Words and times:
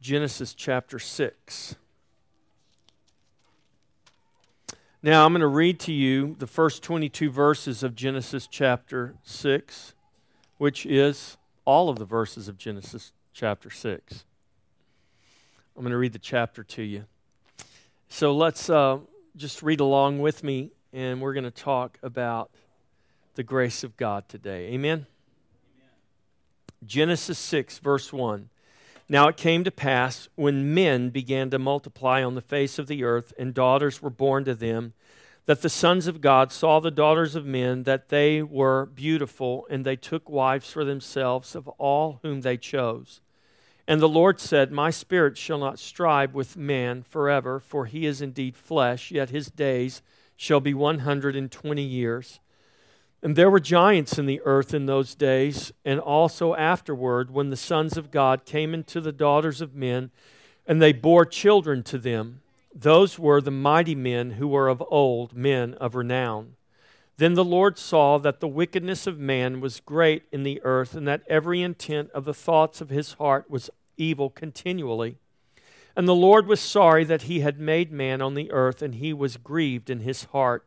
Genesis 0.00 0.54
chapter 0.54 0.98
6. 0.98 1.74
Now, 5.02 5.24
I'm 5.24 5.32
going 5.32 5.40
to 5.40 5.46
read 5.46 5.80
to 5.80 5.92
you 5.92 6.36
the 6.38 6.46
first 6.46 6.82
22 6.82 7.30
verses 7.30 7.82
of 7.82 7.94
Genesis 7.94 8.46
chapter 8.46 9.14
6, 9.22 9.94
which 10.56 10.86
is 10.86 11.36
all 11.64 11.88
of 11.88 11.98
the 11.98 12.04
verses 12.04 12.48
of 12.48 12.58
Genesis 12.58 13.12
chapter 13.32 13.70
6. 13.70 14.24
I'm 15.76 15.82
going 15.82 15.92
to 15.92 15.98
read 15.98 16.12
the 16.12 16.18
chapter 16.18 16.64
to 16.64 16.82
you. 16.82 17.04
So 18.08 18.34
let's 18.34 18.68
uh, 18.70 18.98
just 19.36 19.62
read 19.62 19.80
along 19.80 20.20
with 20.20 20.42
me, 20.42 20.70
and 20.92 21.20
we're 21.20 21.34
going 21.34 21.44
to 21.44 21.50
talk 21.50 21.98
about 22.02 22.50
the 23.34 23.42
grace 23.42 23.84
of 23.84 23.96
God 23.96 24.28
today. 24.28 24.66
Amen? 24.72 24.74
Amen? 24.74 25.06
Genesis 26.84 27.38
6, 27.38 27.78
verse 27.78 28.12
1. 28.12 28.48
Now 29.08 29.28
it 29.28 29.36
came 29.38 29.64
to 29.64 29.70
pass 29.70 30.28
when 30.34 30.74
men 30.74 31.08
began 31.08 31.48
to 31.50 31.58
multiply 31.58 32.22
on 32.22 32.34
the 32.34 32.42
face 32.42 32.78
of 32.78 32.88
the 32.88 33.04
earth, 33.04 33.32
and 33.38 33.54
daughters 33.54 34.02
were 34.02 34.10
born 34.10 34.44
to 34.44 34.54
them, 34.54 34.92
that 35.46 35.62
the 35.62 35.70
sons 35.70 36.06
of 36.06 36.20
God 36.20 36.52
saw 36.52 36.78
the 36.78 36.90
daughters 36.90 37.34
of 37.34 37.46
men, 37.46 37.84
that 37.84 38.10
they 38.10 38.42
were 38.42 38.84
beautiful, 38.84 39.66
and 39.70 39.84
they 39.84 39.96
took 39.96 40.28
wives 40.28 40.70
for 40.70 40.84
themselves 40.84 41.54
of 41.54 41.68
all 41.78 42.20
whom 42.22 42.42
they 42.42 42.58
chose. 42.58 43.22
And 43.86 44.02
the 44.02 44.08
Lord 44.08 44.38
said, 44.38 44.70
My 44.70 44.90
spirit 44.90 45.38
shall 45.38 45.58
not 45.58 45.78
strive 45.78 46.34
with 46.34 46.58
man 46.58 47.02
forever, 47.02 47.58
for 47.58 47.86
he 47.86 48.04
is 48.04 48.20
indeed 48.20 48.54
flesh, 48.54 49.10
yet 49.10 49.30
his 49.30 49.46
days 49.50 50.02
shall 50.36 50.60
be 50.60 50.74
120 50.74 51.82
years. 51.82 52.40
And 53.22 53.34
there 53.34 53.50
were 53.50 53.60
giants 53.60 54.18
in 54.18 54.26
the 54.26 54.40
earth 54.44 54.72
in 54.72 54.86
those 54.86 55.14
days, 55.14 55.72
and 55.84 55.98
also 55.98 56.54
afterward, 56.54 57.32
when 57.32 57.50
the 57.50 57.56
sons 57.56 57.96
of 57.96 58.12
God 58.12 58.44
came 58.44 58.72
into 58.74 59.00
the 59.00 59.12
daughters 59.12 59.60
of 59.60 59.74
men, 59.74 60.10
and 60.66 60.80
they 60.80 60.92
bore 60.92 61.24
children 61.24 61.82
to 61.84 61.98
them. 61.98 62.42
Those 62.72 63.18
were 63.18 63.40
the 63.40 63.50
mighty 63.50 63.96
men 63.96 64.32
who 64.32 64.46
were 64.46 64.68
of 64.68 64.82
old, 64.88 65.34
men 65.34 65.74
of 65.74 65.96
renown. 65.96 66.54
Then 67.16 67.34
the 67.34 67.44
Lord 67.44 67.76
saw 67.76 68.18
that 68.18 68.38
the 68.38 68.46
wickedness 68.46 69.08
of 69.08 69.18
man 69.18 69.60
was 69.60 69.80
great 69.80 70.22
in 70.30 70.44
the 70.44 70.60
earth, 70.62 70.94
and 70.94 71.08
that 71.08 71.24
every 71.28 71.60
intent 71.60 72.10
of 72.10 72.24
the 72.24 72.34
thoughts 72.34 72.80
of 72.80 72.90
his 72.90 73.14
heart 73.14 73.50
was 73.50 73.70
evil 73.96 74.30
continually. 74.30 75.16
And 75.96 76.06
the 76.06 76.14
Lord 76.14 76.46
was 76.46 76.60
sorry 76.60 77.02
that 77.02 77.22
he 77.22 77.40
had 77.40 77.58
made 77.58 77.90
man 77.90 78.22
on 78.22 78.34
the 78.34 78.52
earth, 78.52 78.80
and 78.82 78.94
he 78.94 79.12
was 79.12 79.36
grieved 79.36 79.90
in 79.90 80.00
his 80.00 80.24
heart. 80.24 80.64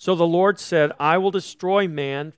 So 0.00 0.14
the 0.14 0.26
Lord 0.26 0.58
said, 0.58 0.92
I 0.98 1.18
will 1.18 1.30
destroy 1.30 1.86
man 1.86 2.32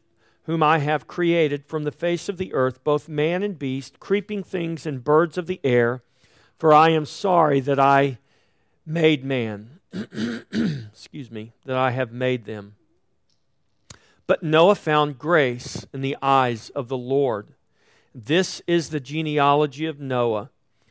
whom 0.46 0.64
I 0.64 0.78
have 0.78 1.06
created 1.06 1.64
from 1.64 1.84
the 1.84 1.92
face 1.92 2.28
of 2.28 2.36
the 2.36 2.52
earth, 2.52 2.82
both 2.82 3.08
man 3.08 3.44
and 3.44 3.56
beast, 3.56 4.00
creeping 4.00 4.42
things 4.42 4.84
and 4.84 5.04
birds 5.04 5.38
of 5.38 5.46
the 5.46 5.60
air, 5.62 6.02
for 6.58 6.74
I 6.74 6.88
am 6.88 7.06
sorry 7.06 7.60
that 7.60 7.78
I 7.78 8.18
made 8.84 9.24
man. 9.24 9.78
Excuse 9.92 11.30
me, 11.30 11.52
that 11.64 11.76
I 11.76 11.92
have 11.92 12.10
made 12.10 12.46
them. 12.46 12.74
But 14.26 14.42
Noah 14.42 14.74
found 14.74 15.20
grace 15.20 15.86
in 15.94 16.00
the 16.00 16.16
eyes 16.20 16.68
of 16.70 16.88
the 16.88 16.98
Lord. 16.98 17.54
This 18.12 18.60
is 18.66 18.90
the 18.90 18.98
genealogy 18.98 19.86
of 19.86 20.00
Noah. 20.00 20.50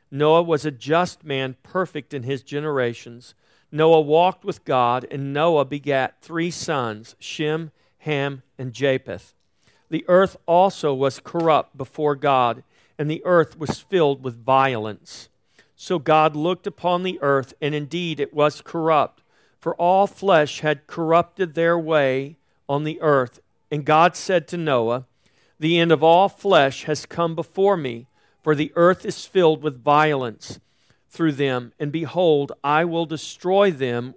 Noah 0.09 0.44
was 0.44 0.66
a 0.66 0.72
just 0.72 1.25
man, 1.25 1.58
perfect 1.63 2.13
in 2.13 2.23
his 2.23 2.41
generations. 2.41 3.35
Noah 3.72 4.02
walked 4.02 4.44
with 4.44 4.66
God, 4.66 5.08
and 5.09 5.33
Noah 5.33 5.66
begat 5.66 6.22
three 6.22 6.52
sons 6.52 7.16
Shem, 7.19 7.72
Ham, 8.00 8.44
and 8.58 8.73
Japheth. 8.73 9.33
The 9.89 10.05
earth 10.08 10.38
also 10.45 10.94
was 10.94 11.19
corrupt 11.19 11.78
before 11.78 12.16
God, 12.16 12.63
and 12.97 13.09
the 13.09 13.22
earth 13.23 13.58
was 13.58 13.80
filled 13.80 14.23
with 14.23 14.44
violence. 14.44 15.30
So 15.75 16.00
God 16.00 16.36
looked 16.36 16.67
upon 16.67 17.03
the 17.03 17.19
earth, 17.22 17.53
and 17.61 17.73
indeed 17.73 18.19
it 18.19 18.33
was 18.33 18.61
corrupt, 18.61 19.23
for 19.59 19.75
all 19.75 20.06
flesh 20.06 20.59
had 20.59 20.88
corrupted 20.88 21.53
their 21.53 21.80
way 21.80 22.38
on 22.67 22.84
the 22.84 23.01
earth. 23.01 23.40
And 23.72 23.85
God 23.85 24.16
said 24.16 24.47
to 24.50 24.57
Noah, 24.57 25.06
the 25.59 25.79
end 25.79 25.91
of 25.91 26.03
all 26.03 26.28
flesh 26.28 26.85
has 26.85 27.06
come 27.06 27.35
before 27.35 27.78
me, 27.78 28.07
for 28.41 28.56
the 28.56 28.73
earth 28.75 29.06
is 29.06 29.25
filled 29.25 29.62
with 29.62 29.84
violence 29.84 30.59
through 31.11 31.33
them. 31.33 31.73
And 31.79 31.91
behold, 31.91 32.53
I 32.63 32.85
will 32.85 33.05
destroy 33.05 33.69
them 33.69 34.16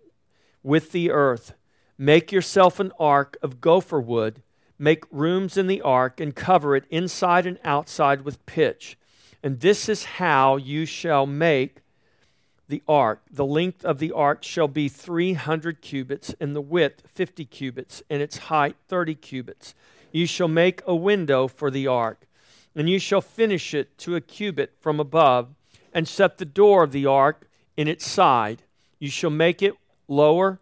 with 0.63 0.93
the 0.93 1.11
earth. 1.11 1.53
Make 1.99 2.33
yourself 2.33 2.81
an 2.81 2.93
ark 2.99 3.37
of 3.43 3.61
gopher 3.61 4.01
wood. 4.01 4.43
Make 4.79 5.05
rooms 5.11 5.57
in 5.57 5.67
the 5.67 5.83
ark 5.83 6.21
and 6.21 6.35
cover 6.35 6.75
it 6.75 6.85
inside 6.91 7.47
and 7.47 7.59
outside 7.65 8.23
with 8.23 8.45
pitch. 8.47 8.97
And 9.43 9.61
this 9.61 9.89
is 9.89 10.05
how 10.05 10.57
you 10.57 10.87
shall 10.87 11.27
make 11.27 11.83
the 12.69 12.83
ark. 12.89 13.23
The 13.31 13.45
length 13.45 13.85
of 13.85 13.99
the 13.99 14.11
ark 14.13 14.43
shall 14.43 14.69
be 14.69 14.89
300 14.89 15.83
cubits, 15.83 16.35
and 16.41 16.57
the 16.57 16.63
width 16.63 17.03
50 17.07 17.45
cubits, 17.45 18.03
and 18.09 18.23
its 18.23 18.39
height 18.39 18.77
30 18.89 19.15
cubits. 19.17 19.75
You 20.13 20.27
shall 20.27 20.49
make 20.49 20.81
a 20.87 20.95
window 20.95 21.47
for 21.47 21.71
the 21.71 21.87
ark, 21.87 22.27
and 22.75 22.89
you 22.89 22.99
shall 22.99 23.21
finish 23.21 23.75
it 23.75 23.99
to 23.99 24.17
a 24.17 24.21
cubit 24.21 24.73
from 24.81 24.99
above, 24.99 25.55
and 25.95 26.07
set 26.09 26.37
the 26.37 26.45
door 26.45 26.83
of 26.83 26.93
the 26.93 27.07
ark 27.07 27.49
in 27.77 27.89
its 27.89 28.07
side. 28.07 28.63
You 28.99 29.09
shall 29.09 29.31
make 29.31 29.63
it 29.63 29.75
lower. 30.09 30.59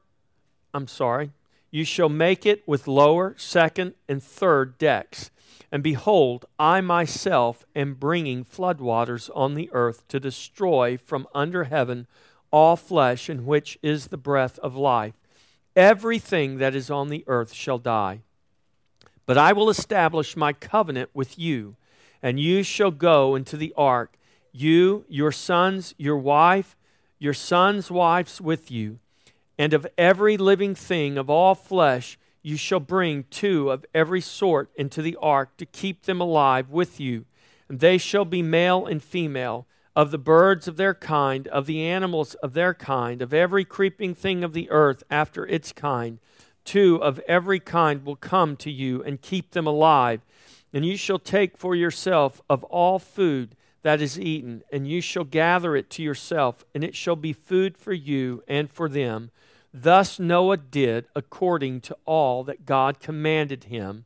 I'm 0.74 0.86
sorry. 0.86 1.32
You 1.70 1.84
shall 1.84 2.10
make 2.10 2.44
it 2.44 2.62
with 2.68 2.86
lower, 2.86 3.34
second, 3.38 3.94
and 4.08 4.22
third 4.22 4.76
decks. 4.76 5.30
And 5.72 5.82
behold, 5.82 6.44
I 6.58 6.82
myself 6.82 7.64
am 7.74 7.94
bringing 7.94 8.44
floodwaters 8.44 9.30
on 9.34 9.54
the 9.54 9.70
earth 9.72 10.06
to 10.08 10.20
destroy 10.20 10.98
from 10.98 11.26
under 11.34 11.64
heaven 11.64 12.06
all 12.50 12.76
flesh 12.76 13.30
in 13.30 13.46
which 13.46 13.78
is 13.82 14.08
the 14.08 14.18
breath 14.18 14.58
of 14.58 14.76
life. 14.76 15.14
Everything 15.74 16.58
that 16.58 16.74
is 16.74 16.90
on 16.90 17.08
the 17.08 17.24
earth 17.26 17.54
shall 17.54 17.78
die. 17.78 18.20
But 19.24 19.38
I 19.38 19.54
will 19.54 19.70
establish 19.70 20.36
my 20.36 20.52
covenant 20.52 21.08
with 21.14 21.38
you, 21.38 21.76
and 22.22 22.38
you 22.38 22.62
shall 22.62 22.90
go 22.90 23.34
into 23.34 23.56
the 23.56 23.72
ark, 23.74 24.18
you, 24.52 25.04
your 25.08 25.32
sons, 25.32 25.94
your 25.98 26.16
wife, 26.16 26.76
your 27.18 27.34
sons' 27.34 27.90
wives 27.90 28.40
with 28.40 28.70
you, 28.70 28.98
and 29.58 29.72
of 29.72 29.86
every 29.96 30.36
living 30.36 30.74
thing 30.74 31.18
of 31.18 31.30
all 31.30 31.54
flesh 31.54 32.18
you 32.42 32.56
shall 32.56 32.80
bring 32.80 33.24
two 33.30 33.70
of 33.70 33.84
every 33.94 34.20
sort 34.20 34.70
into 34.76 35.00
the 35.00 35.16
ark 35.20 35.56
to 35.56 35.66
keep 35.66 36.02
them 36.02 36.20
alive 36.20 36.70
with 36.70 36.98
you. 36.98 37.24
And 37.68 37.80
they 37.80 37.98
shall 37.98 38.24
be 38.24 38.42
male 38.42 38.86
and 38.86 39.02
female, 39.02 39.66
of 39.94 40.10
the 40.10 40.18
birds 40.18 40.66
of 40.66 40.76
their 40.76 40.94
kind, 40.94 41.46
of 41.48 41.66
the 41.66 41.86
animals 41.86 42.34
of 42.36 42.54
their 42.54 42.72
kind, 42.74 43.20
of 43.20 43.34
every 43.34 43.64
creeping 43.64 44.14
thing 44.14 44.42
of 44.42 44.54
the 44.54 44.70
earth 44.70 45.02
after 45.10 45.46
its 45.46 45.70
kind 45.70 46.18
two 46.64 46.96
of 47.02 47.18
every 47.20 47.60
kind 47.60 48.04
will 48.04 48.16
come 48.16 48.56
to 48.56 48.70
you 48.70 49.02
and 49.02 49.22
keep 49.22 49.50
them 49.50 49.66
alive. 49.66 50.20
And 50.72 50.84
you 50.84 50.96
shall 50.96 51.18
take 51.18 51.56
for 51.56 51.74
yourself 51.74 52.40
of 52.48 52.64
all 52.64 52.98
food 52.98 53.54
that 53.82 54.00
is 54.00 54.18
eaten, 54.18 54.62
and 54.72 54.88
you 54.88 55.00
shall 55.00 55.24
gather 55.24 55.76
it 55.76 55.90
to 55.90 56.02
yourself, 56.02 56.64
and 56.74 56.84
it 56.84 56.94
shall 56.94 57.16
be 57.16 57.32
food 57.32 57.76
for 57.76 57.92
you 57.92 58.42
and 58.46 58.70
for 58.70 58.88
them. 58.88 59.30
Thus 59.74 60.18
Noah 60.18 60.58
did 60.58 61.06
according 61.16 61.80
to 61.82 61.96
all 62.04 62.44
that 62.44 62.64
God 62.66 63.00
commanded 63.00 63.64
him, 63.64 64.04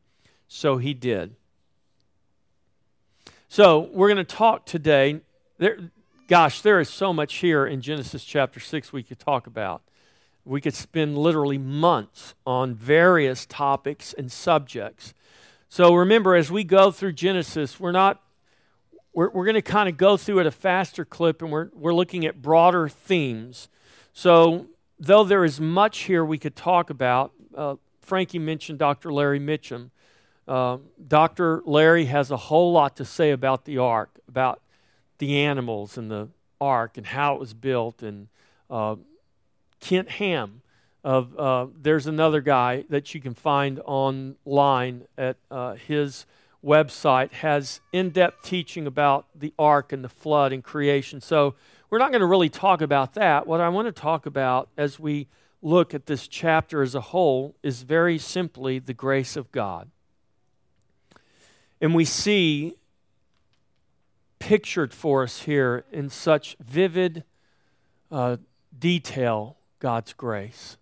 so 0.49 0.79
he 0.79 0.95
did. 0.95 1.35
So 3.49 3.91
we're 3.93 4.09
going 4.09 4.17
to 4.17 4.25
talk 4.25 4.65
today. 4.67 5.21
There, 5.59 5.91
gosh, 6.29 6.63
there 6.63 6.81
is 6.81 6.89
so 6.89 7.13
much 7.13 7.37
here 7.37 7.67
in 7.67 7.81
Genesis 7.81 8.25
chapter 8.25 8.61
6 8.61 8.93
we 8.93 9.03
could 9.03 9.19
talk 9.19 9.47
about. 9.47 9.83
We 10.45 10.61
could 10.61 10.75
spend 10.75 11.19
literally 11.19 11.59
months 11.59 12.35
on 12.47 12.75
various 12.75 13.45
topics 13.47 14.13
and 14.13 14.31
subjects. 14.31 15.13
So 15.69 15.95
remember, 15.95 16.37
as 16.37 16.51
we 16.51 16.65
go 16.65 16.91
through 16.91 17.13
Genesis, 17.13 17.81
we're 17.81 17.93
not 17.93 18.23
we're, 19.17 19.31
we're 19.31 19.47
going 19.47 19.55
to 19.55 19.63
kind 19.63 19.89
of 19.89 19.97
go 19.97 20.19
through 20.19 20.41
at 20.41 20.47
a 20.47 20.51
faster 20.51 21.03
clip 21.03 21.41
and 21.41 21.51
we're, 21.51 21.71
we're 21.73 21.95
looking 21.95 22.27
at 22.27 22.43
broader 22.43 22.87
themes. 22.87 23.69
So, 24.13 24.67
though 25.01 25.25
there 25.25 25.43
is 25.43 25.59
much 25.59 26.01
here 26.01 26.23
we 26.23 26.37
could 26.37 26.55
talk 26.55 26.91
about, 26.91 27.33
uh, 27.57 27.77
Frankie 28.03 28.39
mentioned 28.39 28.79
Dr. 28.79 29.11
Larry 29.11 29.41
Mitchum. 29.41 29.89
Uh, 30.47 30.79
Dr. 31.09 31.63
Larry 31.65 32.05
has 32.05 32.31
a 32.31 32.37
whole 32.37 32.73
lot 32.73 32.95
to 32.97 33.07
say 33.07 33.31
about 33.31 33.65
the 33.65 33.79
ark, 33.79 34.11
about 34.29 34.61
the 35.17 35.39
animals 35.39 35.97
and 35.97 36.11
the 36.11 36.29
ark 36.61 36.99
and 36.99 37.07
how 37.07 37.35
it 37.37 37.41
was 37.41 37.55
built 37.55 38.03
and 38.03 38.29
uh, 38.69 38.97
Ken 39.81 40.07
Ham. 40.07 40.61
Of 41.03 41.39
uh, 41.39 41.69
there's 41.81 42.07
another 42.07 42.41
guy 42.41 42.85
that 42.91 43.15
you 43.15 43.21
can 43.21 43.33
find 43.33 43.81
online 43.87 45.07
at 45.17 45.37
uh, 45.51 45.75
his 45.75 46.27
website 46.67 47.33
has 47.33 47.81
in-depth 47.93 48.43
teaching 48.43 48.87
about 48.87 49.27
the 49.35 49.55
ark 49.59 49.93
and 49.93 50.03
the 50.03 50.09
flood 50.09 50.53
and 50.53 50.65
creation. 50.65 51.21
So 51.21 51.55
we're 51.89 51.99
not 51.99 52.11
going 52.11 52.21
to 52.21 52.27
really 52.27 52.49
talk 52.49 52.81
about 52.81 53.15
that. 53.15 53.47
What 53.47 53.61
I 53.61 53.69
want 53.69 53.87
to 53.87 53.93
talk 53.93 54.27
about 54.27 54.69
as 54.77 54.99
we 54.99 55.29
look 55.63 55.95
at 55.95 56.07
this 56.07 56.27
chapter 56.27 56.83
as 56.83 56.95
a 56.95 57.01
whole 57.01 57.55
is 57.63 57.83
very 57.83 58.19
simply 58.19 58.81
the 58.81 58.93
grace 58.93 59.37
of 59.37 59.53
God. 59.53 59.89
And 61.81 61.95
we 61.95 62.05
see 62.05 62.75
pictured 64.39 64.93
for 64.93 65.23
us 65.23 65.43
here 65.43 65.85
in 65.93 66.11
such 66.11 66.57
vivid 66.61 67.25
uh, 68.11 68.37
detail 68.77 69.57
God's 69.79 70.13
grace. 70.13 70.77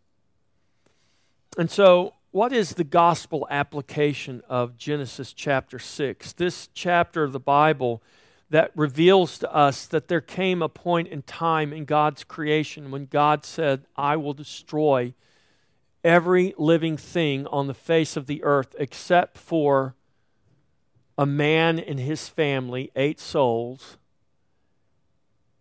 And 1.57 1.71
so, 1.71 2.15
what 2.35 2.53
is 2.53 2.71
the 2.71 2.83
gospel 2.83 3.47
application 3.49 4.43
of 4.49 4.77
Genesis 4.77 5.33
chapter 5.33 5.79
6? 5.79 6.33
This 6.33 6.69
chapter 6.75 7.23
of 7.23 7.31
the 7.31 7.39
Bible 7.39 8.03
that 8.51 8.73
reveals 8.75 9.39
to 9.39 9.55
us 9.55 9.87
that 9.87 10.09
there 10.09 10.21
came 10.21 10.61
a 10.61 10.69
point 10.69 11.07
in 11.07 11.23
time 11.23 11.73
in 11.73 11.85
God's 11.85 12.25
creation 12.25 12.91
when 12.91 13.07
God 13.07 13.45
said, 13.45 13.85
I 13.95 14.17
will 14.17 14.33
destroy 14.33 15.15
every 16.03 16.55
living 16.59 16.97
thing 16.97 17.47
on 17.47 17.69
the 17.69 17.73
face 17.73 18.17
of 18.17 18.27
the 18.27 18.43
earth 18.43 18.75
except 18.81 19.39
for 19.39 19.95
a 21.17 21.27
man 21.27 21.79
and 21.79 22.01
his 22.01 22.29
family, 22.29 22.91
eight 22.97 23.21
souls, 23.21 23.97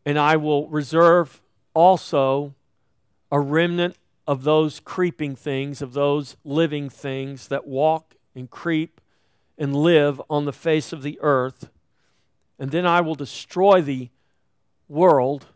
and 0.08 0.18
I 0.18 0.38
will 0.38 0.68
reserve 0.70 1.40
also 1.76 2.56
a 3.32 3.40
remnant 3.40 3.96
of 4.28 4.44
those 4.44 4.80
creeping 4.80 5.36
things, 5.36 5.82
of 5.82 5.94
those 5.94 6.38
living 6.44 6.90
things 6.90 7.48
that 7.50 7.68
walk 7.68 8.16
and 8.36 8.50
creep 8.50 9.02
and 9.58 9.76
live 9.76 10.22
on 10.30 10.46
the 10.46 10.54
face 10.54 10.94
of 10.94 11.04
the 11.04 11.20
earth. 11.22 11.70
And 12.58 12.72
then 12.72 12.86
I 12.86 13.02
will 13.02 13.16
destroy 13.16 13.82
the 13.82 14.10
world 14.88 15.48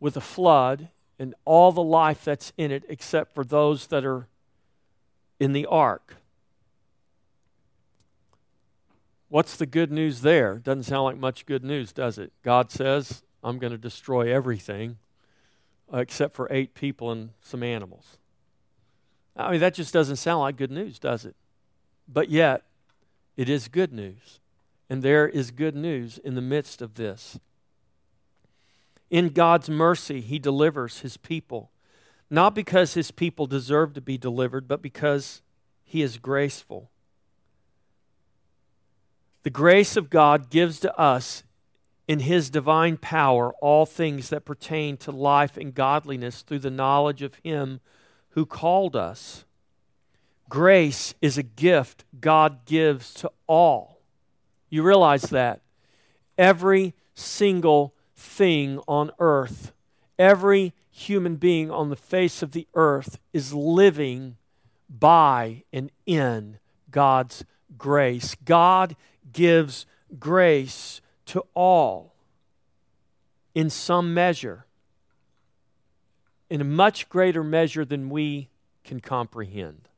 with 0.00 0.16
a 0.16 0.20
flood 0.20 0.88
and 1.18 1.34
all 1.44 1.70
the 1.70 1.82
life 1.82 2.24
that's 2.24 2.52
in 2.56 2.72
it 2.72 2.84
except 2.88 3.34
for 3.34 3.44
those 3.44 3.86
that 3.88 4.04
are 4.04 4.26
in 5.38 5.52
the 5.52 5.66
ark. 5.66 6.16
What's 9.28 9.56
the 9.56 9.66
good 9.66 9.92
news 9.92 10.22
there? 10.22 10.56
Doesn't 10.56 10.84
sound 10.84 11.04
like 11.04 11.18
much 11.18 11.46
good 11.46 11.62
news, 11.62 11.92
does 11.92 12.18
it? 12.18 12.32
God 12.42 12.72
says, 12.72 13.22
I'm 13.44 13.58
going 13.58 13.70
to 13.70 13.78
destroy 13.78 14.34
everything 14.34 14.98
Uh, 15.92 15.98
except 15.98 16.34
for 16.34 16.46
eight 16.52 16.74
people 16.74 17.10
and 17.10 17.30
some 17.40 17.64
animals. 17.64 18.16
I 19.36 19.52
mean, 19.52 19.60
that 19.60 19.74
just 19.74 19.92
doesn't 19.92 20.16
sound 20.16 20.40
like 20.40 20.56
good 20.56 20.70
news, 20.70 20.98
does 21.00 21.24
it? 21.24 21.34
But 22.06 22.28
yet, 22.28 22.62
it 23.36 23.48
is 23.48 23.66
good 23.68 23.92
news. 23.92 24.38
And 24.88 25.02
there 25.02 25.28
is 25.28 25.50
good 25.50 25.74
news 25.74 26.18
in 26.18 26.34
the 26.34 26.40
midst 26.40 26.80
of 26.80 26.94
this. 26.94 27.38
In 29.08 29.30
God's 29.30 29.68
mercy, 29.68 30.20
He 30.20 30.38
delivers 30.38 31.00
His 31.00 31.16
people, 31.16 31.70
not 32.28 32.54
because 32.54 32.94
His 32.94 33.10
people 33.10 33.46
deserve 33.46 33.94
to 33.94 34.00
be 34.00 34.16
delivered, 34.16 34.68
but 34.68 34.82
because 34.82 35.42
He 35.82 36.02
is 36.02 36.18
graceful. 36.18 36.90
The 39.42 39.50
grace 39.50 39.96
of 39.96 40.10
God 40.10 40.50
gives 40.50 40.78
to 40.80 40.96
us 40.96 41.42
in 42.10 42.18
His 42.18 42.50
divine 42.50 42.96
power 42.96 43.52
all 43.60 43.86
things 43.86 44.30
that 44.30 44.44
pertain 44.44 44.96
to 44.96 45.12
life 45.12 45.56
and 45.56 45.72
godliness 45.72 46.42
through 46.42 46.58
the 46.58 46.68
knowledge 46.68 47.22
of 47.22 47.36
Him 47.44 47.78
who 48.30 48.44
called 48.44 48.96
us. 48.96 49.44
Grace 50.48 51.14
is 51.22 51.38
a 51.38 51.44
gift 51.44 52.04
God 52.20 52.66
gives 52.66 53.14
to 53.14 53.30
all. 53.46 54.00
You 54.68 54.82
realize 54.82 55.22
that? 55.30 55.60
Every 56.36 56.94
single 57.14 57.94
thing 58.16 58.80
on 58.88 59.12
earth, 59.20 59.72
every 60.18 60.72
human 60.90 61.36
being 61.36 61.70
on 61.70 61.90
the 61.90 61.96
face 61.96 62.42
of 62.42 62.50
the 62.50 62.66
earth 62.74 63.20
is 63.32 63.54
living 63.54 64.36
by 64.88 65.62
and 65.72 65.92
in 66.06 66.58
God's 66.90 67.44
grace. 67.78 68.34
God 68.44 68.96
gives 69.32 69.86
grace 70.18 71.00
to 71.30 71.44
all 71.54 72.12
in 73.54 73.70
some 73.70 74.12
measure, 74.12 74.66
in 76.48 76.60
a 76.60 76.64
much 76.64 77.08
greater 77.08 77.44
measure 77.44 77.84
than 77.84 78.10
we 78.10 78.48
can 78.82 78.98
comprehend. 78.98 79.88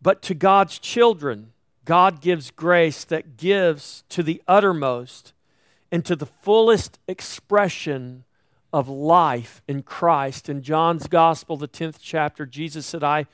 But 0.00 0.20
to 0.22 0.34
God's 0.34 0.80
children, 0.80 1.52
God 1.84 2.20
gives 2.20 2.50
grace 2.50 3.04
that 3.04 3.36
gives 3.36 4.02
to 4.08 4.24
the 4.24 4.42
uttermost 4.48 5.32
and 5.92 6.04
to 6.04 6.16
the 6.16 6.26
fullest 6.26 6.98
expression 7.06 8.24
of 8.72 8.88
life 8.88 9.62
in 9.68 9.84
Christ. 9.84 10.48
In 10.48 10.62
John's 10.62 11.06
Gospel, 11.06 11.56
the 11.56 11.68
10th 11.68 11.98
chapter, 12.00 12.44
Jesus 12.44 12.86
said, 12.86 13.04
I 13.04 13.26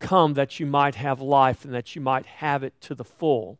come 0.00 0.34
that 0.34 0.60
you 0.60 0.66
might 0.66 0.96
have 0.96 1.22
life 1.22 1.64
and 1.64 1.72
that 1.72 1.96
you 1.96 2.02
might 2.02 2.26
have 2.26 2.62
it 2.62 2.78
to 2.82 2.94
the 2.94 3.04
full. 3.04 3.58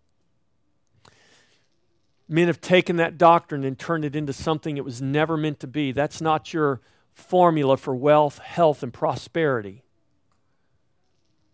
Men 2.31 2.47
have 2.47 2.61
taken 2.61 2.95
that 2.99 3.19
doctrine 3.19 3.65
and 3.65 3.77
turned 3.77 4.05
it 4.05 4.15
into 4.15 4.33
something 4.33 4.77
it 4.77 4.85
was 4.85 5.03
never 5.03 5.37
meant 5.37 5.59
to 5.61 5.67
be. 5.67 5.91
That's 5.91 6.21
not 6.21 6.55
your 6.55 6.81
formula 7.13 7.77
for 7.77 7.93
wealth, 7.93 8.39
health, 8.39 8.85
and 8.85 8.93
prosperity. 8.93 9.83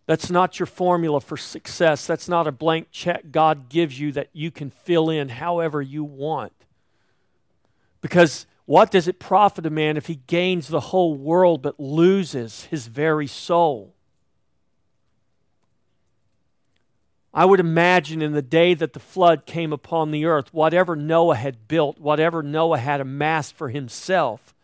That's 0.05 0.29
not 0.29 0.59
your 0.59 0.67
formula 0.67 1.19
for 1.19 1.35
success. 1.35 2.05
That's 2.05 2.29
not 2.29 2.45
a 2.45 2.51
blank 2.51 2.89
check 2.91 3.31
God 3.31 3.69
gives 3.69 3.99
you 3.99 4.11
that 4.11 4.29
you 4.33 4.51
can 4.51 4.69
fill 4.69 5.09
in 5.09 5.29
however 5.29 5.81
you 5.81 6.03
want. 6.03 6.53
Because 7.99 8.45
what 8.65 8.91
does 8.91 9.07
it 9.07 9.17
profit 9.17 9.65
a 9.65 9.71
man 9.71 9.97
if 9.97 10.05
he 10.05 10.21
gains 10.27 10.67
the 10.67 10.79
whole 10.79 11.15
world 11.15 11.63
but 11.63 11.79
loses 11.79 12.65
his 12.65 12.85
very 12.85 13.25
soul? 13.25 13.95
I 17.37 17.45
would 17.45 17.59
imagine 17.59 18.23
in 18.23 18.31
the 18.31 18.41
day 18.41 18.73
that 18.73 18.93
the 18.93 18.99
flood 18.99 19.45
came 19.45 19.71
upon 19.71 20.09
the 20.09 20.25
earth, 20.25 20.51
whatever 20.51 20.95
Noah 20.95 21.35
had 21.35 21.67
built, 21.67 21.99
whatever 21.99 22.41
Noah 22.41 22.79
had 22.79 22.99
amassed 22.99 23.53
for 23.53 23.69
himself, 23.69 24.55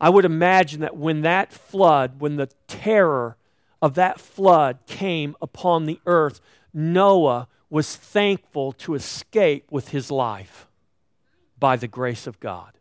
I 0.00 0.08
would 0.08 0.24
imagine 0.24 0.80
that 0.82 0.96
when 0.96 1.22
that 1.22 1.52
flood, 1.52 2.20
when 2.20 2.36
the 2.36 2.50
terror 2.68 3.36
of 3.82 3.96
that 3.96 4.20
flood 4.20 4.78
came 4.86 5.34
upon 5.42 5.86
the 5.86 5.98
earth, 6.06 6.40
Noah 6.72 7.48
was 7.68 7.96
thankful 7.96 8.70
to 8.74 8.94
escape 8.94 9.72
with 9.72 9.88
his 9.88 10.08
life 10.08 10.68
by 11.58 11.74
the 11.74 11.88
grace 11.88 12.28
of 12.28 12.38
God. 12.38 12.78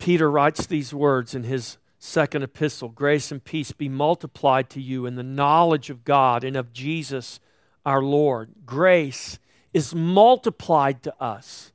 Peter 0.00 0.28
writes 0.28 0.66
these 0.66 0.92
words 0.92 1.36
in 1.36 1.44
his 1.44 1.78
second 2.04 2.42
epistle 2.42 2.88
Grace 2.88 3.30
and 3.30 3.44
peace 3.44 3.70
be 3.70 3.88
multiplied 3.88 4.68
to 4.68 4.80
you 4.80 5.06
in 5.06 5.14
the 5.14 5.22
knowledge 5.22 5.88
of 5.88 6.04
God 6.04 6.42
and 6.42 6.56
of 6.56 6.72
Jesus 6.72 7.38
our 7.86 8.02
Lord. 8.02 8.50
Grace 8.66 9.38
is 9.72 9.94
multiplied 9.94 11.04
to 11.04 11.14
us 11.22 11.72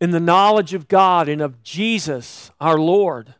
in 0.00 0.12
the 0.12 0.20
knowledge 0.20 0.74
of 0.74 0.86
God 0.86 1.28
and 1.28 1.40
of 1.40 1.62
Jesus 1.64 2.52
our 2.60 2.78
Lord 2.78 3.34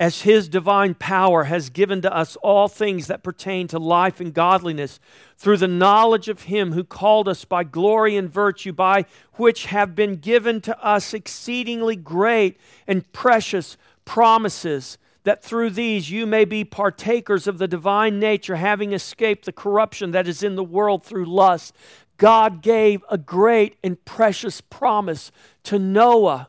as 0.00 0.22
his 0.22 0.48
divine 0.48 0.94
power 0.94 1.44
has 1.44 1.68
given 1.68 2.00
to 2.00 2.16
us 2.16 2.34
all 2.36 2.68
things 2.68 3.06
that 3.06 3.22
pertain 3.22 3.68
to 3.68 3.78
life 3.78 4.18
and 4.18 4.32
godliness, 4.32 4.98
through 5.36 5.58
the 5.58 5.68
knowledge 5.68 6.26
of 6.30 6.44
him 6.44 6.72
who 6.72 6.82
called 6.82 7.28
us 7.28 7.44
by 7.44 7.62
glory 7.62 8.16
and 8.16 8.30
virtue, 8.30 8.72
by 8.72 9.04
which 9.34 9.66
have 9.66 9.94
been 9.94 10.16
given 10.16 10.62
to 10.62 10.82
us 10.82 11.12
exceedingly 11.12 11.96
great 11.96 12.58
and 12.86 13.12
precious 13.12 13.76
promises, 14.04 14.98
that 15.24 15.42
through 15.42 15.70
these 15.70 16.10
you 16.10 16.26
may 16.26 16.44
be 16.44 16.64
partakers 16.64 17.46
of 17.46 17.58
the 17.58 17.68
divine 17.68 18.18
nature, 18.18 18.56
having 18.56 18.92
escaped 18.92 19.44
the 19.44 19.52
corruption 19.52 20.10
that 20.12 20.28
is 20.28 20.42
in 20.42 20.56
the 20.56 20.64
world 20.64 21.04
through 21.04 21.26
lust. 21.26 21.74
God 22.16 22.62
gave 22.62 23.02
a 23.10 23.18
great 23.18 23.76
and 23.82 24.02
precious 24.04 24.60
promise 24.60 25.30
to 25.64 25.78
Noah 25.78 26.48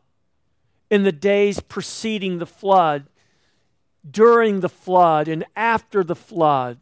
in 0.90 1.04
the 1.04 1.12
days 1.12 1.60
preceding 1.62 2.40
the 2.40 2.46
flood 2.46 3.08
during 4.10 4.60
the 4.60 4.70
flood 4.70 5.28
and 5.28 5.46
after 5.56 6.04
the 6.04 6.16
flood. 6.16 6.80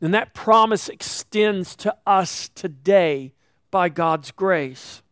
And 0.00 0.14
that 0.14 0.32
promise 0.32 0.88
extends 0.88 1.76
to 1.76 1.94
us 2.06 2.48
today 2.54 3.34
by 3.70 3.88
God's 3.88 4.30
grace. 4.30 5.02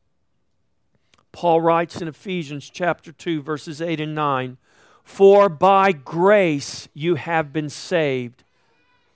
Paul 1.33 1.61
writes 1.61 2.01
in 2.01 2.09
Ephesians 2.09 2.71
chapter 2.71 3.13
2 3.13 3.43
verses 3.43 3.81
8 3.81 4.01
and 4.01 4.15
9, 4.15 4.57
"For 5.05 5.49
by 5.49 5.93
grace 5.93 6.89
you 6.95 7.15
have 7.15 7.53
been 7.53 7.69
saved 7.69 8.45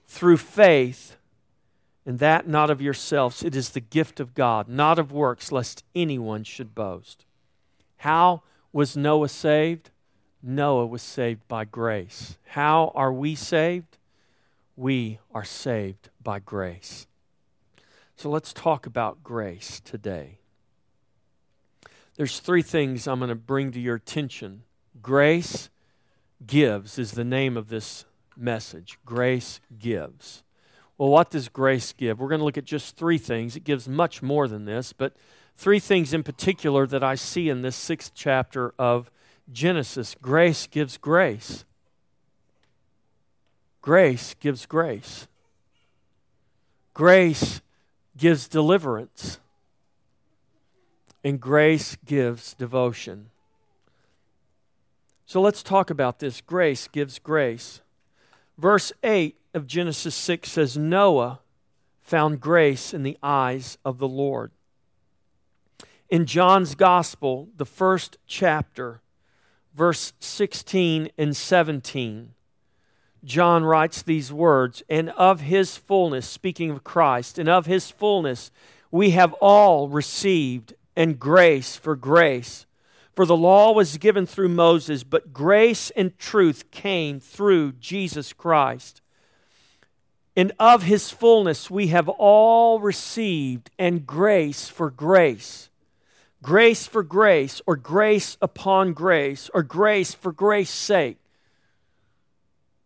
through 0.06 0.36
faith, 0.36 1.16
and 2.04 2.18
that 2.18 2.46
not 2.46 2.70
of 2.70 2.82
yourselves, 2.82 3.42
it 3.42 3.56
is 3.56 3.70
the 3.70 3.80
gift 3.80 4.20
of 4.20 4.34
God, 4.34 4.68
not 4.68 4.98
of 4.98 5.12
works, 5.12 5.50
lest 5.52 5.84
anyone 5.94 6.44
should 6.44 6.74
boast." 6.74 7.24
How 7.98 8.42
was 8.72 8.96
Noah 8.96 9.28
saved? 9.28 9.90
Noah 10.42 10.86
was 10.86 11.02
saved 11.02 11.46
by 11.46 11.64
grace. 11.64 12.36
How 12.48 12.90
are 12.94 13.12
we 13.12 13.34
saved? 13.34 13.98
We 14.76 15.18
are 15.32 15.44
saved 15.44 16.10
by 16.22 16.40
grace. 16.40 17.06
So 18.16 18.28
let's 18.28 18.52
talk 18.52 18.86
about 18.86 19.22
grace 19.22 19.80
today. 19.80 20.38
There's 22.16 22.40
three 22.40 22.62
things 22.62 23.06
I'm 23.06 23.18
going 23.18 23.30
to 23.30 23.34
bring 23.34 23.72
to 23.72 23.80
your 23.80 23.96
attention. 23.96 24.62
Grace 25.00 25.70
gives 26.46 26.98
is 26.98 27.12
the 27.12 27.24
name 27.24 27.56
of 27.56 27.68
this 27.68 28.04
message. 28.36 28.98
Grace 29.04 29.60
gives. 29.78 30.42
Well, 30.98 31.08
what 31.08 31.30
does 31.30 31.48
grace 31.48 31.92
give? 31.92 32.20
We're 32.20 32.28
going 32.28 32.40
to 32.40 32.44
look 32.44 32.58
at 32.58 32.64
just 32.64 32.96
three 32.96 33.18
things. 33.18 33.56
It 33.56 33.64
gives 33.64 33.88
much 33.88 34.22
more 34.22 34.46
than 34.46 34.66
this, 34.66 34.92
but 34.92 35.16
three 35.56 35.80
things 35.80 36.12
in 36.12 36.22
particular 36.22 36.86
that 36.86 37.02
I 37.02 37.14
see 37.14 37.48
in 37.48 37.62
this 37.62 37.76
sixth 37.76 38.12
chapter 38.14 38.74
of 38.78 39.10
Genesis. 39.50 40.14
Grace 40.20 40.66
gives 40.66 40.98
grace. 40.98 41.64
Grace 43.80 44.34
gives 44.34 44.66
grace. 44.66 45.26
Grace 46.94 47.60
gives 48.16 48.46
deliverance. 48.46 49.38
And 51.24 51.40
grace 51.40 51.96
gives 52.04 52.54
devotion. 52.54 53.30
So 55.24 55.40
let's 55.40 55.62
talk 55.62 55.88
about 55.88 56.18
this. 56.18 56.40
Grace 56.40 56.88
gives 56.88 57.18
grace. 57.18 57.80
Verse 58.58 58.92
8 59.02 59.36
of 59.54 59.66
Genesis 59.66 60.14
6 60.14 60.50
says 60.50 60.76
Noah 60.76 61.40
found 62.00 62.40
grace 62.40 62.92
in 62.92 63.02
the 63.02 63.16
eyes 63.22 63.78
of 63.84 63.98
the 63.98 64.08
Lord. 64.08 64.50
In 66.10 66.26
John's 66.26 66.74
Gospel, 66.74 67.48
the 67.56 67.64
first 67.64 68.18
chapter, 68.26 69.00
verse 69.74 70.12
16 70.20 71.08
and 71.16 71.34
17, 71.34 72.34
John 73.24 73.64
writes 73.64 74.02
these 74.02 74.32
words, 74.32 74.82
and 74.90 75.10
of 75.10 75.40
his 75.42 75.76
fullness, 75.76 76.28
speaking 76.28 76.70
of 76.70 76.84
Christ, 76.84 77.38
and 77.38 77.48
of 77.48 77.66
his 77.66 77.90
fullness, 77.90 78.50
we 78.90 79.10
have 79.10 79.32
all 79.34 79.88
received, 79.88 80.74
and 80.96 81.18
grace 81.18 81.76
for 81.76 81.96
grace. 81.96 82.66
For 83.14 83.26
the 83.26 83.36
law 83.36 83.72
was 83.72 83.98
given 83.98 84.26
through 84.26 84.48
Moses, 84.48 85.04
but 85.04 85.32
grace 85.32 85.90
and 85.90 86.18
truth 86.18 86.70
came 86.70 87.20
through 87.20 87.72
Jesus 87.72 88.32
Christ. 88.32 89.02
And 90.34 90.52
of 90.58 90.84
his 90.84 91.10
fullness 91.10 91.70
we 91.70 91.88
have 91.88 92.08
all 92.08 92.80
received, 92.80 93.70
and 93.78 94.06
grace 94.06 94.68
for 94.68 94.90
grace. 94.90 95.68
Grace 96.42 96.86
for 96.86 97.02
grace, 97.02 97.60
or 97.66 97.76
grace 97.76 98.38
upon 98.40 98.94
grace, 98.94 99.50
or 99.52 99.62
grace 99.62 100.14
for 100.14 100.32
grace 100.32 100.70
sake. 100.70 101.18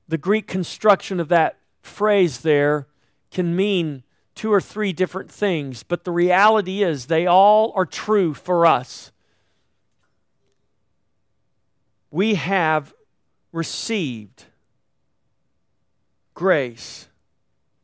The 0.09 0.19
Greek 0.19 0.49
construction 0.49 1.21
of 1.21 1.29
that 1.29 1.57
phrase 1.83 2.41
there 2.41 2.87
can 3.31 3.55
mean 3.55 4.03
two 4.37 4.53
or 4.53 4.61
three 4.61 4.93
different 4.93 5.31
things, 5.31 5.83
but 5.83 6.05
the 6.05 6.13
reality 6.13 6.85
is 6.85 7.07
they 7.07 7.27
all 7.27 7.73
are 7.75 7.87
true 7.87 8.35
for 8.35 8.67
us. 8.67 9.11
We 12.11 12.35
have 12.35 12.95
received 13.51 14.45
grace 16.35 17.09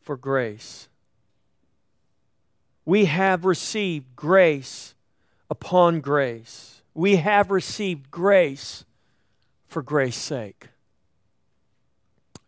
for 0.03 0.17
grace. 0.17 0.89
We 2.85 3.07
have 3.07 3.45
received 3.45 4.15
grace 4.15 4.95
upon 5.51 6.01
grace. 6.01 6.83
We 6.95 7.17
have 7.17 7.51
received 7.51 8.11
grace 8.11 8.85
for 9.67 9.81
grace 9.83 10.17
sake. 10.17 10.69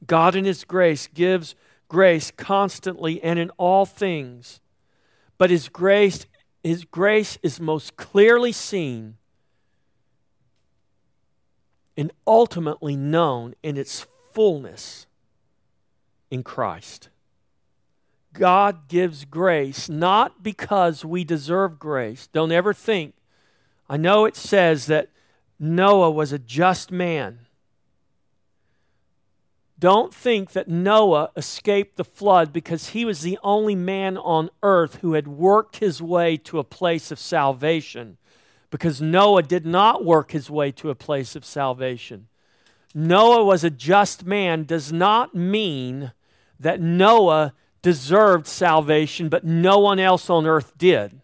God, 0.06 0.34
in 0.34 0.44
His 0.44 0.64
grace, 0.64 1.06
gives 1.06 1.54
grace 1.94 2.32
constantly 2.32 3.22
and 3.22 3.38
in 3.38 3.50
all 3.50 3.86
things. 3.86 4.60
But 5.38 5.50
His 5.50 5.68
grace, 5.68 6.26
His 6.64 6.84
grace 6.84 7.38
is 7.40 7.60
most 7.60 7.96
clearly 7.96 8.50
seen 8.50 9.14
and 11.96 12.10
ultimately 12.26 12.96
known 12.96 13.54
in 13.62 13.76
its 13.76 14.04
fullness 14.32 15.06
in 16.32 16.42
Christ. 16.42 17.10
God 18.32 18.88
gives 18.88 19.24
grace 19.24 19.88
not 19.88 20.42
because 20.42 21.04
we 21.04 21.22
deserve 21.22 21.78
grace. 21.78 22.26
Don't 22.26 22.50
ever 22.50 22.74
think. 22.74 23.14
I 23.88 23.98
know 23.98 24.24
it 24.24 24.34
says 24.34 24.86
that 24.86 25.10
Noah 25.60 26.10
was 26.10 26.32
a 26.32 26.40
just 26.40 26.90
man. 26.90 27.46
Don't 29.84 30.14
think 30.14 30.52
that 30.52 30.66
Noah 30.66 31.30
escaped 31.36 31.96
the 31.98 32.06
flood 32.06 32.54
because 32.54 32.88
he 32.88 33.04
was 33.04 33.20
the 33.20 33.38
only 33.42 33.74
man 33.74 34.16
on 34.16 34.48
earth 34.62 35.00
who 35.02 35.12
had 35.12 35.28
worked 35.28 35.76
his 35.76 36.00
way 36.00 36.38
to 36.38 36.58
a 36.58 36.64
place 36.64 37.10
of 37.10 37.18
salvation. 37.18 38.16
Because 38.70 39.02
Noah 39.02 39.42
did 39.42 39.66
not 39.66 40.02
work 40.02 40.30
his 40.30 40.48
way 40.48 40.72
to 40.72 40.88
a 40.88 40.94
place 40.94 41.36
of 41.36 41.44
salvation. 41.44 42.28
Noah 42.94 43.44
was 43.44 43.62
a 43.62 43.68
just 43.68 44.24
man 44.24 44.64
does 44.64 44.90
not 44.90 45.34
mean 45.34 46.12
that 46.58 46.80
Noah 46.80 47.52
deserved 47.82 48.46
salvation, 48.46 49.28
but 49.28 49.44
no 49.44 49.78
one 49.78 49.98
else 49.98 50.30
on 50.30 50.46
earth 50.46 50.78
did. 50.78 51.20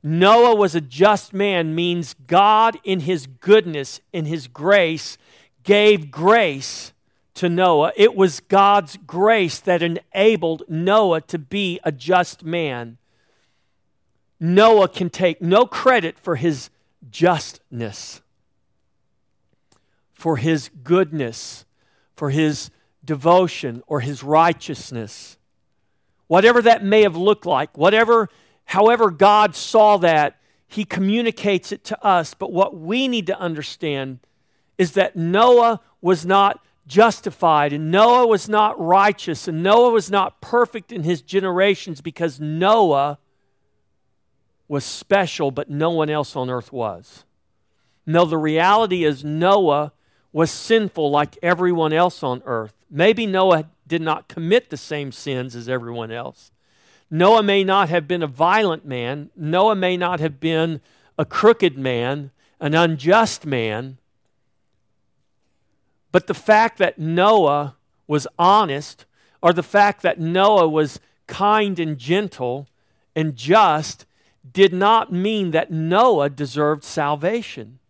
Noah 0.00 0.54
was 0.54 0.76
a 0.76 0.80
just 0.80 1.32
man 1.34 1.74
means 1.74 2.14
God, 2.28 2.78
in 2.84 3.00
his 3.00 3.26
goodness, 3.26 4.00
in 4.12 4.26
his 4.26 4.46
grace, 4.46 5.18
gave 5.64 6.12
grace 6.12 6.92
to 7.34 7.48
Noah. 7.48 7.92
It 7.96 8.14
was 8.14 8.40
God's 8.40 8.96
grace 9.06 9.58
that 9.60 9.82
enabled 9.82 10.62
Noah 10.68 11.20
to 11.22 11.38
be 11.38 11.80
a 11.84 11.92
just 11.92 12.44
man. 12.44 12.98
Noah 14.40 14.88
can 14.88 15.10
take 15.10 15.40
no 15.40 15.66
credit 15.66 16.18
for 16.18 16.36
his 16.36 16.70
justness, 17.10 18.20
for 20.12 20.36
his 20.36 20.70
goodness, 20.82 21.64
for 22.16 22.30
his 22.30 22.70
devotion, 23.04 23.82
or 23.86 24.00
his 24.00 24.22
righteousness. 24.22 25.36
Whatever 26.26 26.62
that 26.62 26.82
may 26.82 27.02
have 27.02 27.16
looked 27.16 27.46
like, 27.46 27.76
whatever, 27.76 28.28
however 28.64 29.10
God 29.10 29.54
saw 29.54 29.96
that, 29.98 30.38
he 30.66 30.84
communicates 30.84 31.70
it 31.70 31.84
to 31.84 32.04
us. 32.04 32.34
But 32.34 32.52
what 32.52 32.76
we 32.76 33.06
need 33.08 33.26
to 33.26 33.38
understand 33.38 34.20
is 34.78 34.92
that 34.92 35.16
Noah 35.16 35.80
was 36.00 36.24
not 36.26 36.64
justified, 36.86 37.72
and 37.72 37.90
Noah 37.90 38.26
was 38.26 38.48
not 38.48 38.80
righteous, 38.80 39.48
and 39.48 39.62
Noah 39.62 39.90
was 39.90 40.10
not 40.10 40.40
perfect 40.40 40.92
in 40.92 41.02
his 41.02 41.22
generations 41.22 42.00
because 42.00 42.40
Noah 42.40 43.18
was 44.68 44.84
special, 44.84 45.50
but 45.50 45.70
no 45.70 45.90
one 45.90 46.10
else 46.10 46.36
on 46.36 46.50
earth 46.50 46.72
was. 46.72 47.24
No, 48.06 48.24
the 48.24 48.38
reality 48.38 49.04
is 49.04 49.24
Noah 49.24 49.92
was 50.32 50.50
sinful 50.50 51.10
like 51.10 51.38
everyone 51.42 51.92
else 51.92 52.22
on 52.22 52.42
earth. 52.44 52.74
Maybe 52.90 53.26
Noah 53.26 53.70
did 53.86 54.02
not 54.02 54.28
commit 54.28 54.70
the 54.70 54.76
same 54.76 55.12
sins 55.12 55.54
as 55.54 55.68
everyone 55.68 56.10
else. 56.10 56.50
Noah 57.10 57.42
may 57.42 57.62
not 57.64 57.88
have 57.88 58.08
been 58.08 58.22
a 58.22 58.26
violent 58.26 58.84
man. 58.84 59.30
Noah 59.36 59.76
may 59.76 59.96
not 59.96 60.20
have 60.20 60.40
been 60.40 60.80
a 61.18 61.24
crooked 61.24 61.78
man, 61.78 62.30
an 62.60 62.74
unjust 62.74 63.46
man. 63.46 63.98
But 66.14 66.28
the 66.28 66.32
fact 66.32 66.78
that 66.78 66.96
Noah 66.96 67.74
was 68.06 68.28
honest, 68.38 69.04
or 69.42 69.52
the 69.52 69.64
fact 69.64 70.00
that 70.02 70.20
Noah 70.20 70.68
was 70.68 71.00
kind 71.26 71.80
and 71.80 71.98
gentle 71.98 72.68
and 73.16 73.34
just, 73.34 74.06
did 74.48 74.72
not 74.72 75.12
mean 75.12 75.50
that 75.50 75.72
Noah 75.72 76.30
deserved 76.30 76.84
salvation. 76.84 77.80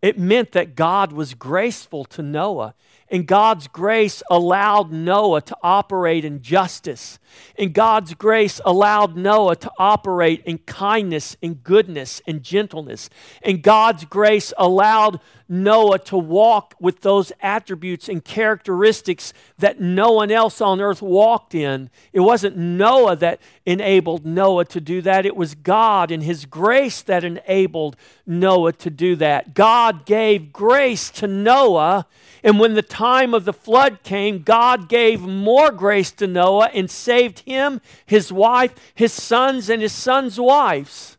It 0.00 0.18
meant 0.18 0.52
that 0.52 0.74
God 0.74 1.12
was 1.12 1.34
graceful 1.34 2.06
to 2.06 2.22
Noah. 2.22 2.74
And 3.10 3.26
God's 3.26 3.66
grace 3.66 4.22
allowed 4.30 4.92
Noah 4.92 5.40
to 5.42 5.56
operate 5.62 6.24
in 6.24 6.42
justice. 6.42 7.18
And 7.56 7.72
God's 7.72 8.14
grace 8.14 8.60
allowed 8.64 9.16
Noah 9.16 9.56
to 9.56 9.72
operate 9.78 10.42
in 10.44 10.58
kindness 10.58 11.36
and 11.42 11.62
goodness 11.62 12.22
and 12.26 12.42
gentleness. 12.42 13.10
And 13.42 13.62
God's 13.62 14.04
grace 14.04 14.52
allowed 14.56 15.20
Noah 15.48 15.98
to 15.98 16.16
walk 16.16 16.76
with 16.78 17.00
those 17.00 17.32
attributes 17.40 18.08
and 18.08 18.24
characteristics 18.24 19.32
that 19.58 19.80
no 19.80 20.12
one 20.12 20.30
else 20.30 20.60
on 20.60 20.80
earth 20.80 21.02
walked 21.02 21.56
in. 21.56 21.90
It 22.12 22.20
wasn't 22.20 22.56
Noah 22.56 23.16
that 23.16 23.40
enabled 23.70 24.26
Noah 24.26 24.64
to 24.66 24.80
do 24.80 25.00
that, 25.02 25.26
it 25.26 25.36
was 25.36 25.54
God 25.54 26.10
and 26.10 26.22
His 26.22 26.44
grace 26.44 27.02
that 27.02 27.24
enabled 27.24 27.96
Noah 28.26 28.72
to 28.74 28.90
do 28.90 29.16
that. 29.16 29.54
God 29.54 30.04
gave 30.04 30.52
grace 30.52 31.10
to 31.12 31.26
Noah 31.26 32.06
and 32.42 32.58
when 32.58 32.74
the 32.74 32.82
time 32.82 33.34
of 33.34 33.44
the 33.44 33.52
flood 33.52 34.02
came, 34.02 34.42
God 34.42 34.88
gave 34.88 35.20
more 35.20 35.70
grace 35.70 36.10
to 36.12 36.26
Noah 36.26 36.70
and 36.72 36.90
saved 36.90 37.40
him, 37.40 37.80
his 38.06 38.32
wife, 38.32 38.74
his 38.94 39.12
sons, 39.12 39.68
and 39.68 39.82
his 39.82 39.92
sons' 39.92 40.40
wives. 40.40 41.18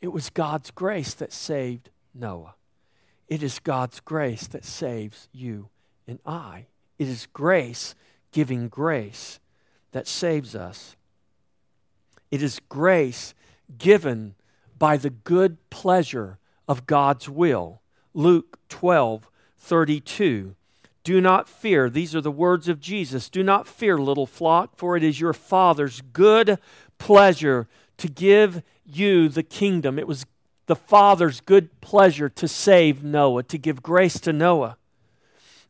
It 0.00 0.08
was 0.08 0.30
God's 0.30 0.70
grace 0.70 1.14
that 1.14 1.32
saved 1.32 1.90
Noah. 2.14 2.54
It 3.28 3.42
is 3.42 3.58
God's 3.58 4.00
grace 4.00 4.46
that 4.48 4.64
saves 4.64 5.28
you 5.32 5.68
and 6.06 6.18
I. 6.24 6.66
It 6.98 7.08
is 7.08 7.26
grace 7.32 7.94
giving 8.30 8.68
grace 8.68 9.38
that 9.92 10.08
saves 10.08 10.54
us. 10.54 10.96
It 12.32 12.42
is 12.42 12.60
grace 12.70 13.34
given 13.78 14.34
by 14.78 14.96
the 14.96 15.10
good 15.10 15.58
pleasure 15.70 16.38
of 16.66 16.86
God's 16.86 17.28
will. 17.28 17.82
Luke 18.14 18.58
12 18.68 19.28
32 19.58 20.56
Do 21.04 21.20
not 21.20 21.48
fear. 21.48 21.88
These 21.88 22.16
are 22.16 22.20
the 22.22 22.32
words 22.32 22.68
of 22.68 22.80
Jesus. 22.80 23.28
Do 23.28 23.44
not 23.44 23.68
fear, 23.68 23.98
little 23.98 24.26
flock, 24.26 24.76
for 24.76 24.96
it 24.96 25.04
is 25.04 25.20
your 25.20 25.34
Father's 25.34 26.00
good 26.12 26.58
pleasure 26.98 27.68
to 27.98 28.08
give 28.08 28.62
you 28.84 29.28
the 29.28 29.42
kingdom. 29.42 29.98
It 29.98 30.08
was 30.08 30.24
the 30.66 30.74
Father's 30.74 31.40
good 31.40 31.80
pleasure 31.82 32.30
to 32.30 32.48
save 32.48 33.04
Noah, 33.04 33.42
to 33.44 33.58
give 33.58 33.82
grace 33.82 34.18
to 34.20 34.32
Noah. 34.32 34.78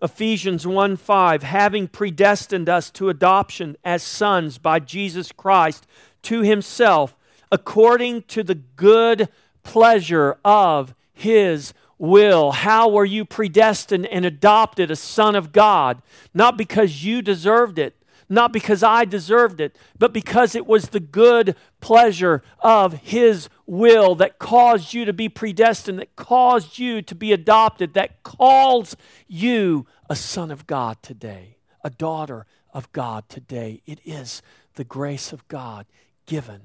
Ephesians 0.01 0.67
1 0.67 0.97
5, 0.97 1.43
having 1.43 1.87
predestined 1.87 2.69
us 2.69 2.91
to 2.91 3.09
adoption 3.09 3.77
as 3.85 4.03
sons 4.03 4.59
by 4.59 4.81
Jesus 4.81 5.31
Christ 5.33 5.87
to 6.23 6.43
himself, 6.43 7.17
according 7.51 8.23
to 8.23 8.43
the 8.43 8.55
good 8.55 9.29
pleasure 9.63 10.39
of 10.45 10.95
his 11.13 11.75
will. 12.03 12.51
How 12.51 12.89
were 12.89 13.05
you 13.05 13.25
predestined 13.25 14.07
and 14.07 14.27
adopted 14.27 14.91
a 14.91 14.97
son 14.97 15.37
of 15.37 15.53
God? 15.53 16.03
Not 16.35 16.57
because 16.57 17.05
you 17.05 17.23
deserved 17.23 17.79
it, 17.79 17.97
not 18.29 18.53
because 18.53 18.83
I 18.83 19.05
deserved 19.05 19.61
it, 19.61 19.77
but 19.97 20.13
because 20.13 20.57
it 20.57 20.67
was 20.67 20.89
the 20.89 21.01
good 21.01 21.55
pleasure 21.81 22.43
of 22.59 22.95
His 22.95 23.49
will 23.67 24.15
that 24.17 24.41
caused 24.41 24.95
you 24.95 25.05
to 25.05 25.13
be 25.13 25.29
predestined, 25.29 26.01
that 26.01 26.17
caused 26.17 26.79
you 26.79 27.03
to 27.03 27.15
be 27.15 27.33
adopted, 27.33 27.95
that 27.95 28.23
calls 28.23 28.97
you 29.29 29.87
a 30.11 30.17
son 30.17 30.51
of 30.51 30.67
God 30.67 31.03
today, 31.03 31.59
a 31.85 31.91
daughter 31.91 32.47
of 32.73 32.91
God 32.93 33.29
today. 33.29 33.83
It 33.87 34.01
is 34.05 34.43
the 34.75 34.85
grace 34.85 35.33
of 35.33 35.47
God 35.47 35.87
given 36.33 36.63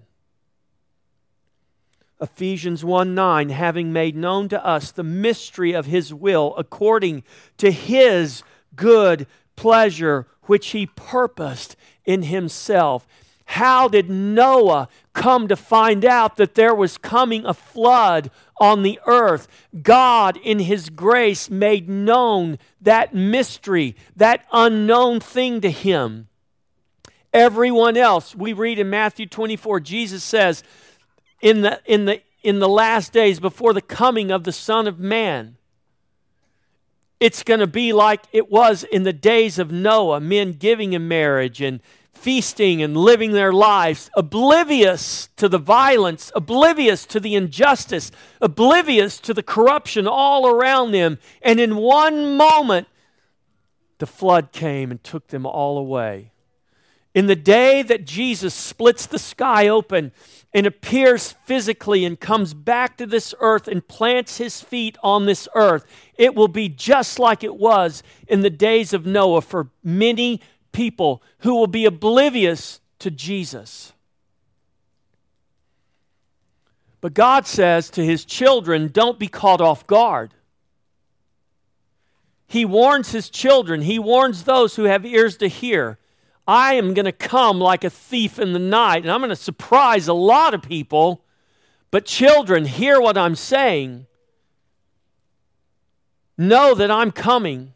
Ephesians 2.22 2.86
1 2.86 3.14
9, 3.14 3.50
having 3.50 3.92
made 3.92 4.16
known 4.16 4.48
to 4.48 4.66
us 4.66 4.92
the 4.92 5.04
mystery 5.04 5.74
of 5.74 5.88
his 5.88 6.14
will 6.14 6.56
according 6.56 7.22
to 7.58 7.70
his 7.70 8.44
good 8.78 9.28
pleasure, 9.58 10.26
which 10.44 10.68
he 10.68 10.86
purposed 10.86 11.76
in 12.06 12.24
himself. 12.24 13.06
How 13.44 13.90
did 13.90 14.10
Noah 14.10 14.88
come 15.12 15.50
to 15.50 15.58
find 15.58 16.06
out 16.06 16.38
that 16.38 16.56
there 16.56 16.74
was 16.74 16.98
coming 16.98 17.46
a 17.46 17.54
flood 17.54 18.32
on 18.62 18.84
the 18.84 19.02
earth? 19.06 19.50
God, 19.84 20.38
in 20.38 20.60
his 20.60 20.90
grace, 20.90 21.50
made 21.50 21.90
known 21.90 22.58
that 22.80 23.14
mystery, 23.14 23.98
that 24.16 24.46
unknown 24.54 25.20
thing 25.20 25.60
to 25.60 25.70
him. 25.70 26.30
Everyone 27.34 27.98
else, 27.98 28.36
we 28.36 28.54
read 28.54 28.80
in 28.80 28.90
Matthew 28.90 29.26
24, 29.26 29.80
Jesus 29.82 30.24
says, 30.24 30.64
in 31.42 31.62
the, 31.62 31.82
in 31.86 32.06
the, 32.06 32.22
in 32.44 32.60
the 32.60 32.70
last 32.70 33.12
days 33.14 33.40
before 33.40 33.74
the 33.74 33.82
coming 33.82 34.32
of 34.32 34.44
the 34.44 34.52
Son 34.52 34.88
of 34.88 35.00
Man. 35.00 35.58
It's 37.20 37.44
going 37.44 37.60
to 37.60 37.68
be 37.68 37.94
like 37.94 38.24
it 38.32 38.52
was 38.52 38.84
in 38.84 39.04
the 39.04 39.14
days 39.14 39.58
of 39.58 39.72
Noah, 39.72 40.20
men 40.20 40.54
giving 40.54 40.94
in 40.94 41.08
marriage 41.08 41.62
and 41.62 41.82
feasting 42.14 42.82
and 42.82 42.98
living 42.98 43.32
their 43.32 43.54
lives, 43.54 44.10
oblivious 44.16 45.30
to 45.38 45.48
the 45.48 45.58
violence, 45.58 46.32
oblivious 46.36 47.06
to 47.06 47.20
the 47.20 47.36
injustice, 47.36 48.12
oblivious 48.42 49.20
to 49.20 49.34
the 49.34 49.44
corruption 49.44 50.08
all 50.08 50.48
around 50.48 50.92
them. 50.92 51.18
And 51.42 51.60
in 51.60 51.76
one 51.78 52.36
moment, 52.36 52.88
the 54.00 54.08
flood 54.08 54.52
came 54.52 54.92
and 54.92 55.04
took 55.04 55.28
them 55.28 55.46
all 55.46 55.78
away. 55.78 56.32
In 57.18 57.26
the 57.26 57.36
day 57.36 57.82
that 57.82 58.06
Jesus 58.06 58.54
splits 58.54 59.08
the 59.08 59.18
sky 59.18 59.68
open 59.68 60.12
and 60.54 60.68
appears 60.68 61.32
physically 61.46 62.06
and 62.06 62.20
comes 62.20 62.54
back 62.54 62.96
to 62.98 63.08
this 63.08 63.34
earth 63.40 63.68
and 63.68 63.88
plants 63.88 64.38
his 64.38 64.62
feet 64.62 65.00
on 65.02 65.26
this 65.26 65.48
earth, 65.56 65.84
it 66.16 66.36
will 66.36 66.48
be 66.48 66.70
just 66.70 67.18
like 67.18 67.44
it 67.44 67.56
was 67.56 68.04
in 68.28 68.42
the 68.42 68.52
days 68.52 68.94
of 68.94 69.08
Noah 69.08 69.42
for 69.42 69.72
many 69.84 70.42
people 70.72 71.24
who 71.40 71.56
will 71.56 71.66
be 71.66 71.86
oblivious 71.86 72.82
to 73.00 73.10
Jesus. 73.10 73.94
But 77.02 77.16
God 77.16 77.48
says 77.48 77.90
to 77.90 78.06
his 78.06 78.26
children, 78.26 78.90
don't 78.90 79.18
be 79.18 79.28
caught 79.28 79.60
off 79.60 79.88
guard. 79.88 80.36
He 82.46 82.64
warns 82.64 83.12
his 83.12 83.32
children, 83.32 83.82
he 83.82 83.98
warns 83.98 84.44
those 84.44 84.76
who 84.76 84.84
have 84.84 85.04
ears 85.04 85.36
to 85.38 85.48
hear 85.48 85.98
I 86.48 86.76
am 86.76 86.94
going 86.94 87.06
to 87.06 87.12
come 87.12 87.60
like 87.60 87.84
a 87.84 87.90
thief 87.90 88.40
in 88.40 88.54
the 88.54 88.60
night, 88.60 89.04
and 89.04 89.12
I'm 89.12 89.20
going 89.20 89.30
to 89.30 89.36
surprise 89.36 90.08
a 90.08 90.14
lot 90.14 90.54
of 90.54 90.62
people. 90.62 91.24
But, 91.92 92.06
children, 92.06 92.66
hear 92.66 93.02
what 93.02 93.18
I'm 93.18 93.36
saying. 93.36 94.08
Know 96.38 96.74
that 96.76 96.92
I'm 96.92 97.12
coming. 97.12 97.74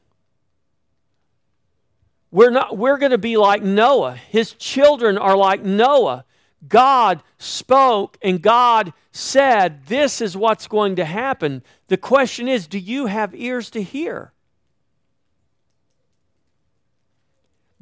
We're, 2.32 2.50
not, 2.50 2.78
we're 2.78 2.98
going 2.98 3.12
to 3.12 3.18
be 3.18 3.36
like 3.36 3.62
Noah. 3.62 4.16
His 4.16 4.54
children 4.54 5.18
are 5.18 5.36
like 5.36 5.64
Noah. 5.64 6.24
God 6.68 7.24
spoke 7.38 8.18
and 8.22 8.42
God 8.42 8.94
said, 9.12 9.88
This 9.88 10.22
is 10.22 10.38
what's 10.38 10.68
going 10.68 10.96
to 10.96 11.06
happen. 11.06 11.64
The 11.88 11.98
question 11.98 12.48
is, 12.48 12.68
do 12.68 12.80
you 12.80 13.08
have 13.08 13.36
ears 13.36 13.70
to 13.72 13.84
hear? 13.84 14.32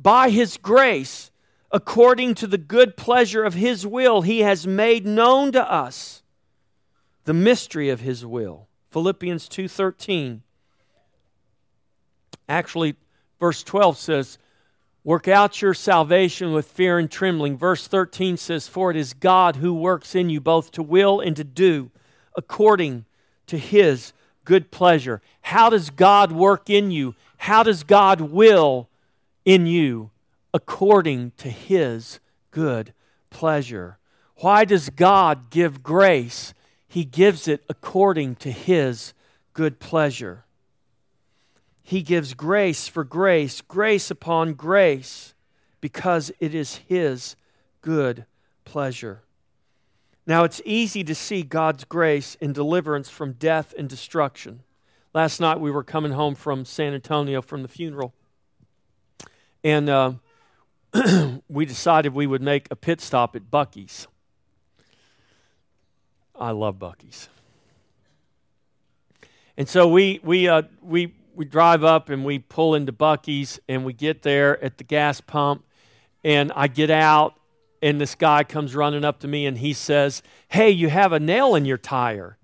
By 0.02 0.30
his 0.30 0.58
grace, 0.58 1.30
according 1.72 2.34
to 2.36 2.48
the 2.48 2.58
good 2.58 2.96
pleasure 2.96 3.44
of 3.44 3.54
his 3.54 3.86
will, 3.86 4.22
he 4.22 4.40
has 4.40 4.66
made 4.66 5.06
known 5.06 5.52
to 5.52 5.72
us 5.72 6.24
the 7.26 7.34
mystery 7.34 7.90
of 7.90 8.00
his 8.00 8.26
will. 8.26 8.68
Philippians 8.90 9.48
2:13. 9.50 10.42
Actually, 12.48 12.96
verse 13.40 13.62
12 13.62 13.98
says, 13.98 14.38
Work 15.04 15.28
out 15.28 15.62
your 15.62 15.74
salvation 15.74 16.52
with 16.52 16.72
fear 16.72 16.98
and 16.98 17.10
trembling. 17.10 17.58
Verse 17.58 17.88
13 17.88 18.38
says, 18.38 18.68
For 18.68 18.92
it 18.92 18.98
is 18.98 19.14
God 19.14 19.58
who 19.58 19.74
works 19.74 20.16
in 20.16 20.30
you 20.30 20.42
both 20.42 20.72
to 20.72 20.84
will 20.84 21.20
and 21.20 21.36
to 21.36 21.44
do 21.44 21.92
according 22.36 23.06
to 23.48 23.58
his 23.58 24.14
good 24.44 24.72
pleasure. 24.72 25.22
How 25.42 25.70
does 25.70 25.90
God 25.90 26.32
work 26.32 26.70
in 26.70 26.92
you? 26.92 27.16
How 27.38 27.64
does 27.64 27.84
God 27.84 28.20
will 28.20 28.89
in 29.50 29.66
you 29.66 30.12
according 30.54 31.32
to 31.38 31.50
his 31.50 32.20
good 32.52 32.94
pleasure. 33.32 33.98
Why 34.36 34.64
does 34.64 34.92
God 34.92 35.50
give 35.50 35.82
grace? 35.82 36.54
He 36.88 37.04
gives 37.04 37.48
it 37.48 37.64
according 37.68 38.36
to 38.36 38.52
his 38.52 39.16
good 39.54 39.80
pleasure. 39.80 40.46
He 41.82 42.04
gives 42.04 42.36
grace 42.36 42.88
for 42.88 43.04
grace, 43.04 43.62
grace 43.62 44.12
upon 44.12 44.54
grace, 44.54 45.34
because 45.82 46.32
it 46.40 46.54
is 46.54 46.82
his 46.88 47.36
good 47.82 48.26
pleasure. 48.66 49.24
Now, 50.28 50.44
it's 50.44 50.62
easy 50.64 51.04
to 51.06 51.16
see 51.16 51.42
God's 51.42 51.86
grace 51.86 52.36
in 52.36 52.54
deliverance 52.54 53.10
from 53.10 53.32
death 53.32 53.74
and 53.76 53.90
destruction. 53.90 54.62
Last 55.12 55.40
night 55.40 55.60
we 55.60 55.72
were 55.72 55.84
coming 55.84 56.12
home 56.12 56.36
from 56.36 56.66
San 56.66 56.94
Antonio 56.94 57.42
from 57.42 57.64
the 57.64 57.68
funeral 57.68 58.14
and 59.64 59.90
uh, 59.90 60.14
we 61.50 61.66
decided 61.66 62.14
we 62.14 62.28
would 62.28 62.42
make 62.42 62.68
a 62.72 62.76
pit 62.76 63.02
stop 63.02 63.36
at 63.36 63.52
Buc-ee's. 63.52 64.08
I 66.36 66.52
love 66.52 66.80
Buc-ee's. 66.80 67.30
And 69.58 69.68
so 69.68 69.88
we, 69.88 70.22
we, 70.24 70.48
uh, 70.48 70.64
we, 70.82 71.14
we 71.36 71.46
drive 71.46 71.84
up 71.84 72.10
and 72.10 72.24
we 72.24 72.40
pull 72.40 72.76
into 72.76 72.94
Buc-ee's 72.94 73.60
and 73.68 73.84
we 73.84 73.94
get 73.94 74.22
there 74.22 74.64
at 74.64 74.78
the 74.78 74.84
gas 74.84 75.20
pump. 75.20 75.66
And 76.24 76.52
I 76.56 76.68
get 76.68 76.90
out, 76.90 77.36
and 77.82 78.00
this 78.00 78.14
guy 78.16 78.44
comes 78.44 78.76
running 78.76 79.06
up 79.06 79.20
to 79.20 79.28
me 79.28 79.46
and 79.46 79.58
he 79.58 79.72
says, 79.72 80.22
Hey, 80.50 80.70
you 80.70 80.90
have 80.90 81.14
a 81.14 81.20
nail 81.20 81.56
in 81.56 81.66
your 81.66 81.78
tire. 81.78 82.38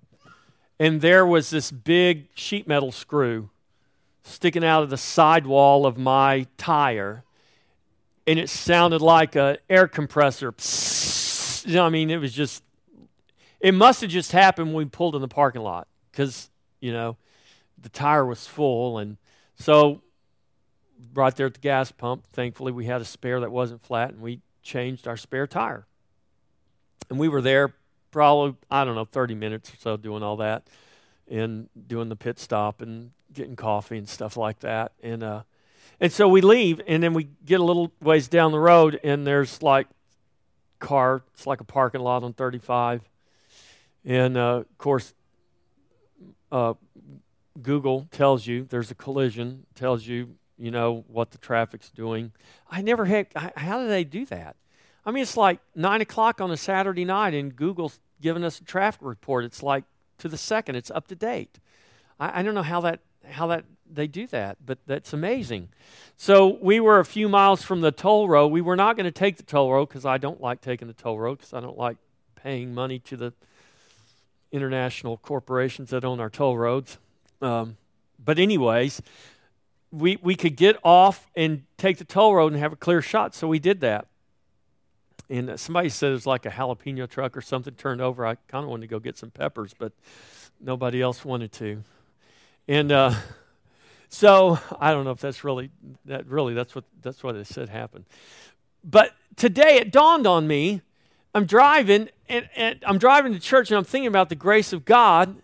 And 0.80 1.01
there 1.01 1.25
was 1.25 1.49
this 1.49 1.71
big 1.71 2.28
sheet 2.36 2.67
metal 2.67 2.91
screw 2.91 3.49
sticking 4.25 4.63
out 4.63 4.83
of 4.83 4.89
the 4.89 4.97
sidewall 4.97 5.85
of 5.85 5.97
my 5.97 6.47
tire, 6.57 7.23
and 8.27 8.39
it 8.39 8.49
sounded 8.49 9.01
like 9.01 9.35
an 9.35 9.57
air 9.69 9.88
compressor. 9.88 10.51
Psst, 10.51 11.67
you 11.67 11.75
know, 11.75 11.85
I 11.85 11.89
mean, 11.89 12.09
it 12.09 12.17
was 12.17 12.33
just, 12.33 12.63
it 13.59 13.73
must 13.73 14.01
have 14.01 14.09
just 14.09 14.31
happened 14.31 14.67
when 14.67 14.75
we 14.75 14.85
pulled 14.85 15.15
in 15.15 15.21
the 15.21 15.27
parking 15.27 15.61
lot 15.61 15.88
because, 16.11 16.49
you 16.79 16.91
know, 16.91 17.17
the 17.79 17.89
tire 17.89 18.25
was 18.25 18.47
full. 18.47 18.97
And 18.97 19.17
so, 19.57 20.01
right 21.13 21.35
there 21.35 21.45
at 21.45 21.53
the 21.53 21.59
gas 21.59 21.91
pump, 21.91 22.25
thankfully, 22.33 22.71
we 22.71 22.85
had 22.85 23.01
a 23.01 23.05
spare 23.05 23.39
that 23.39 23.51
wasn't 23.51 23.83
flat, 23.83 24.11
and 24.11 24.21
we 24.21 24.41
changed 24.63 25.07
our 25.07 25.17
spare 25.17 25.45
tire. 25.45 25.85
And 27.11 27.19
we 27.19 27.27
were 27.27 27.41
there 27.41 27.75
probably, 28.09 28.55
I 28.71 28.85
don't 28.85 28.95
know, 28.95 29.05
30 29.05 29.35
minutes 29.35 29.71
or 29.71 29.77
so 29.77 29.97
doing 29.97 30.23
all 30.23 30.38
that 30.38 30.67
and 31.29 31.69
doing 31.88 32.09
the 32.09 32.15
pit 32.15 32.39
stop 32.39 32.81
and 32.81 33.11
getting 33.35 33.55
coffee 33.55 33.97
and 33.97 34.09
stuff 34.09 34.37
like 34.37 34.59
that. 34.59 34.93
And 35.03 35.23
uh, 35.23 35.43
and 35.99 36.11
so 36.11 36.27
we 36.27 36.41
leave, 36.41 36.81
and 36.87 37.01
then 37.01 37.13
we 37.13 37.29
get 37.45 37.59
a 37.59 37.63
little 37.63 37.91
ways 38.01 38.27
down 38.27 38.51
the 38.51 38.59
road, 38.59 38.99
and 39.03 39.25
there's 39.25 39.61
like 39.61 39.87
car. 40.79 41.23
It's 41.33 41.47
like 41.47 41.61
a 41.61 41.65
parking 41.65 42.01
lot 42.01 42.23
on 42.23 42.33
35, 42.33 43.01
and 44.03 44.35
uh, 44.35 44.63
of 44.69 44.77
course, 44.77 45.13
uh, 46.51 46.73
Google 47.61 48.07
tells 48.11 48.47
you 48.47 48.65
there's 48.69 48.91
a 48.91 48.95
collision. 48.95 49.65
Tells 49.75 50.05
you 50.05 50.35
you 50.57 50.71
know, 50.71 51.03
what 51.07 51.31
the 51.31 51.37
traffic's 51.37 51.89
doing. 51.89 52.31
I 52.69 52.81
never 52.81 53.05
had, 53.05 53.27
how 53.55 53.79
do 53.79 53.87
they 53.87 54.03
do 54.03 54.25
that? 54.27 54.55
I 55.05 55.11
mean, 55.11 55.23
it's 55.23 55.37
like 55.37 55.59
9 55.75 56.01
o'clock 56.01 56.41
on 56.41 56.49
a 56.51 56.57
Saturday 56.57 57.05
night 57.05 57.33
and 57.33 57.55
Google's 57.55 57.99
giving 58.21 58.43
us 58.43 58.59
a 58.59 58.63
traffic 58.63 59.01
report. 59.03 59.45
It's 59.45 59.61
like 59.61 59.83
to 60.19 60.27
the 60.29 60.37
second, 60.37 60.75
it's 60.75 60.89
up 60.89 61.07
to 61.07 61.15
date. 61.15 61.59
I, 62.19 62.39
I 62.39 62.43
don't 62.43 62.55
know 62.55 62.63
how 62.63 62.81
that, 62.81 63.01
how 63.29 63.47
that 63.47 63.65
they 63.91 64.07
do 64.07 64.27
that, 64.27 64.57
but 64.65 64.79
that's 64.88 65.13
amazing. 65.13 65.69
So 66.17 66.57
we 66.61 66.79
were 66.79 66.99
a 66.99 67.05
few 67.05 67.29
miles 67.29 67.61
from 67.61 67.81
the 67.81 67.91
toll 67.91 68.27
road. 68.27 68.47
We 68.47 68.61
were 68.61 68.75
not 68.75 68.95
going 68.95 69.05
to 69.05 69.11
take 69.11 69.38
the 69.38 69.43
toll 69.43 69.71
road 69.71 69.88
because 69.88 70.05
I 70.05 70.17
don't 70.17 70.41
like 70.41 70.61
taking 70.61 70.88
the 70.88 70.93
toll 70.93 71.19
road 71.19 71.38
because 71.38 71.53
I 71.53 71.59
don't 71.59 71.77
like 71.77 71.97
paying 72.35 72.73
money 72.73 72.99
to 72.99 73.17
the 73.17 73.33
international 74.51 75.17
corporations 75.17 75.89
that 75.89 76.05
own 76.05 76.19
our 76.19 76.29
toll 76.29 76.57
roads. 76.57 76.97
Um, 77.41 77.77
but 78.23 78.39
anyways, 78.39 79.01
we 79.91 80.17
we 80.21 80.35
could 80.35 80.55
get 80.55 80.77
off 80.83 81.27
and 81.35 81.63
take 81.77 81.97
the 81.97 82.05
toll 82.05 82.35
road 82.35 82.53
and 82.53 82.61
have 82.61 82.73
a 82.73 82.77
clear 82.77 83.01
shot, 83.01 83.35
so 83.35 83.47
we 83.47 83.59
did 83.59 83.81
that. 83.81 84.07
And 85.29 85.59
somebody 85.59 85.89
said 85.89 86.09
it 86.11 86.13
was 86.13 86.27
like 86.27 86.45
a 86.45 86.51
jalapeno 86.51 87.09
truck 87.09 87.35
or 87.35 87.41
something 87.41 87.73
turned 87.73 88.01
over. 88.01 88.25
I 88.25 88.35
kind 88.47 88.63
of 88.63 88.69
wanted 88.69 88.81
to 88.81 88.88
go 88.88 88.99
get 88.99 89.17
some 89.17 89.31
peppers, 89.31 89.73
but 89.77 89.91
nobody 90.61 91.01
else 91.01 91.25
wanted 91.25 91.51
to. 91.53 91.83
And 92.67 92.91
uh, 92.91 93.13
so 94.10 94.60
I 94.80 94.91
don't 94.91 95.06
know 95.06 95.12
if 95.12 95.19
that's 95.19 95.43
really 95.43 95.71
that 96.06 96.28
really 96.28 96.54
that's 96.54 96.75
what 96.75 96.86
that's 97.01 97.23
what 97.23 97.34
they 97.34 97.43
said 97.43 97.69
happened. 97.69 98.06
But 98.84 99.13
today 99.36 99.78
it 99.78 99.91
dawned 99.91 100.28
on 100.28 100.47
me. 100.47 100.82
I'm 101.34 101.45
driving 101.45 102.10
and, 102.30 102.49
and 102.56 102.80
I'm 102.86 102.97
driving 102.97 103.34
to 103.34 103.39
church 103.39 103.69
and 103.69 103.78
I'm 103.78 103.84
thinking 103.84 104.08
about 104.08 104.30
the 104.30 104.36
grace 104.36 104.71
of 104.71 104.86
God 104.86 105.36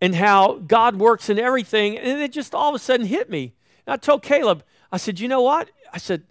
and 0.00 0.14
how 0.14 0.54
God 0.66 0.96
works 0.96 1.28
in 1.28 1.38
everything. 1.38 1.98
And 1.98 2.22
it 2.22 2.32
just 2.32 2.54
all 2.54 2.70
of 2.70 2.74
a 2.74 2.78
sudden 2.78 3.06
hit 3.06 3.28
me. 3.28 3.52
And 3.86 3.92
I 3.94 3.96
told 3.96 4.22
Caleb, 4.22 4.64
I 4.90 4.96
said, 4.96 5.20
you 5.20 5.28
know 5.28 5.42
what? 5.42 5.70
I 5.92 5.98
said, 5.98 6.22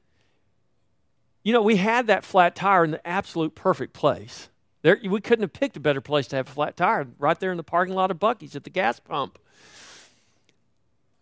you 1.44 1.54
know, 1.54 1.62
we 1.62 1.76
had 1.76 2.08
that 2.08 2.24
flat 2.24 2.56
tire 2.56 2.84
in 2.84 2.92
the 2.92 3.08
absolute 3.08 3.54
perfect 3.54 3.94
place. 3.94 4.50
There, 4.82 5.00
we 5.04 5.22
couldn't 5.22 5.44
have 5.44 5.54
picked 5.54 5.78
a 5.78 5.80
better 5.80 6.02
place 6.02 6.28
to 6.28 6.36
have 6.38 6.48
a 6.48 6.52
flat 6.52 6.76
tire 6.76 7.08
right 7.20 7.40
there 7.40 7.52
in 7.52 7.58
the 7.58 7.64
parking 7.64 7.96
lot 7.96 8.12
of 8.12 8.20
Buc-ee's 8.20 8.56
at 8.56 8.64
the 8.64 8.70
gas 8.70 9.00
pump. 9.00 9.38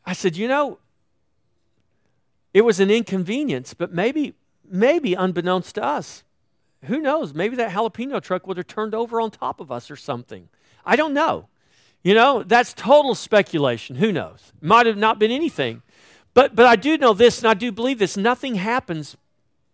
I 0.05 0.13
said, 0.13 0.35
you 0.35 0.47
know, 0.47 0.79
it 2.53 2.61
was 2.61 2.79
an 2.79 2.89
inconvenience, 2.89 3.73
but 3.73 3.93
maybe, 3.93 4.35
maybe 4.69 5.13
unbeknownst 5.13 5.75
to 5.75 5.83
us, 5.83 6.23
who 6.85 6.99
knows? 6.99 7.33
Maybe 7.33 7.55
that 7.57 7.71
jalapeno 7.71 8.21
truck 8.21 8.47
would 8.47 8.57
have 8.57 8.67
turned 8.67 8.95
over 8.95 9.21
on 9.21 9.31
top 9.31 9.59
of 9.59 9.71
us 9.71 9.91
or 9.91 9.95
something. 9.95 10.49
I 10.85 10.95
don't 10.95 11.13
know. 11.13 11.47
You 12.03 12.15
know, 12.15 12.41
that's 12.43 12.73
total 12.73 13.13
speculation. 13.13 13.97
Who 13.97 14.11
knows? 14.11 14.51
Might 14.59 14.87
have 14.87 14.97
not 14.97 15.19
been 15.19 15.31
anything. 15.31 15.83
But, 16.33 16.55
but 16.55 16.65
I 16.65 16.75
do 16.75 16.97
know 16.97 17.13
this, 17.13 17.39
and 17.39 17.47
I 17.47 17.53
do 17.53 17.71
believe 17.71 17.99
this 17.99 18.17
nothing 18.17 18.55
happens 18.55 19.15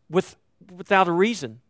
with, 0.09 0.35
without 0.75 1.07
a 1.07 1.11
reason. 1.11 1.61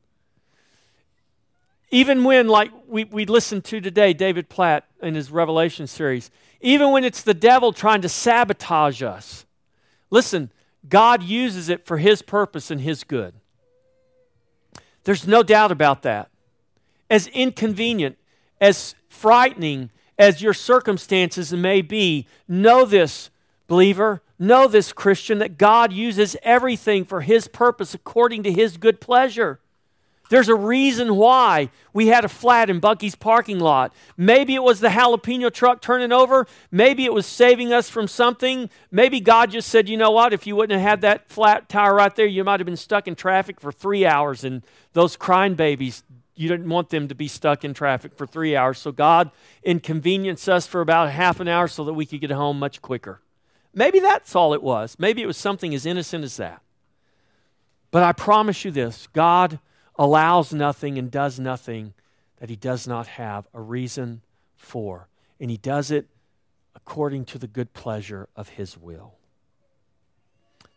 Even 1.91 2.23
when, 2.23 2.47
like 2.47 2.71
we, 2.87 3.03
we 3.03 3.25
listened 3.25 3.63
to 3.65 3.79
today, 3.79 4.13
David 4.13 4.49
Platt 4.49 4.85
in 5.01 5.13
his 5.13 5.31
Revelation 5.31 5.87
series, 5.87 6.31
even 6.61 6.91
when 6.91 7.03
it's 7.03 7.21
the 7.21 7.33
devil 7.33 7.71
trying 7.71 8.01
to 8.01 8.09
sabotage 8.09 9.03
us, 9.03 9.45
listen, 10.09 10.51
God 10.87 11.23
uses 11.23 11.69
it 11.69 11.85
for 11.85 11.97
his 11.97 12.21
purpose 12.21 12.71
and 12.71 12.81
his 12.81 13.03
good. 13.03 13.33
There's 15.03 15.27
no 15.27 15.43
doubt 15.43 15.71
about 15.71 16.01
that. 16.03 16.29
As 17.09 17.27
inconvenient, 17.27 18.17
as 18.59 18.95
frightening 19.07 19.89
as 20.17 20.41
your 20.41 20.53
circumstances 20.53 21.53
may 21.53 21.81
be, 21.81 22.27
know 22.47 22.85
this, 22.85 23.29
believer, 23.67 24.21
know 24.39 24.67
this, 24.67 24.91
Christian, 24.91 25.37
that 25.39 25.57
God 25.57 25.93
uses 25.93 26.35
everything 26.43 27.05
for 27.05 27.21
His 27.21 27.47
purpose 27.47 27.93
according 27.93 28.43
to 28.43 28.51
His 28.51 28.77
good 28.77 28.99
pleasure. 28.99 29.59
There's 30.29 30.49
a 30.49 30.55
reason 30.55 31.15
why 31.15 31.69
we 31.93 32.07
had 32.07 32.25
a 32.25 32.29
flat 32.29 32.69
in 32.69 32.81
Buc-ee's 32.81 33.15
parking 33.15 33.59
lot. 33.59 33.93
Maybe 34.17 34.55
it 34.55 34.63
was 34.63 34.79
the 34.79 34.89
jalapeno 34.89 35.51
truck 35.51 35.81
turning 35.81 36.11
over. 36.11 36.47
Maybe 36.71 37.05
it 37.05 37.13
was 37.13 37.25
saving 37.25 37.71
us 37.71 37.89
from 37.89 38.07
something. 38.07 38.69
Maybe 38.91 39.19
God 39.19 39.51
just 39.51 39.69
said, 39.69 39.87
you 39.87 39.97
know 39.97 40.11
what, 40.11 40.33
if 40.33 40.45
you 40.45 40.55
wouldn't 40.55 40.79
have 40.79 40.89
had 40.89 41.01
that 41.01 41.29
flat 41.29 41.69
tire 41.69 41.95
right 41.95 42.15
there, 42.15 42.25
you 42.25 42.43
might 42.43 42.59
have 42.59 42.65
been 42.65 42.75
stuck 42.75 43.07
in 43.07 43.15
traffic 43.15 43.61
for 43.61 43.71
three 43.71 44.05
hours. 44.05 44.43
And 44.43 44.63
those 44.93 45.15
crying 45.15 45.55
babies, 45.55 46.03
you 46.35 46.49
didn't 46.49 46.69
want 46.69 46.89
them 46.89 47.07
to 47.07 47.15
be 47.15 47.27
stuck 47.27 47.63
in 47.63 47.73
traffic 47.73 48.13
for 48.15 48.27
three 48.27 48.55
hours. 48.55 48.79
So 48.79 48.91
God 48.91 49.31
inconvenienced 49.63 50.49
us 50.49 50.67
for 50.67 50.81
about 50.81 51.09
half 51.09 51.39
an 51.39 51.47
hour 51.47 51.67
so 51.67 51.83
that 51.85 51.93
we 51.93 52.05
could 52.05 52.21
get 52.21 52.31
home 52.31 52.59
much 52.59 52.81
quicker. 52.81 53.21
Maybe 53.73 53.99
that's 53.99 54.35
all 54.35 54.53
it 54.53 54.63
was. 54.63 54.97
Maybe 54.99 55.21
it 55.21 55.27
was 55.27 55.37
something 55.37 55.73
as 55.73 55.85
innocent 55.85 56.23
as 56.23 56.37
that. 56.37 56.61
But 57.91 58.03
I 58.03 58.11
promise 58.11 58.65
you 58.65 58.71
this 58.71 59.07
God 59.13 59.59
allows 59.97 60.53
nothing 60.53 60.97
and 60.97 61.09
does 61.09 61.39
nothing 61.39 61.93
that 62.39 62.49
he 62.49 62.55
does 62.55 62.87
not 62.87 63.07
have 63.07 63.47
a 63.53 63.61
reason 63.61 64.21
for. 64.55 65.07
And 65.39 65.49
he 65.49 65.57
does 65.57 65.91
it 65.91 66.07
according 66.75 67.25
to 67.25 67.37
the 67.37 67.47
good 67.47 67.73
pleasure 67.73 68.29
of 68.35 68.49
his 68.49 68.77
will. 68.77 69.15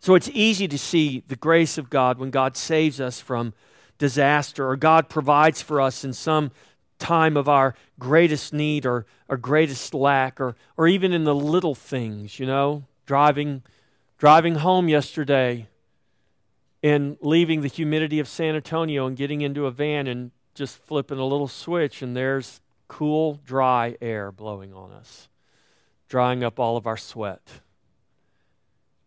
So 0.00 0.14
it's 0.14 0.30
easy 0.33 0.66
to 0.66 0.78
see 0.78 1.22
the 1.28 1.37
grace 1.37 1.76
of 1.76 1.90
God 1.90 2.18
when 2.18 2.30
God 2.30 2.56
saves 2.56 3.00
us 3.00 3.20
from 3.20 3.52
disaster 3.98 4.66
or 4.66 4.76
God 4.76 5.11
provides 5.11 5.61
for 5.61 5.80
us 5.80 6.04
in 6.04 6.14
some 6.14 6.52
time 6.98 7.37
of 7.37 7.48
our 7.48 7.74
greatest 7.98 8.52
need 8.54 8.87
or 8.87 9.04
our 9.28 9.37
greatest 9.37 9.92
lack 9.92 10.40
or, 10.40 10.56
or 10.76 10.88
even 10.88 11.12
in 11.12 11.24
the 11.24 11.35
little 11.35 11.74
things, 11.74 12.38
you 12.38 12.46
know, 12.46 12.85
driving 13.06 13.62
driving 14.18 14.56
home 14.56 14.88
yesterday 14.88 15.66
and 16.83 17.16
leaving 17.21 17.61
the 17.61 17.69
humidity 17.69 18.19
of 18.19 18.29
San 18.29 18.55
Antonio 18.55 19.07
and 19.07 19.16
getting 19.16 19.43
into 19.43 19.66
a 19.66 19.71
van 19.71 20.07
and 20.07 20.31
just 20.55 20.79
flipping 20.79 21.19
a 21.19 21.25
little 21.25 21.49
switch, 21.49 22.03
and 22.03 22.16
there's 22.16 22.61
cool, 22.88 23.40
dry 23.45 23.97
air 24.01 24.33
blowing 24.33 24.75
on 24.75 24.90
us, 24.90 25.29
drying 26.09 26.43
up 26.43 26.59
all 26.59 26.77
of 26.77 26.87
our 26.87 26.97
sweat. 26.97 27.61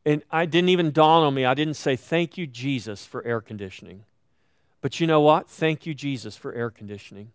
And 0.05 0.23
I 0.31 0.45
didn't 0.45 0.69
even 0.69 0.91
dawn 0.91 1.23
on 1.23 1.33
me. 1.33 1.45
I 1.45 1.53
didn't 1.53 1.75
say, 1.75 1.95
Thank 1.95 2.37
you, 2.37 2.45
Jesus, 2.47 3.05
for 3.05 3.23
air 3.25 3.41
conditioning. 3.41 4.03
But 4.81 4.99
you 4.99 5.07
know 5.07 5.21
what? 5.21 5.49
Thank 5.49 5.85
you, 5.85 5.93
Jesus, 5.93 6.35
for 6.35 6.53
air 6.53 6.69
conditioning. 6.69 7.31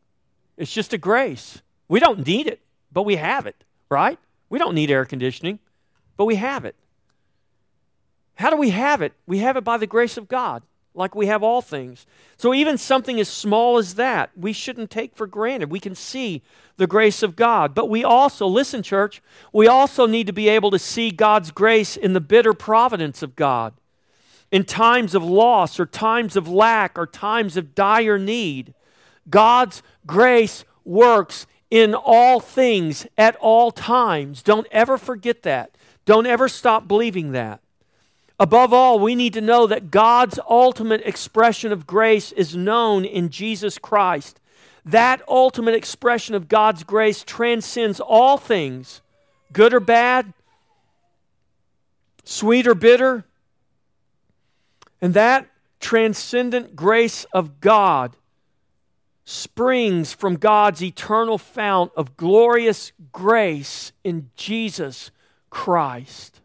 It's 0.56 0.72
just 0.72 0.92
a 0.92 0.98
grace. 0.98 1.62
We 1.88 1.98
don't 2.00 2.26
need 2.26 2.46
it, 2.46 2.60
but 2.92 3.04
we 3.04 3.16
have 3.16 3.46
it, 3.46 3.64
right? 3.88 4.18
We 4.50 4.58
don't 4.58 4.74
need 4.74 4.90
air 4.90 5.06
conditioning, 5.06 5.58
but 6.16 6.26
we 6.26 6.36
have 6.36 6.64
it. 6.64 6.76
How 8.38 8.50
do 8.50 8.56
we 8.56 8.70
have 8.70 9.02
it? 9.02 9.14
We 9.26 9.38
have 9.38 9.56
it 9.56 9.64
by 9.64 9.78
the 9.78 9.86
grace 9.86 10.16
of 10.16 10.28
God, 10.28 10.62
like 10.94 11.16
we 11.16 11.26
have 11.26 11.42
all 11.42 11.60
things. 11.60 12.06
So, 12.36 12.54
even 12.54 12.78
something 12.78 13.18
as 13.18 13.28
small 13.28 13.78
as 13.78 13.96
that, 13.96 14.30
we 14.36 14.52
shouldn't 14.52 14.92
take 14.92 15.16
for 15.16 15.26
granted. 15.26 15.72
We 15.72 15.80
can 15.80 15.96
see 15.96 16.42
the 16.76 16.86
grace 16.86 17.24
of 17.24 17.34
God. 17.34 17.74
But 17.74 17.90
we 17.90 18.04
also, 18.04 18.46
listen, 18.46 18.84
church, 18.84 19.20
we 19.52 19.66
also 19.66 20.06
need 20.06 20.28
to 20.28 20.32
be 20.32 20.48
able 20.48 20.70
to 20.70 20.78
see 20.78 21.10
God's 21.10 21.50
grace 21.50 21.96
in 21.96 22.12
the 22.12 22.20
bitter 22.20 22.54
providence 22.54 23.24
of 23.24 23.34
God. 23.34 23.74
In 24.52 24.62
times 24.62 25.16
of 25.16 25.24
loss, 25.24 25.80
or 25.80 25.84
times 25.84 26.36
of 26.36 26.48
lack, 26.48 26.96
or 26.96 27.08
times 27.08 27.56
of 27.56 27.74
dire 27.74 28.20
need, 28.20 28.72
God's 29.28 29.82
grace 30.06 30.64
works 30.84 31.48
in 31.72 31.92
all 31.92 32.38
things 32.38 33.04
at 33.18 33.34
all 33.40 33.72
times. 33.72 34.44
Don't 34.44 34.68
ever 34.70 34.96
forget 34.96 35.42
that. 35.42 35.72
Don't 36.04 36.24
ever 36.24 36.48
stop 36.48 36.86
believing 36.86 37.32
that. 37.32 37.60
Above 38.40 38.72
all, 38.72 38.98
we 38.98 39.14
need 39.14 39.34
to 39.34 39.40
know 39.40 39.66
that 39.66 39.90
God's 39.90 40.38
ultimate 40.48 41.02
expression 41.04 41.72
of 41.72 41.86
grace 41.86 42.30
is 42.32 42.54
known 42.54 43.04
in 43.04 43.30
Jesus 43.30 43.78
Christ. 43.78 44.40
That 44.84 45.22
ultimate 45.28 45.74
expression 45.74 46.34
of 46.34 46.48
God's 46.48 46.84
grace 46.84 47.24
transcends 47.24 47.98
all 48.00 48.38
things, 48.38 49.00
good 49.52 49.74
or 49.74 49.80
bad, 49.80 50.32
sweet 52.24 52.66
or 52.66 52.74
bitter. 52.74 53.24
And 55.00 55.14
that 55.14 55.48
transcendent 55.80 56.76
grace 56.76 57.24
of 57.32 57.60
God 57.60 58.16
springs 59.24 60.14
from 60.14 60.36
God's 60.36 60.82
eternal 60.82 61.38
fount 61.38 61.92
of 61.96 62.16
glorious 62.16 62.92
grace 63.12 63.92
in 64.02 64.30
Jesus 64.36 65.10
Christ. 65.50 66.37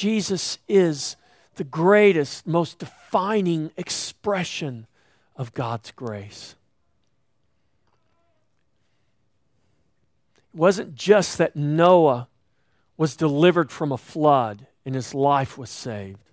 Jesus 0.00 0.56
is 0.66 1.16
the 1.56 1.64
greatest, 1.64 2.46
most 2.46 2.78
defining 2.78 3.70
expression 3.76 4.86
of 5.36 5.52
God's 5.52 5.90
grace. 5.90 6.54
It 10.38 10.56
wasn't 10.58 10.94
just 10.94 11.36
that 11.36 11.54
Noah 11.54 12.28
was 12.96 13.14
delivered 13.14 13.70
from 13.70 13.92
a 13.92 13.98
flood 13.98 14.66
and 14.86 14.94
his 14.94 15.12
life 15.12 15.58
was 15.58 15.68
saved. 15.68 16.30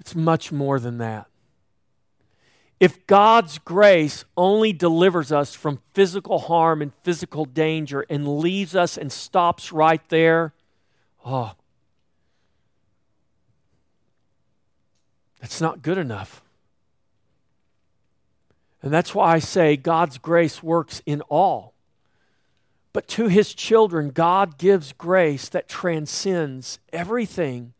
It's 0.00 0.14
much 0.14 0.50
more 0.50 0.80
than 0.80 0.96
that. 0.96 1.26
If 2.80 3.06
God's 3.06 3.58
grace 3.58 4.24
only 4.36 4.72
delivers 4.72 5.32
us 5.32 5.54
from 5.54 5.80
physical 5.94 6.38
harm 6.38 6.80
and 6.80 6.92
physical 7.02 7.44
danger 7.44 8.06
and 8.08 8.38
leaves 8.38 8.76
us 8.76 8.96
and 8.96 9.10
stops 9.10 9.72
right 9.72 10.06
there, 10.10 10.52
oh, 11.24 11.52
that's 15.40 15.60
not 15.60 15.82
good 15.82 15.98
enough. 15.98 16.42
And 18.80 18.92
that's 18.92 19.12
why 19.12 19.34
I 19.34 19.38
say 19.40 19.76
God's 19.76 20.18
grace 20.18 20.62
works 20.62 21.02
in 21.04 21.20
all. 21.22 21.74
But 22.92 23.08
to 23.08 23.26
his 23.26 23.54
children, 23.54 24.10
God 24.10 24.56
gives 24.56 24.92
grace 24.92 25.48
that 25.48 25.68
transcends 25.68 26.78
everything 26.92 27.74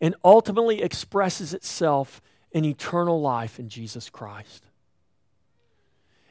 and 0.00 0.14
ultimately 0.24 0.82
expresses 0.82 1.52
itself 1.52 2.20
in 2.56 2.64
eternal 2.64 3.20
life 3.20 3.58
in 3.58 3.68
Jesus 3.68 4.08
Christ. 4.08 4.64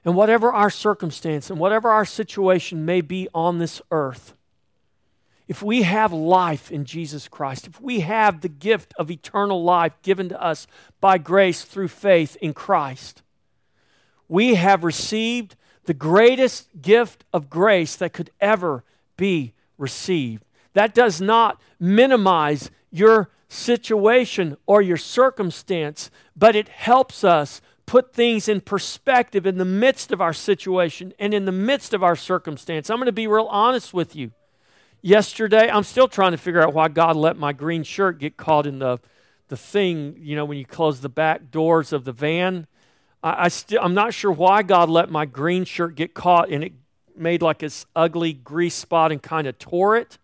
And 0.03 0.15
whatever 0.15 0.51
our 0.51 0.71
circumstance 0.71 1.51
and 1.51 1.59
whatever 1.59 1.91
our 1.91 2.03
situation 2.03 2.83
may 2.83 3.01
be 3.01 3.27
on 3.31 3.59
this 3.59 3.79
earth, 3.91 4.33
if 5.47 5.61
we 5.61 5.83
have 5.83 6.11
life 6.11 6.71
in 6.71 6.83
Jesus 6.83 7.27
Christ, 7.27 7.67
if 7.67 7.79
we 7.79 7.99
have 7.99 8.41
the 8.41 8.49
gift 8.49 8.91
of 8.97 9.11
eternal 9.11 9.63
life 9.63 10.01
given 10.01 10.27
to 10.29 10.43
us 10.43 10.65
by 10.99 11.19
grace 11.19 11.61
through 11.61 11.89
faith 11.89 12.35
in 12.41 12.55
Christ, 12.55 13.21
we 14.27 14.55
have 14.55 14.83
received 14.83 15.55
the 15.83 15.93
greatest 15.93 16.81
gift 16.81 17.23
of 17.31 17.51
grace 17.51 17.95
that 17.97 18.13
could 18.13 18.31
ever 18.41 18.83
be 19.15 19.53
received. 19.77 20.43
That 20.73 20.95
does 20.95 21.21
not 21.21 21.61
minimize 21.79 22.71
your 22.89 23.29
situation 23.55 24.57
or 24.65 24.81
your 24.81 24.97
circumstance, 24.97 26.11
but 26.35 26.55
it 26.55 26.69
helps 26.69 27.23
us 27.23 27.61
put 27.85 28.13
things 28.13 28.47
in 28.47 28.61
perspective 28.61 29.45
in 29.45 29.57
the 29.57 29.65
midst 29.65 30.11
of 30.11 30.21
our 30.21 30.33
situation 30.33 31.13
and 31.19 31.33
in 31.33 31.45
the 31.45 31.51
midst 31.51 31.93
of 31.93 32.03
our 32.03 32.15
circumstance. 32.15 32.89
I'm 32.89 32.97
going 32.97 33.05
to 33.05 33.11
be 33.11 33.27
real 33.27 33.45
honest 33.45 33.93
with 33.93 34.15
you. 34.15 34.31
Yesterday, 35.01 35.69
I'm 35.69 35.83
still 35.83 36.07
trying 36.07 36.31
to 36.31 36.37
figure 36.37 36.61
out 36.61 36.73
why 36.73 36.87
God 36.87 37.15
let 37.15 37.37
my 37.37 37.53
green 37.53 37.83
shirt 37.83 38.17
get 38.17 38.37
caught 38.37 38.65
in 38.65 38.79
the, 38.79 38.99
the 39.49 39.57
thing, 39.57 40.15
you 40.19 40.35
know, 40.35 40.45
when 40.45 40.57
you 40.57 40.65
close 40.65 41.01
the 41.01 41.09
back 41.09 41.51
doors 41.51 41.93
of 41.93 42.05
the 42.05 42.11
van. 42.11 42.65
I, 43.21 43.45
I 43.45 43.47
still, 43.49 43.81
I'm 43.83 43.93
not 43.93 44.15
sure 44.15 44.31
why 44.31 44.63
God 44.63 44.89
let 44.89 45.11
my 45.11 45.25
green 45.25 45.63
shirt 45.63 45.95
get 45.95 46.15
caught 46.15 46.49
and 46.49 46.63
it 46.63 46.73
made 47.15 47.43
like 47.43 47.59
this 47.59 47.85
ugly 47.95 48.33
grease 48.33 48.75
spot 48.75 49.11
and 49.11 49.21
kind 49.21 49.45
of 49.45 49.59
tore 49.59 49.95
it. 49.95 50.17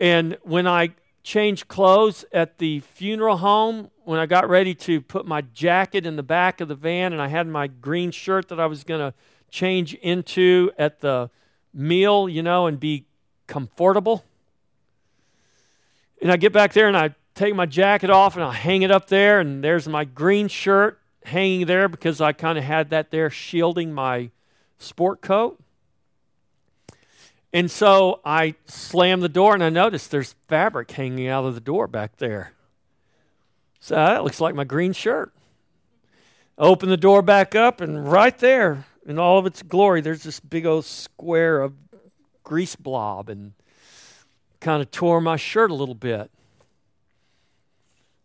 And 0.00 0.36
when 0.42 0.66
I 0.66 0.90
changed 1.30 1.68
clothes 1.68 2.24
at 2.32 2.58
the 2.58 2.80
funeral 2.80 3.36
home, 3.36 3.88
when 4.02 4.18
I 4.18 4.26
got 4.26 4.48
ready 4.48 4.74
to 4.74 5.00
put 5.00 5.24
my 5.24 5.42
jacket 5.42 6.04
in 6.04 6.16
the 6.16 6.24
back 6.24 6.60
of 6.60 6.66
the 6.66 6.74
van 6.74 7.12
and 7.12 7.22
I 7.22 7.28
had 7.28 7.46
my 7.46 7.68
green 7.68 8.10
shirt 8.10 8.48
that 8.48 8.58
I 8.58 8.66
was 8.66 8.82
going 8.82 8.98
to 8.98 9.14
change 9.48 9.94
into 9.94 10.72
at 10.76 10.98
the 10.98 11.30
meal, 11.72 12.28
you 12.28 12.42
know, 12.42 12.66
and 12.66 12.80
be 12.80 13.04
comfortable. 13.46 14.24
And 16.20 16.32
I 16.32 16.36
get 16.36 16.52
back 16.52 16.72
there 16.72 16.88
and 16.88 16.96
I 16.96 17.14
take 17.36 17.54
my 17.54 17.66
jacket 17.66 18.10
off 18.10 18.34
and 18.34 18.42
I 18.42 18.52
hang 18.52 18.82
it 18.82 18.90
up 18.90 19.06
there, 19.06 19.38
and 19.38 19.62
there's 19.62 19.86
my 19.86 20.04
green 20.04 20.48
shirt 20.48 20.98
hanging 21.26 21.66
there 21.66 21.88
because 21.88 22.20
I 22.20 22.32
kind 22.32 22.58
of 22.58 22.64
had 22.64 22.90
that 22.90 23.12
there 23.12 23.30
shielding 23.30 23.92
my 23.92 24.30
sport 24.78 25.20
coat. 25.20 25.60
And 27.52 27.70
so 27.70 28.20
I 28.24 28.54
slam 28.66 29.20
the 29.20 29.28
door 29.28 29.54
and 29.54 29.62
I 29.64 29.70
notice 29.70 30.06
there's 30.06 30.34
fabric 30.48 30.90
hanging 30.90 31.26
out 31.28 31.44
of 31.44 31.54
the 31.54 31.60
door 31.60 31.86
back 31.86 32.16
there. 32.18 32.52
So 33.80 33.94
that 33.94 34.22
looks 34.22 34.40
like 34.40 34.54
my 34.54 34.64
green 34.64 34.92
shirt. 34.92 35.32
Open 36.58 36.90
the 36.90 36.98
door 36.98 37.22
back 37.22 37.54
up, 37.54 37.80
and 37.80 38.12
right 38.12 38.36
there, 38.38 38.84
in 39.06 39.18
all 39.18 39.38
of 39.38 39.46
its 39.46 39.62
glory, 39.62 40.02
there's 40.02 40.24
this 40.24 40.40
big 40.40 40.66
old 40.66 40.84
square 40.84 41.62
of 41.62 41.72
grease 42.44 42.76
blob 42.76 43.30
and 43.30 43.52
kind 44.60 44.82
of 44.82 44.90
tore 44.90 45.22
my 45.22 45.36
shirt 45.36 45.70
a 45.70 45.74
little 45.74 45.94
bit. 45.94 46.30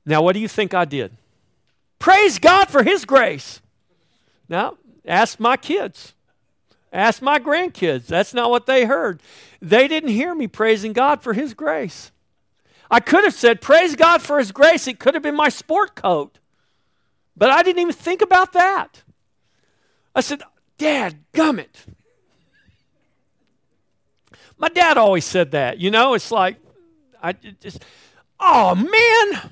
Now, 0.05 0.21
what 0.21 0.33
do 0.33 0.41
you 0.41 0.49
think 0.49 0.73
I 0.73 0.83
did? 0.83 1.15
Praise 1.97 2.37
God 2.37 2.65
for 2.65 2.83
His 2.83 3.05
grace. 3.05 3.61
Now, 4.49 4.77
ask 5.05 5.39
my 5.39 5.55
kids. 5.55 6.14
Ask 6.95 7.21
my 7.21 7.39
grandkids. 7.39 8.07
That's 8.07 8.33
not 8.33 8.49
what 8.49 8.67
they 8.67 8.85
heard. 8.85 9.21
They 9.61 9.89
didn't 9.89 10.11
hear 10.11 10.33
me 10.33 10.47
praising 10.47 10.93
God 10.93 11.21
for 11.21 11.33
His 11.33 11.53
grace. 11.53 12.13
I 12.89 13.01
could 13.01 13.25
have 13.25 13.33
said, 13.33 13.59
Praise 13.59 13.97
God 13.97 14.21
for 14.21 14.39
His 14.39 14.53
grace. 14.53 14.87
It 14.87 14.97
could 14.97 15.13
have 15.13 15.21
been 15.21 15.35
my 15.35 15.49
sport 15.49 15.95
coat. 15.95 16.39
But 17.35 17.49
I 17.49 17.63
didn't 17.63 17.81
even 17.81 17.93
think 17.93 18.21
about 18.21 18.53
that. 18.53 19.03
I 20.15 20.21
said, 20.21 20.41
Dad, 20.77 21.17
gummit. 21.33 21.85
My 24.57 24.69
dad 24.69 24.97
always 24.97 25.25
said 25.25 25.51
that. 25.51 25.79
You 25.79 25.91
know, 25.91 26.13
it's 26.13 26.31
like, 26.31 26.55
I 27.21 27.33
just, 27.33 27.83
oh 28.39 28.73
man. 28.73 29.51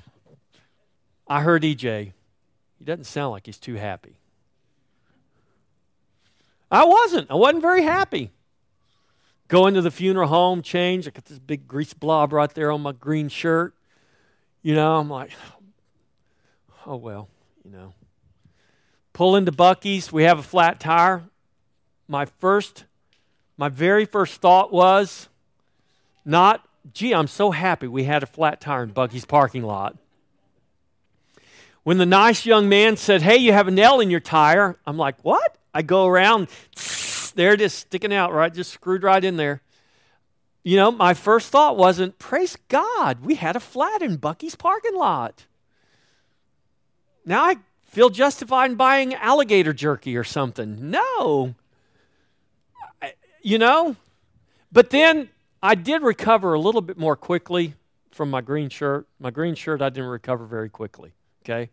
I 1.28 1.42
heard 1.42 1.62
EJ. 1.62 2.12
He 2.78 2.84
doesn't 2.86 3.04
sound 3.04 3.32
like 3.32 3.44
he's 3.44 3.58
too 3.58 3.74
happy. 3.74 4.16
I 6.74 6.84
wasn't. 6.84 7.30
I 7.30 7.34
wasn't 7.34 7.62
very 7.62 7.82
happy. 7.82 8.32
Go 9.46 9.68
into 9.68 9.80
the 9.80 9.92
funeral 9.92 10.28
home, 10.28 10.60
change. 10.60 11.06
I 11.06 11.12
got 11.12 11.24
this 11.26 11.38
big 11.38 11.68
grease 11.68 11.94
blob 11.94 12.32
right 12.32 12.52
there 12.52 12.72
on 12.72 12.80
my 12.80 12.90
green 12.90 13.28
shirt. 13.28 13.74
You 14.60 14.74
know, 14.74 14.96
I'm 14.96 15.08
like, 15.08 15.30
oh, 16.86 16.96
well, 16.96 17.28
you 17.64 17.70
know. 17.70 17.94
Pull 19.12 19.36
into 19.36 19.52
Buc-ee's. 19.52 20.12
We 20.12 20.24
have 20.24 20.40
a 20.40 20.42
flat 20.42 20.80
tire. 20.80 21.22
My 22.08 22.24
first, 22.24 22.86
my 23.56 23.68
very 23.68 24.04
first 24.04 24.40
thought 24.40 24.72
was 24.72 25.28
not, 26.24 26.66
gee, 26.92 27.14
I'm 27.14 27.28
so 27.28 27.52
happy 27.52 27.86
we 27.86 28.02
had 28.02 28.24
a 28.24 28.26
flat 28.26 28.60
tire 28.60 28.82
in 28.82 28.90
Buc-ee's 28.90 29.24
parking 29.24 29.62
lot. 29.62 29.96
When 31.84 31.98
the 31.98 32.06
nice 32.06 32.44
young 32.44 32.68
man 32.68 32.96
said, 32.96 33.22
hey, 33.22 33.36
you 33.36 33.52
have 33.52 33.68
a 33.68 33.70
nail 33.70 34.00
in 34.00 34.10
your 34.10 34.20
tire, 34.20 34.78
I'm 34.86 34.96
like, 34.96 35.22
what? 35.22 35.56
I 35.72 35.82
go 35.82 36.06
around, 36.06 36.48
there 37.34 37.52
it 37.52 37.60
is 37.60 37.72
sticking 37.72 38.12
out, 38.12 38.32
right? 38.32 38.52
Just 38.52 38.72
screwed 38.72 39.02
right 39.02 39.22
in 39.22 39.36
there. 39.36 39.60
You 40.62 40.78
know, 40.78 40.90
my 40.90 41.12
first 41.12 41.50
thought 41.50 41.76
wasn't, 41.76 42.18
praise 42.18 42.56
God, 42.68 43.20
we 43.22 43.34
had 43.34 43.54
a 43.54 43.60
flat 43.60 44.00
in 44.00 44.16
Buc-ee's 44.16 44.56
parking 44.56 44.96
lot. 44.96 45.44
Now 47.26 47.44
I 47.44 47.56
feel 47.84 48.08
justified 48.08 48.70
in 48.70 48.76
buying 48.76 49.14
alligator 49.14 49.74
jerky 49.74 50.16
or 50.16 50.24
something. 50.24 50.90
No. 50.90 51.54
I, 53.02 53.12
you 53.42 53.58
know? 53.58 53.96
But 54.72 54.88
then 54.88 55.28
I 55.62 55.74
did 55.74 56.02
recover 56.02 56.54
a 56.54 56.58
little 56.58 56.80
bit 56.80 56.96
more 56.96 57.14
quickly 57.14 57.74
from 58.10 58.30
my 58.30 58.40
green 58.40 58.70
shirt. 58.70 59.06
My 59.20 59.30
green 59.30 59.54
shirt, 59.54 59.82
I 59.82 59.90
didn't 59.90 60.08
recover 60.08 60.46
very 60.46 60.70
quickly. 60.70 61.12
Okay? 61.44 61.70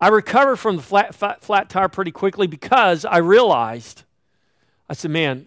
I 0.00 0.08
recovered 0.08 0.56
from 0.56 0.76
the 0.76 0.82
flat, 0.82 1.14
flat, 1.14 1.42
flat 1.42 1.68
tire 1.68 1.88
pretty 1.88 2.10
quickly 2.10 2.46
because 2.46 3.04
I 3.04 3.18
realized 3.18 4.04
I 4.88 4.94
said, 4.94 5.10
man, 5.10 5.46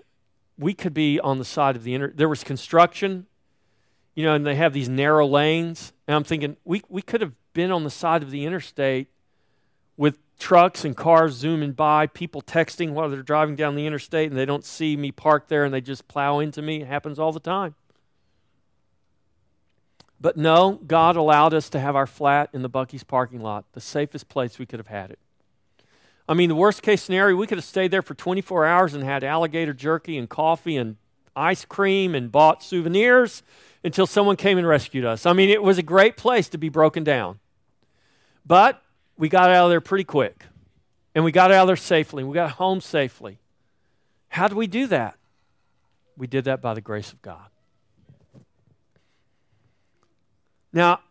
we 0.57 0.73
could 0.73 0.93
be 0.93 1.19
on 1.19 1.39
the 1.39 1.45
side 1.45 1.75
of 1.75 1.83
the 1.83 1.93
inter. 1.95 2.11
There 2.15 2.29
was 2.29 2.43
construction, 2.43 3.25
you 4.15 4.23
know, 4.23 4.35
and 4.35 4.45
they 4.45 4.55
have 4.55 4.73
these 4.73 4.87
narrow 4.87 5.25
lanes. 5.25 5.91
And 6.07 6.15
I'm 6.15 6.23
thinking, 6.23 6.55
we, 6.63 6.83
we 6.87 7.01
could 7.01 7.21
have 7.21 7.33
been 7.53 7.71
on 7.71 7.83
the 7.83 7.89
side 7.89 8.21
of 8.21 8.31
the 8.31 8.45
interstate 8.45 9.07
with 9.97 10.19
trucks 10.39 10.85
and 10.85 10.95
cars 10.95 11.33
zooming 11.33 11.71
by, 11.71 12.07
people 12.07 12.41
texting 12.41 12.91
while 12.91 13.09
they're 13.09 13.23
driving 13.23 13.55
down 13.55 13.75
the 13.75 13.87
interstate 13.87 14.29
and 14.29 14.39
they 14.39 14.45
don't 14.45 14.65
see 14.65 14.95
me 14.95 15.11
parked 15.11 15.49
there 15.49 15.65
and 15.65 15.73
they 15.73 15.81
just 15.81 16.07
plow 16.07 16.39
into 16.39 16.61
me. 16.61 16.81
It 16.81 16.87
happens 16.87 17.17
all 17.17 17.31
the 17.31 17.39
time. 17.39 17.75
But 20.23 20.37
no, 20.37 20.79
God 20.87 21.17
allowed 21.17 21.53
us 21.53 21.69
to 21.71 21.81
have 21.81 21.97
our 21.97 22.07
flat 22.07 22.49
in 22.53 22.61
the 22.61 22.69
Buc-ee's 22.69 23.03
parking 23.03 23.41
lot, 23.41 23.65
the 23.73 23.81
safest 23.81 24.29
place 24.29 24.57
we 24.57 24.65
could 24.65 24.79
have 24.79 24.87
had 24.87 25.11
it. 25.11 25.19
I 26.29 26.33
mean, 26.33 26.47
the 26.47 26.55
worst 26.55 26.81
case 26.81 27.03
scenario, 27.03 27.35
we 27.35 27.45
could 27.45 27.57
have 27.57 27.65
stayed 27.65 27.91
there 27.91 28.01
for 28.01 28.13
24 28.13 28.65
hours 28.65 28.93
and 28.93 29.03
had 29.03 29.25
alligator 29.25 29.73
jerky 29.73 30.17
and 30.17 30.29
coffee 30.29 30.77
and 30.77 30.95
ice 31.35 31.65
cream 31.65 32.15
and 32.15 32.31
bought 32.31 32.63
souvenirs 32.63 33.43
until 33.83 34.07
someone 34.07 34.37
came 34.37 34.57
and 34.57 34.65
rescued 34.65 35.03
us. 35.03 35.25
I 35.25 35.33
mean, 35.33 35.49
it 35.49 35.61
was 35.61 35.77
a 35.77 35.83
great 35.83 36.15
place 36.15 36.47
to 36.49 36.57
be 36.57 36.69
broken 36.69 37.03
down. 37.03 37.39
But 38.45 38.81
we 39.17 39.27
got 39.27 39.49
out 39.49 39.65
of 39.65 39.71
there 39.71 39.81
pretty 39.81 40.05
quick. 40.05 40.45
And 41.13 41.25
we 41.25 41.33
got 41.33 41.51
out 41.51 41.63
of 41.63 41.67
there 41.67 41.75
safely. 41.75 42.23
And 42.23 42.29
We 42.29 42.35
got 42.35 42.51
home 42.51 42.79
safely. 42.79 43.39
How 44.29 44.47
do 44.47 44.55
we 44.55 44.67
do 44.67 44.87
that? 44.87 45.17
We 46.15 46.27
did 46.27 46.45
that 46.45 46.61
by 46.61 46.73
the 46.75 46.81
grace 46.81 47.11
of 47.11 47.21
God. 47.21 47.49
Now, 50.73 51.01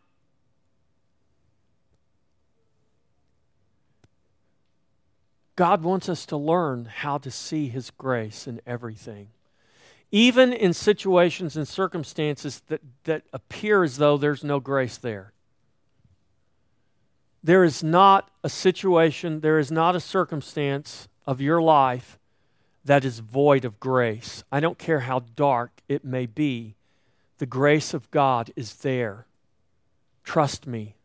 God 5.54 5.84
wants 5.84 6.08
us 6.08 6.26
to 6.26 6.36
learn 6.36 6.86
how 6.86 7.18
to 7.18 7.30
see 7.30 7.68
His 7.68 7.90
grace 7.90 8.48
in 8.48 8.60
everything. 8.66 9.28
Even 10.10 10.52
in 10.52 10.72
situations 10.72 11.56
and 11.56 11.66
circumstances 11.66 12.62
that, 12.66 12.80
that 13.04 13.22
appear 13.32 13.84
as 13.84 13.96
though 13.96 14.16
there's 14.16 14.42
no 14.42 14.60
grace 14.60 14.96
there. 14.96 15.32
There 17.44 17.64
is 17.64 17.82
not 17.82 18.30
a 18.42 18.48
situation, 18.48 19.40
there 19.40 19.58
is 19.58 19.70
not 19.70 19.96
a 19.96 20.00
circumstance 20.00 21.08
of 21.26 21.40
your 21.40 21.62
life 21.62 22.18
that 22.84 23.04
is 23.04 23.20
void 23.20 23.64
of 23.64 23.80
grace. 23.80 24.44
I 24.50 24.60
don't 24.60 24.78
care 24.78 25.00
how 25.00 25.20
dark 25.36 25.80
it 25.88 26.04
may 26.04 26.26
be, 26.26 26.74
the 27.38 27.46
grace 27.46 27.94
of 27.94 28.10
God 28.10 28.52
is 28.56 28.74
there. 28.76 29.26
Trust 30.24 30.66
me. 30.66 30.96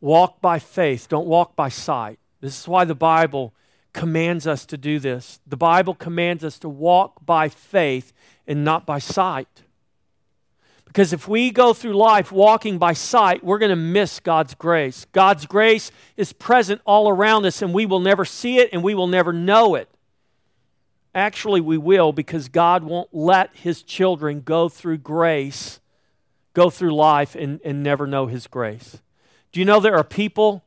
Walk 0.00 0.40
by 0.40 0.58
faith, 0.58 1.08
don't 1.08 1.26
walk 1.26 1.56
by 1.56 1.68
sight. 1.68 2.18
This 2.40 2.60
is 2.60 2.68
why 2.68 2.84
the 2.84 2.94
Bible 2.94 3.52
commands 3.92 4.46
us 4.46 4.64
to 4.66 4.76
do 4.76 4.98
this. 4.98 5.40
The 5.46 5.56
Bible 5.56 5.94
commands 5.94 6.44
us 6.44 6.58
to 6.60 6.68
walk 6.68 7.24
by 7.26 7.48
faith 7.48 8.12
and 8.46 8.64
not 8.64 8.86
by 8.86 9.00
sight. 9.00 9.64
Because 10.84 11.12
if 11.12 11.28
we 11.28 11.50
go 11.50 11.74
through 11.74 11.92
life 11.92 12.32
walking 12.32 12.78
by 12.78 12.94
sight, 12.94 13.44
we're 13.44 13.58
going 13.58 13.70
to 13.70 13.76
miss 13.76 14.20
God's 14.20 14.54
grace. 14.54 15.06
God's 15.12 15.46
grace 15.46 15.90
is 16.16 16.32
present 16.32 16.80
all 16.86 17.10
around 17.10 17.44
us, 17.44 17.60
and 17.60 17.74
we 17.74 17.84
will 17.84 18.00
never 18.00 18.24
see 18.24 18.58
it 18.58 18.70
and 18.72 18.82
we 18.82 18.94
will 18.94 19.06
never 19.06 19.32
know 19.32 19.74
it. 19.74 19.88
Actually, 21.14 21.60
we 21.60 21.76
will 21.76 22.12
because 22.12 22.48
God 22.48 22.84
won't 22.84 23.12
let 23.12 23.50
His 23.54 23.82
children 23.82 24.40
go 24.40 24.68
through 24.68 24.98
grace, 24.98 25.80
go 26.54 26.70
through 26.70 26.94
life, 26.94 27.34
and, 27.34 27.60
and 27.64 27.82
never 27.82 28.06
know 28.06 28.26
His 28.26 28.46
grace. 28.46 29.00
Do 29.52 29.60
you 29.60 29.66
know 29.66 29.80
there 29.80 29.96
are 29.96 30.04
people? 30.04 30.64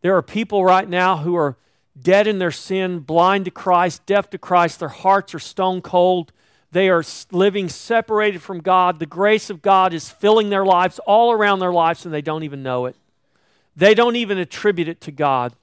There 0.00 0.16
are 0.16 0.22
people 0.22 0.64
right 0.64 0.88
now 0.88 1.18
who 1.18 1.36
are 1.36 1.56
dead 2.00 2.26
in 2.26 2.38
their 2.38 2.50
sin, 2.50 3.00
blind 3.00 3.44
to 3.46 3.50
Christ, 3.50 4.06
deaf 4.06 4.30
to 4.30 4.38
Christ. 4.38 4.78
Their 4.78 4.88
hearts 4.88 5.34
are 5.34 5.40
stone 5.40 5.82
cold. 5.82 6.32
They 6.70 6.88
are 6.88 7.02
living 7.32 7.68
separated 7.68 8.42
from 8.42 8.60
God. 8.60 8.98
The 8.98 9.06
grace 9.06 9.50
of 9.50 9.62
God 9.62 9.92
is 9.94 10.10
filling 10.10 10.50
their 10.50 10.64
lives 10.64 10.98
all 11.00 11.32
around 11.32 11.60
their 11.60 11.72
lives, 11.72 12.04
and 12.04 12.14
they 12.14 12.22
don't 12.22 12.42
even 12.42 12.62
know 12.62 12.86
it. 12.86 12.96
They 13.74 13.94
don't 13.94 14.16
even 14.16 14.38
attribute 14.38 14.88
it 14.88 15.00
to 15.02 15.12
God. 15.12 15.54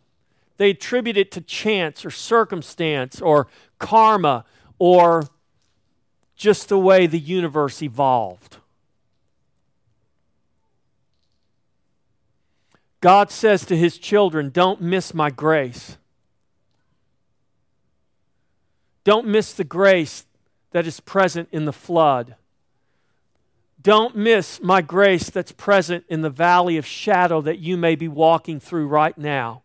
They 0.58 0.72
attribute 0.72 1.18
it 1.18 1.32
to 1.34 1.42
chance 1.42 2.06
or 2.06 2.12
circumstance 2.12 3.22
or 3.22 3.48
karma 3.78 4.46
or 4.80 5.28
just 6.36 6.70
the 6.70 6.80
way 6.80 7.08
the 7.08 7.20
universe 7.20 7.82
evolved. 7.82 8.58
God 13.06 13.30
says 13.30 13.63
to 13.65 13.78
his 13.78 14.00
children, 14.00 14.50
Don't 14.50 14.82
miss 14.82 15.13
my 15.13 15.30
grace. 15.30 16.00
Don't 19.04 19.28
miss 19.28 19.54
the 19.54 19.63
grace 19.63 20.26
that 20.72 20.88
is 20.88 21.02
present 21.02 21.48
in 21.52 21.65
the 21.65 21.72
flood. 21.72 22.34
Don't 23.80 24.15
miss 24.15 24.60
my 24.60 24.82
grace 24.82 25.30
that's 25.30 25.52
present 25.52 26.04
in 26.10 26.24
the 26.24 26.32
valley 26.32 26.78
of 26.78 26.86
shadow 26.88 27.41
that 27.41 27.60
you 27.60 27.78
may 27.78 27.94
be 27.94 28.08
walking 28.08 28.60
through 28.60 28.88
right 28.88 29.15
now. 29.15 29.62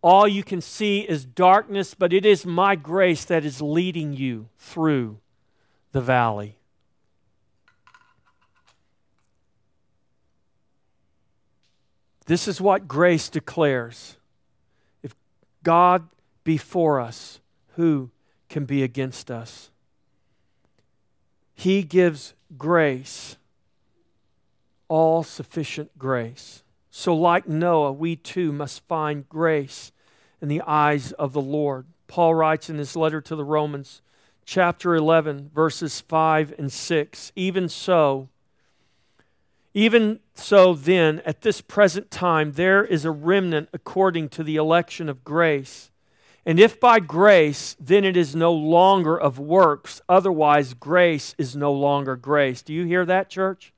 All 0.00 0.28
you 0.28 0.44
can 0.44 0.60
see 0.60 1.00
is 1.00 1.24
darkness, 1.24 1.94
but 1.94 2.12
it 2.12 2.24
is 2.24 2.46
my 2.46 2.76
grace 2.76 3.24
that 3.24 3.44
is 3.44 3.60
leading 3.60 4.12
you 4.12 4.48
through 4.56 5.18
the 5.90 6.00
valley. 6.00 6.59
This 12.30 12.46
is 12.46 12.60
what 12.60 12.86
grace 12.86 13.28
declares. 13.28 14.16
If 15.02 15.16
God 15.64 16.06
be 16.44 16.58
for 16.58 17.00
us, 17.00 17.40
who 17.70 18.12
can 18.48 18.66
be 18.66 18.84
against 18.84 19.32
us? 19.32 19.70
He 21.54 21.82
gives 21.82 22.34
grace, 22.56 23.36
all 24.86 25.24
sufficient 25.24 25.98
grace. 25.98 26.62
So, 26.88 27.16
like 27.16 27.48
Noah, 27.48 27.90
we 27.90 28.14
too 28.14 28.52
must 28.52 28.86
find 28.86 29.28
grace 29.28 29.90
in 30.40 30.46
the 30.46 30.62
eyes 30.64 31.10
of 31.10 31.32
the 31.32 31.40
Lord. 31.40 31.86
Paul 32.06 32.36
writes 32.36 32.70
in 32.70 32.78
his 32.78 32.94
letter 32.94 33.20
to 33.22 33.34
the 33.34 33.44
Romans, 33.44 34.02
chapter 34.44 34.94
11, 34.94 35.50
verses 35.52 36.00
5 36.02 36.54
and 36.56 36.70
6 36.70 37.32
Even 37.34 37.68
so, 37.68 38.28
even 39.72 40.20
so, 40.34 40.74
then, 40.74 41.20
at 41.24 41.42
this 41.42 41.60
present 41.60 42.10
time, 42.10 42.52
there 42.52 42.84
is 42.84 43.04
a 43.04 43.10
remnant 43.10 43.68
according 43.72 44.30
to 44.30 44.42
the 44.42 44.56
election 44.56 45.08
of 45.08 45.24
grace. 45.24 45.90
And 46.44 46.58
if 46.58 46.80
by 46.80 46.98
grace, 46.98 47.76
then 47.78 48.04
it 48.04 48.16
is 48.16 48.34
no 48.34 48.52
longer 48.52 49.18
of 49.18 49.38
works. 49.38 50.00
Otherwise, 50.08 50.74
grace 50.74 51.34
is 51.38 51.54
no 51.54 51.72
longer 51.72 52.16
grace. 52.16 52.62
Do 52.62 52.72
you 52.72 52.84
hear 52.84 53.04
that, 53.04 53.30
church? 53.30 53.72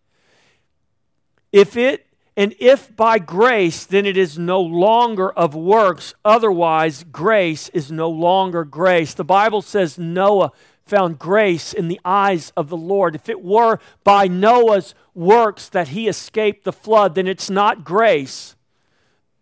If 1.51 1.77
it 1.77 2.07
and 2.35 2.55
if 2.59 2.95
by 2.97 3.19
grace, 3.19 3.85
then 3.85 4.07
it 4.07 4.17
is 4.17 4.39
no 4.39 4.61
longer 4.61 5.31
of 5.31 5.55
works. 5.55 6.15
Otherwise, 6.25 7.05
grace 7.05 7.69
is 7.71 7.93
no 7.93 8.09
longer 8.09 8.65
grace. 8.65 9.13
The 9.13 9.25
Bible 9.25 9.61
says 9.61 9.99
Noah 9.99 10.53
found 10.85 11.19
grace 11.19 11.73
in 11.73 11.89
the 11.89 12.01
eyes 12.05 12.53
of 12.57 12.69
the 12.69 12.77
Lord. 12.77 13.15
If 13.15 13.29
it 13.29 13.43
were 13.43 13.79
by 14.05 14.29
Noah's 14.29 14.95
works 15.15 15.69
that 15.69 15.89
he 15.89 16.09
escaped 16.09 16.65
the 16.65 16.73
flood, 16.73 17.15
then 17.15 17.27
it's 17.27 17.51
not 17.51 17.85
grace. 17.85 18.57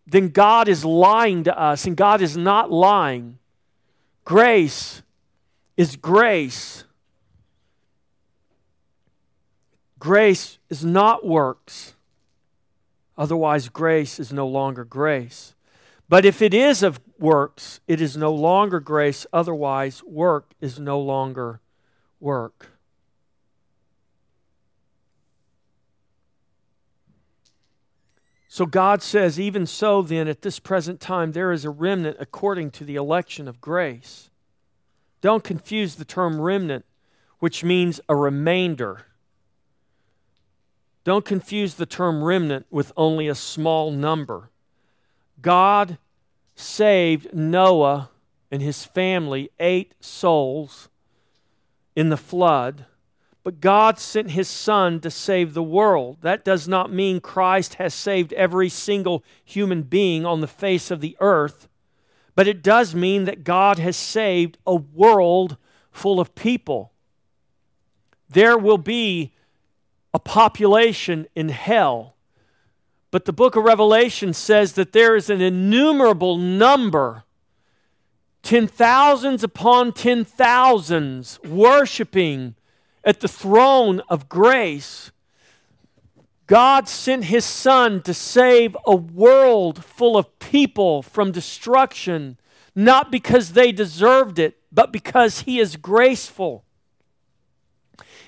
Then 0.06 0.28
God 0.28 0.68
is 0.68 0.84
lying 0.84 1.44
to 1.44 1.58
us, 1.58 1.86
and 1.86 1.96
God 1.96 2.20
is 2.20 2.36
not 2.36 2.70
lying. 2.70 3.38
Grace 4.24 5.02
is 5.76 5.96
grace. 5.96 6.84
Grace 9.98 10.58
is 10.68 10.84
not 10.84 11.26
works. 11.26 11.94
Otherwise, 13.16 13.68
grace 13.68 14.18
is 14.18 14.32
no 14.32 14.48
longer 14.48 14.84
grace. 14.84 15.54
But 16.08 16.24
if 16.24 16.42
it 16.42 16.54
is 16.54 16.82
of 16.82 16.98
works, 17.20 17.80
it 17.86 18.00
is 18.00 18.16
no 18.16 18.32
longer 18.32 18.80
grace. 18.80 19.26
Otherwise, 19.32 20.02
work 20.04 20.52
is 20.60 20.80
no 20.80 20.98
longer 20.98 21.60
work. 22.18 22.70
So 28.48 28.66
God 28.66 29.00
says, 29.00 29.38
even 29.38 29.64
so, 29.64 30.02
then, 30.02 30.26
at 30.26 30.42
this 30.42 30.58
present 30.58 30.98
time, 30.98 31.32
there 31.32 31.52
is 31.52 31.64
a 31.64 31.70
remnant 31.70 32.16
according 32.18 32.72
to 32.72 32.84
the 32.84 32.96
election 32.96 33.46
of 33.46 33.60
grace. 33.60 34.28
Don't 35.20 35.44
confuse 35.44 35.94
the 35.94 36.04
term 36.04 36.40
remnant, 36.40 36.84
which 37.38 37.62
means 37.62 38.00
a 38.08 38.16
remainder. 38.16 39.06
Don't 41.04 41.24
confuse 41.24 41.74
the 41.74 41.86
term 41.86 42.24
remnant 42.24 42.66
with 42.70 42.92
only 42.96 43.28
a 43.28 43.34
small 43.36 43.92
number. 43.92 44.50
God 45.40 45.98
saved 46.60 47.34
Noah 47.34 48.10
and 48.50 48.62
his 48.62 48.84
family, 48.84 49.50
eight 49.58 49.94
souls, 50.00 50.88
in 51.96 52.08
the 52.08 52.16
flood. 52.16 52.86
But 53.42 53.60
God 53.60 53.98
sent 53.98 54.32
his 54.32 54.48
Son 54.48 55.00
to 55.00 55.10
save 55.10 55.54
the 55.54 55.62
world. 55.62 56.18
That 56.20 56.44
does 56.44 56.68
not 56.68 56.92
mean 56.92 57.20
Christ 57.20 57.74
has 57.74 57.94
saved 57.94 58.32
every 58.34 58.68
single 58.68 59.24
human 59.44 59.82
being 59.82 60.26
on 60.26 60.40
the 60.40 60.46
face 60.46 60.90
of 60.90 61.00
the 61.00 61.16
earth, 61.20 61.68
but 62.34 62.46
it 62.46 62.62
does 62.62 62.94
mean 62.94 63.24
that 63.24 63.44
God 63.44 63.78
has 63.78 63.96
saved 63.96 64.58
a 64.66 64.74
world 64.74 65.56
full 65.90 66.20
of 66.20 66.34
people. 66.34 66.92
There 68.28 68.56
will 68.56 68.78
be 68.78 69.32
a 70.14 70.18
population 70.18 71.26
in 71.34 71.48
hell. 71.48 72.16
But 73.10 73.24
the 73.24 73.32
book 73.32 73.56
of 73.56 73.64
Revelation 73.64 74.32
says 74.32 74.74
that 74.74 74.92
there 74.92 75.16
is 75.16 75.28
an 75.28 75.40
innumerable 75.40 76.36
number, 76.36 77.24
ten 78.42 78.68
thousands 78.68 79.42
upon 79.42 79.92
ten 79.92 80.24
thousands, 80.24 81.40
worshiping 81.42 82.54
at 83.04 83.20
the 83.20 83.28
throne 83.28 84.00
of 84.08 84.28
grace. 84.28 85.10
God 86.46 86.88
sent 86.88 87.24
his 87.24 87.44
Son 87.44 88.02
to 88.02 88.14
save 88.14 88.76
a 88.84 88.94
world 88.94 89.84
full 89.84 90.16
of 90.16 90.38
people 90.38 91.02
from 91.02 91.32
destruction, 91.32 92.38
not 92.74 93.10
because 93.10 93.52
they 93.52 93.72
deserved 93.72 94.38
it, 94.38 94.58
but 94.72 94.92
because 94.92 95.40
he 95.40 95.58
is 95.58 95.76
graceful. 95.76 96.64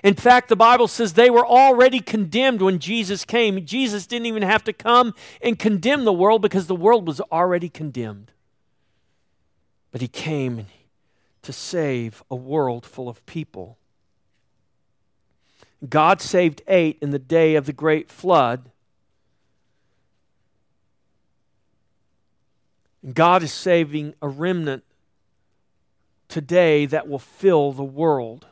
In 0.03 0.15
fact, 0.15 0.49
the 0.49 0.57
Bible 0.57 0.89
says 0.89 1.13
they 1.13 1.31
were 1.31 1.47
already 1.47 2.01
condemned 2.01 2.61
when 2.61 2.81
Jesus 2.81 3.25
came. 3.25 3.65
Jesus 3.65 4.07
didn't 4.07 4.27
even 4.27 4.43
have 4.43 4.65
to 4.65 4.73
come 4.73 5.15
and 5.41 5.59
condemn 5.59 6.05
the 6.05 6.13
world 6.13 6.43
because 6.43 6.67
the 6.67 6.75
world 6.75 7.07
was 7.07 7.21
already 7.33 7.69
condemned. 7.69 8.33
But 9.93 10.01
he 10.01 10.09
came 10.09 10.67
to 11.43 11.53
save 11.53 12.23
a 12.31 12.37
world 12.37 12.85
full 12.85 13.09
of 13.09 13.25
people. 13.27 13.79
God 15.89 16.21
saved 16.21 16.63
eight 16.67 16.99
in 17.01 17.11
the 17.11 17.19
day 17.19 17.55
of 17.55 17.67
the 17.67 17.73
great 17.73 18.11
flood. 18.11 18.71
God 23.13 23.43
is 23.43 23.53
saving 23.53 24.15
a 24.23 24.29
remnant 24.29 24.85
today 26.29 26.87
that 26.87 27.09
will 27.09 27.19
fill 27.19 27.73
the 27.73 27.83
world. 27.83 28.47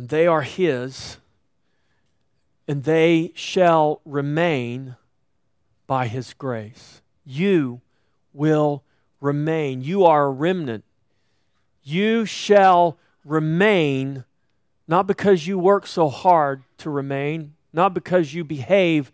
And 0.00 0.08
they 0.08 0.26
are 0.26 0.40
His, 0.40 1.18
and 2.66 2.84
they 2.84 3.32
shall 3.34 4.00
remain 4.06 4.96
by 5.86 6.06
His 6.06 6.32
grace. 6.32 7.02
You 7.22 7.82
will 8.32 8.82
remain. 9.20 9.82
You 9.82 10.06
are 10.06 10.24
a 10.24 10.30
remnant. 10.30 10.84
You 11.82 12.24
shall 12.24 12.96
remain, 13.26 14.24
not 14.88 15.06
because 15.06 15.46
you 15.46 15.58
work 15.58 15.86
so 15.86 16.08
hard 16.08 16.62
to 16.78 16.88
remain, 16.88 17.52
not 17.70 17.92
because 17.92 18.32
you 18.32 18.42
behave 18.42 19.12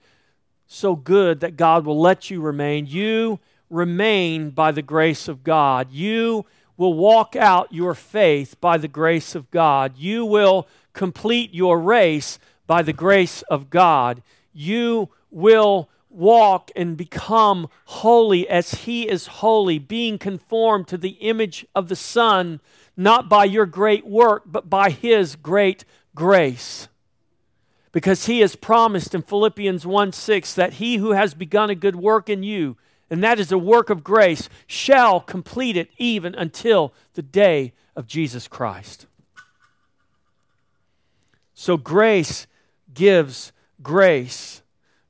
so 0.68 0.94
good 0.94 1.40
that 1.40 1.56
God 1.56 1.84
will 1.84 2.00
let 2.00 2.30
you 2.30 2.40
remain. 2.40 2.86
You 2.86 3.40
remain 3.70 4.50
by 4.50 4.70
the 4.70 4.82
grace 4.82 5.26
of 5.26 5.42
God. 5.42 5.90
You 5.90 6.46
will 6.76 6.94
walk 6.94 7.36
out 7.36 7.72
your 7.72 7.94
faith 7.94 8.60
by 8.60 8.78
the 8.78 8.88
grace 8.88 9.34
of 9.34 9.50
God. 9.50 9.96
You 9.96 10.24
will 10.24 10.68
complete 10.92 11.52
your 11.54 11.80
race 11.80 12.38
by 12.66 12.82
the 12.82 12.92
grace 12.92 13.42
of 13.42 13.70
God. 13.70 14.22
You 14.52 15.10
will 15.30 15.88
walk 16.16 16.70
and 16.74 16.96
become 16.96 17.68
holy 17.84 18.48
as 18.48 18.72
He 18.72 19.08
is 19.08 19.26
holy, 19.26 19.78
being 19.78 20.18
conformed 20.18 20.88
to 20.88 20.98
the 20.98 21.10
image 21.20 21.66
of 21.74 21.88
the 21.88 21.96
Son, 21.96 22.60
not 22.96 23.28
by 23.28 23.44
your 23.44 23.66
great 23.66 24.06
work, 24.06 24.44
but 24.46 24.70
by 24.70 24.90
His 24.90 25.36
great 25.36 25.84
grace. 26.14 26.88
Because 27.92 28.26
He 28.26 28.40
has 28.40 28.56
promised 28.56 29.14
in 29.14 29.22
Philippians 29.22 29.86
1 29.86 30.12
6 30.12 30.54
that 30.54 30.74
He 30.74 30.96
who 30.96 31.12
has 31.12 31.34
begun 31.34 31.70
a 31.70 31.74
good 31.74 31.96
work 31.96 32.28
in 32.28 32.42
you, 32.42 32.76
and 33.10 33.22
that 33.22 33.38
is 33.38 33.52
a 33.52 33.58
work 33.58 33.90
of 33.90 34.02
grace, 34.02 34.48
shall 34.66 35.20
complete 35.20 35.76
it 35.76 35.90
even 35.98 36.34
until 36.34 36.92
the 37.14 37.22
day 37.22 37.72
of 37.94 38.06
Jesus 38.06 38.48
Christ. 38.48 39.06
So 41.54 41.76
grace 41.76 42.46
gives 42.92 43.52
grace. 43.82 44.62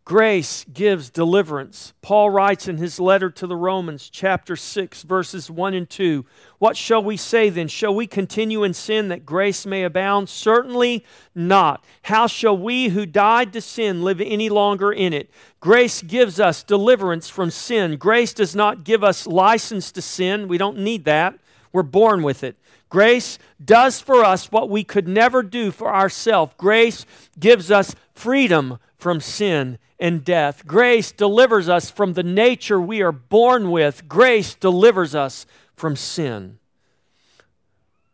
Grace 0.07 0.65
gives 0.73 1.11
deliverance. 1.11 1.93
Paul 2.01 2.31
writes 2.31 2.69
in 2.69 2.77
his 2.77 3.01
letter 3.01 3.29
to 3.29 3.45
the 3.45 3.57
Romans, 3.57 4.09
chapter 4.09 4.55
6, 4.55 5.03
verses 5.03 5.51
1 5.51 5.75
and 5.75 5.91
2 5.91 6.25
What 6.61 6.77
shall 6.77 7.03
we 7.03 7.17
say 7.17 7.51
then? 7.51 7.67
Shall 7.67 7.93
we 7.93 8.07
continue 8.07 8.63
in 8.63 8.73
sin 8.73 9.09
that 9.09 9.27
grace 9.27 9.67
may 9.67 9.83
abound? 9.83 10.29
Certainly 10.29 11.05
not. 11.35 11.85
How 12.03 12.29
shall 12.29 12.57
we 12.57 12.91
who 12.91 13.05
died 13.05 13.53
to 13.55 13.61
sin 13.61 14.05
live 14.05 14.21
any 14.21 14.49
longer 14.49 14.93
in 14.93 15.13
it? 15.13 15.29
Grace 15.59 16.03
gives 16.03 16.39
us 16.39 16.63
deliverance 16.63 17.29
from 17.29 17.51
sin. 17.51 17.97
Grace 17.97 18.33
does 18.33 18.55
not 18.55 18.85
give 18.85 19.03
us 19.03 19.27
license 19.27 19.91
to 19.91 20.01
sin. 20.01 20.47
We 20.47 20.57
don't 20.57 20.79
need 20.79 21.05
that. 21.07 21.37
We're 21.73 21.83
born 21.83 22.23
with 22.23 22.45
it. 22.45 22.57
Grace 22.89 23.41
does 23.65 24.01
for 24.01 24.25
us 24.25 24.53
what 24.53 24.71
we 24.71 24.85
could 24.85 25.09
never 25.09 25.43
do 25.43 25.73
for 25.73 25.93
ourselves. 25.93 26.55
Grace 26.57 27.05
gives 27.41 27.73
us 27.73 27.97
freedom 28.15 28.79
from 28.97 29.21
sin 29.21 29.79
and 29.99 30.25
death. 30.25 30.67
Grace 30.67 31.13
delivers 31.13 31.69
us 31.69 31.91
from 31.91 32.13
the 32.13 32.23
nature 32.23 32.81
we 32.81 33.03
are 33.03 33.13
born 33.13 33.71
with. 33.71 34.09
Grace 34.09 34.55
delivers 34.55 35.15
us 35.15 35.47
from 35.75 35.97
sin. 35.97 36.59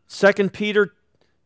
2 0.08 0.50
Peter 0.50 0.92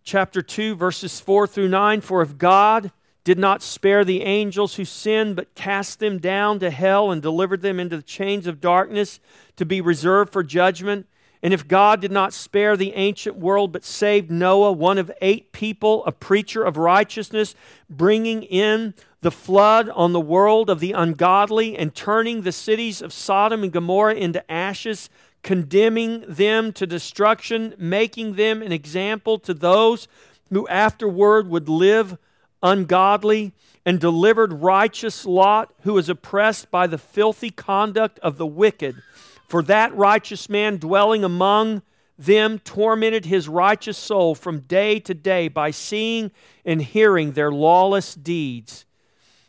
chapter 0.02 0.42
2 0.42 0.74
verses 0.74 1.20
4 1.20 1.46
through 1.46 1.68
9 1.68 2.00
for 2.00 2.22
if 2.22 2.38
God 2.38 2.90
did 3.24 3.38
not 3.38 3.62
spare 3.62 4.04
the 4.04 4.22
angels 4.22 4.76
who 4.76 4.84
sinned 4.84 5.36
but 5.36 5.54
cast 5.54 5.98
them 5.98 6.18
down 6.18 6.60
to 6.60 6.70
hell 6.70 7.10
and 7.10 7.20
delivered 7.20 7.62
them 7.62 7.80
into 7.80 7.96
the 7.96 8.02
chains 8.02 8.46
of 8.46 8.60
darkness 8.60 9.18
to 9.56 9.64
be 9.64 9.80
reserved 9.80 10.32
for 10.32 10.42
judgment 10.42 11.06
and 11.42 11.52
if 11.54 11.68
God 11.68 12.00
did 12.00 12.10
not 12.10 12.32
spare 12.32 12.76
the 12.76 12.94
ancient 12.94 13.36
world 13.36 13.70
but 13.70 13.84
saved 13.84 14.30
Noah, 14.30 14.72
one 14.72 14.98
of 14.98 15.12
eight 15.20 15.52
people, 15.52 16.04
a 16.04 16.12
preacher 16.12 16.64
of 16.64 16.76
righteousness, 16.76 17.54
bringing 17.88 18.42
in 18.42 18.94
the 19.26 19.30
flood 19.32 19.88
on 19.88 20.12
the 20.12 20.20
world 20.20 20.70
of 20.70 20.78
the 20.78 20.92
ungodly 20.92 21.76
and 21.76 21.96
turning 21.96 22.42
the 22.42 22.52
cities 22.52 23.02
of 23.02 23.12
Sodom 23.12 23.64
and 23.64 23.72
Gomorrah 23.72 24.14
into 24.14 24.48
ashes, 24.48 25.10
condemning 25.42 26.24
them 26.28 26.72
to 26.74 26.86
destruction, 26.86 27.74
making 27.76 28.36
them 28.36 28.62
an 28.62 28.70
example 28.70 29.40
to 29.40 29.52
those 29.52 30.06
who 30.50 30.68
afterward 30.68 31.48
would 31.48 31.68
live 31.68 32.16
ungodly, 32.62 33.52
and 33.84 33.98
delivered 33.98 34.52
righteous 34.52 35.26
Lot, 35.26 35.74
who 35.80 35.94
was 35.94 36.08
oppressed 36.08 36.70
by 36.70 36.86
the 36.86 36.96
filthy 36.96 37.50
conduct 37.50 38.20
of 38.20 38.38
the 38.38 38.46
wicked 38.46 39.02
for 39.48 39.60
that 39.64 39.92
righteous 39.96 40.48
man 40.48 40.76
dwelling 40.76 41.24
among 41.24 41.82
them 42.16 42.60
tormented 42.60 43.24
his 43.24 43.48
righteous 43.48 43.98
soul 43.98 44.36
from 44.36 44.60
day 44.60 45.00
to 45.00 45.14
day 45.14 45.48
by 45.48 45.72
seeing 45.72 46.30
and 46.64 46.80
hearing 46.80 47.32
their 47.32 47.50
lawless 47.50 48.14
deeds. 48.14 48.84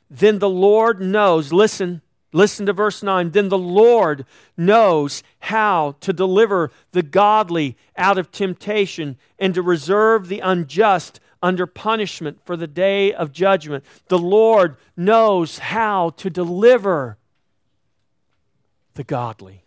Then 0.10 0.40
the 0.40 0.50
Lord 0.50 1.02
knows, 1.02 1.52
listen, 1.52 2.02
listen 2.32 2.66
to 2.66 2.74
verse 2.74 3.04
9. 3.04 3.32
Then 3.32 3.50
the 3.50 3.58
Lord 3.58 4.26
knows 4.56 5.24
how 5.40 5.96
to 6.02 6.14
deliver 6.14 6.72
the 6.92 7.04
godly 7.04 7.78
out 7.96 8.18
of 8.18 8.32
temptation 8.32 9.18
and 9.38 9.54
to 9.54 9.62
reserve 9.62 10.28
the 10.28 10.40
unjust 10.40 11.20
under 11.42 11.68
punishment 11.68 12.40
for 12.46 12.58
the 12.58 12.68
day 12.68 13.14
of 13.14 13.32
judgment. 13.32 13.84
The 14.08 14.20
Lord 14.20 14.78
knows 14.96 15.60
how 15.60 16.12
to 16.18 16.30
deliver 16.30 17.18
the 18.96 19.04
godly 19.04 19.64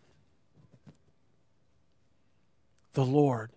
the 2.95 3.05
Lord 3.05 3.51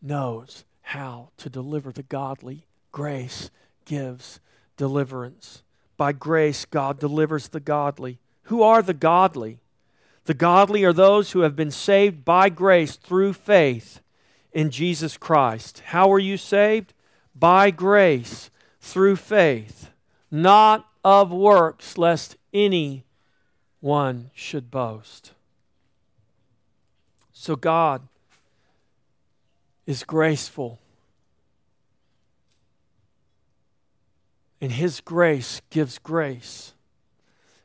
knows 0.00 0.64
how 0.82 1.30
to 1.38 1.48
deliver 1.48 1.92
the 1.92 2.02
godly. 2.02 2.66
Grace 2.90 3.50
gives 3.84 4.40
deliverance. 4.76 5.62
By 6.02 6.10
grace, 6.10 6.64
God 6.64 6.98
delivers 6.98 7.46
the 7.46 7.60
godly. 7.60 8.18
Who 8.46 8.60
are 8.60 8.82
the 8.82 8.92
godly? 8.92 9.60
The 10.24 10.34
godly 10.34 10.82
are 10.82 10.92
those 10.92 11.30
who 11.30 11.42
have 11.42 11.54
been 11.54 11.70
saved 11.70 12.24
by 12.24 12.48
grace 12.48 12.96
through 12.96 13.34
faith 13.34 14.00
in 14.52 14.72
Jesus 14.72 15.16
Christ. 15.16 15.80
How 15.86 16.12
are 16.12 16.18
you 16.18 16.36
saved? 16.36 16.92
By 17.36 17.70
grace 17.70 18.50
through 18.80 19.14
faith, 19.14 19.90
not 20.28 20.88
of 21.04 21.30
works, 21.30 21.96
lest 21.96 22.36
any 22.52 23.04
one 23.78 24.32
should 24.34 24.72
boast. 24.72 25.30
So 27.32 27.54
God 27.54 28.08
is 29.86 30.02
graceful. 30.02 30.80
And 34.62 34.72
His 34.72 35.00
grace 35.00 35.60
gives 35.70 35.98
grace. 35.98 36.72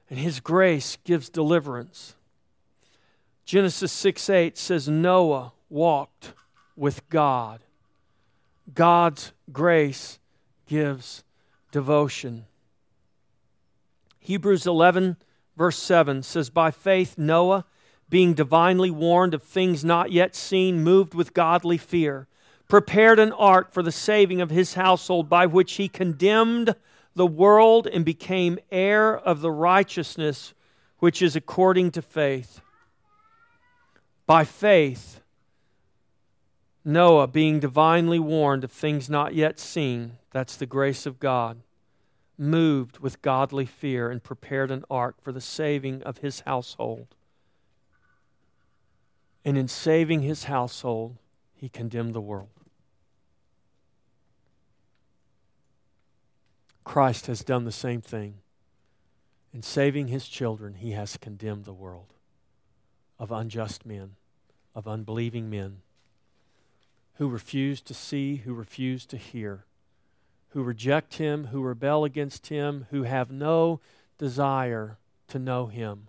And 0.10 0.20
His 0.20 0.40
grace 0.40 0.98
gives 1.04 1.30
deliverance. 1.30 2.16
Genesis 3.46 3.92
6 3.92 4.30
8 4.30 4.58
says, 4.58 4.90
Noah 4.90 5.54
walked 5.70 6.34
with 6.76 7.08
God. 7.10 7.62
God's 8.74 9.32
grace 9.54 10.18
gives 10.66 11.24
devotion. 11.72 12.46
Hebrews 14.20 14.66
11, 14.66 15.18
verse 15.56 15.78
7 15.78 16.24
says, 16.24 16.50
By 16.50 16.72
faith, 16.72 17.18
Noah 17.18 17.66
being 18.10 18.34
divinely 18.34 18.90
warned 18.90 19.34
of 19.36 19.44
things 19.44 19.86
not 19.86 20.12
yet 20.12 20.36
seen, 20.36 20.84
moved 20.84 21.14
with 21.14 21.34
godly 21.36 21.78
fear, 21.78 22.28
prepared 22.68 23.20
an 23.20 23.32
ark 23.34 23.72
for 23.72 23.82
the 23.82 23.92
saving 23.92 24.42
of 24.42 24.50
his 24.50 24.74
household, 24.74 25.30
by 25.30 25.46
which 25.46 25.74
he 25.74 25.88
condemned 25.88 26.76
the 27.16 27.28
world 27.28 27.88
and 27.88 28.06
became 28.06 28.60
heir 28.72 29.18
of 29.18 29.42
the 29.42 29.52
righteousness 29.52 30.54
which 31.00 31.22
is 31.22 31.36
according 31.36 31.92
to 31.92 32.02
faith. 32.02 32.62
By 34.26 34.44
faith, 34.44 35.22
Noah, 36.84 37.28
being 37.28 37.60
divinely 37.60 38.20
warned 38.20 38.64
of 38.64 38.72
things 38.72 39.10
not 39.10 39.34
yet 39.34 39.60
seen, 39.60 40.18
that's 40.32 40.56
the 40.56 40.66
grace 40.66 41.06
of 41.06 41.20
God, 41.20 41.62
moved 42.38 43.00
with 43.00 43.22
godly 43.22 43.66
fear 43.66 44.10
and 44.10 44.24
prepared 44.24 44.72
an 44.72 44.86
ark 44.90 45.16
for 45.22 45.32
the 45.32 45.42
saving 45.42 46.04
of 46.04 46.20
his 46.20 46.42
household. 46.42 47.08
And 49.44 49.58
in 49.58 49.68
saving 49.68 50.22
his 50.22 50.46
household, 50.46 51.18
he 51.54 51.70
condemned 51.70 52.14
the 52.14 52.22
world. 52.22 52.57
Christ 56.88 57.28
has 57.28 57.44
done 57.44 57.66
the 57.66 57.72
same 57.72 58.00
thing. 58.00 58.36
In 59.54 59.62
saving 59.62 60.08
his 60.08 60.26
children, 60.26 60.76
he 60.76 60.92
has 60.92 61.18
condemned 61.18 61.66
the 61.66 61.74
world 61.74 62.14
of 63.20 63.30
unjust 63.30 63.86
men, 63.86 64.16
of 64.74 64.88
unbelieving 64.88 65.50
men 65.50 65.82
who 67.16 67.28
refuse 67.28 67.82
to 67.82 67.94
see, 67.94 68.38
who 68.38 68.54
refuse 68.54 69.06
to 69.08 69.18
hear, 69.18 69.66
who 70.50 70.64
reject 70.64 71.16
him, 71.16 71.48
who 71.48 71.62
rebel 71.62 72.06
against 72.06 72.48
him, 72.48 72.86
who 72.90 73.04
have 73.04 73.30
no 73.30 73.82
desire 74.18 74.98
to 75.28 75.38
know 75.38 75.66
him. 75.66 76.08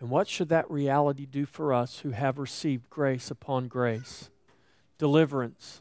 And 0.00 0.10
what 0.10 0.28
should 0.28 0.50
that 0.50 0.70
reality 0.70 1.24
do 1.24 1.46
for 1.46 1.72
us 1.72 2.00
who 2.00 2.10
have 2.10 2.38
received 2.38 2.90
grace 2.90 3.30
upon 3.30 3.68
grace, 3.68 4.28
deliverance, 4.98 5.80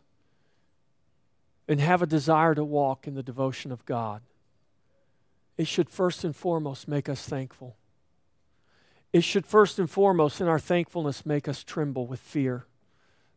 and 1.68 1.82
have 1.82 2.02
a 2.02 2.08
desire 2.08 2.56
to 2.56 2.64
walk 2.64 3.08
in 3.08 3.16
the 3.16 3.24
devotion 3.24 3.72
of 3.72 3.86
God? 3.86 4.22
It 5.58 5.68
should 5.68 5.90
first 5.90 6.24
and 6.24 6.36
foremost 6.36 6.88
make 6.88 7.10
us 7.10 7.28
thankful. 7.28 7.76
It 9.12 9.24
should 9.24 9.46
first 9.46 9.80
and 9.80 9.90
foremost, 9.90 10.40
in 10.40 10.48
our 10.48 10.60
thankfulness, 10.60 11.26
make 11.26 11.48
us 11.48 11.64
tremble 11.64 12.06
with 12.06 12.20
fear, 12.20 12.66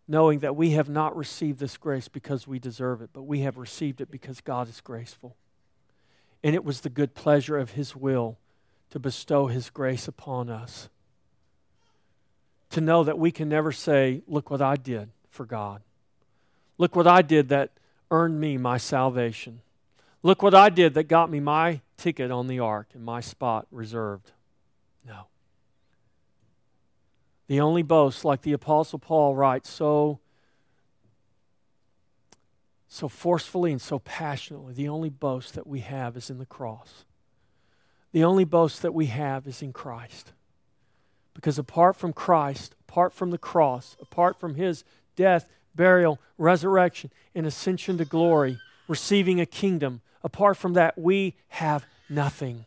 knowing 0.06 0.40
that 0.40 0.56
we 0.56 0.70
have 0.70 0.88
not 0.88 1.16
received 1.16 1.58
this 1.58 1.76
grace 1.76 2.08
because 2.08 2.46
we 2.46 2.58
deserve 2.58 3.00
it, 3.00 3.10
but 3.12 3.22
we 3.22 3.40
have 3.40 3.56
received 3.56 4.00
it 4.00 4.10
because 4.10 4.40
God 4.40 4.68
is 4.68 4.80
graceful. 4.80 5.36
And 6.42 6.54
it 6.54 6.64
was 6.64 6.80
the 6.80 6.90
good 6.90 7.14
pleasure 7.14 7.56
of 7.56 7.72
His 7.72 7.96
will 7.96 8.38
to 8.90 8.98
bestow 8.98 9.46
His 9.46 9.70
grace 9.70 10.08
upon 10.08 10.50
us. 10.50 10.88
To 12.70 12.80
know 12.80 13.02
that 13.04 13.18
we 13.18 13.30
can 13.30 13.48
never 13.48 13.72
say, 13.72 14.22
Look 14.26 14.50
what 14.50 14.62
I 14.62 14.76
did 14.76 15.10
for 15.30 15.46
God. 15.46 15.82
Look 16.78 16.96
what 16.96 17.06
I 17.06 17.22
did 17.22 17.48
that 17.48 17.70
earned 18.10 18.40
me 18.40 18.56
my 18.56 18.76
salvation. 18.76 19.60
Look 20.22 20.42
what 20.42 20.54
I 20.54 20.68
did 20.68 20.94
that 20.94 21.04
got 21.04 21.30
me 21.30 21.40
my 21.40 21.80
ticket 21.96 22.30
on 22.30 22.46
the 22.46 22.58
ark 22.58 22.88
and 22.94 23.04
my 23.04 23.20
spot 23.20 23.66
reserved. 23.70 24.32
No. 25.06 25.26
The 27.46 27.60
only 27.60 27.82
boast, 27.82 28.24
like 28.24 28.42
the 28.42 28.52
Apostle 28.52 28.98
Paul 28.98 29.34
writes 29.34 29.70
so, 29.70 30.20
so 32.88 33.08
forcefully 33.08 33.72
and 33.72 33.80
so 33.80 33.98
passionately, 33.98 34.74
the 34.74 34.88
only 34.88 35.10
boast 35.10 35.54
that 35.54 35.66
we 35.66 35.80
have 35.80 36.16
is 36.16 36.30
in 36.30 36.38
the 36.38 36.46
cross. 36.46 37.04
The 38.12 38.24
only 38.24 38.44
boast 38.44 38.82
that 38.82 38.94
we 38.94 39.06
have 39.06 39.46
is 39.46 39.62
in 39.62 39.72
Christ. 39.72 40.32
Because 41.34 41.58
apart 41.58 41.96
from 41.96 42.12
Christ, 42.12 42.74
apart 42.88 43.12
from 43.12 43.30
the 43.30 43.38
cross, 43.38 43.96
apart 44.00 44.38
from 44.38 44.56
his 44.56 44.84
death, 45.20 45.50
burial, 45.74 46.18
resurrection, 46.38 47.10
and 47.34 47.44
ascension 47.44 47.98
to 47.98 48.06
glory, 48.06 48.58
receiving 48.88 49.38
a 49.38 49.44
kingdom, 49.44 50.00
apart 50.24 50.56
from 50.56 50.72
that, 50.72 50.96
we 50.96 51.34
have 51.48 51.84
nothing. 52.08 52.64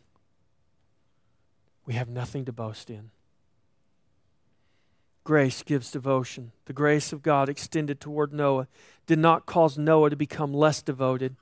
We 1.87 1.95
have 1.95 2.07
nothing 2.07 2.45
to 2.45 2.51
boast 2.51 2.91
in. 2.91 3.09
Grace 5.23 5.63
gives 5.63 5.89
devotion. 5.89 6.51
The 6.65 6.73
grace 6.73 7.11
of 7.11 7.23
God 7.23 7.49
extended 7.49 7.99
toward 7.99 8.31
Noah 8.31 8.67
did 9.07 9.17
not 9.17 9.47
cause 9.47 9.75
Noah 9.75 10.11
to 10.11 10.15
become 10.15 10.53
less 10.53 10.83
devoted, 10.83 11.35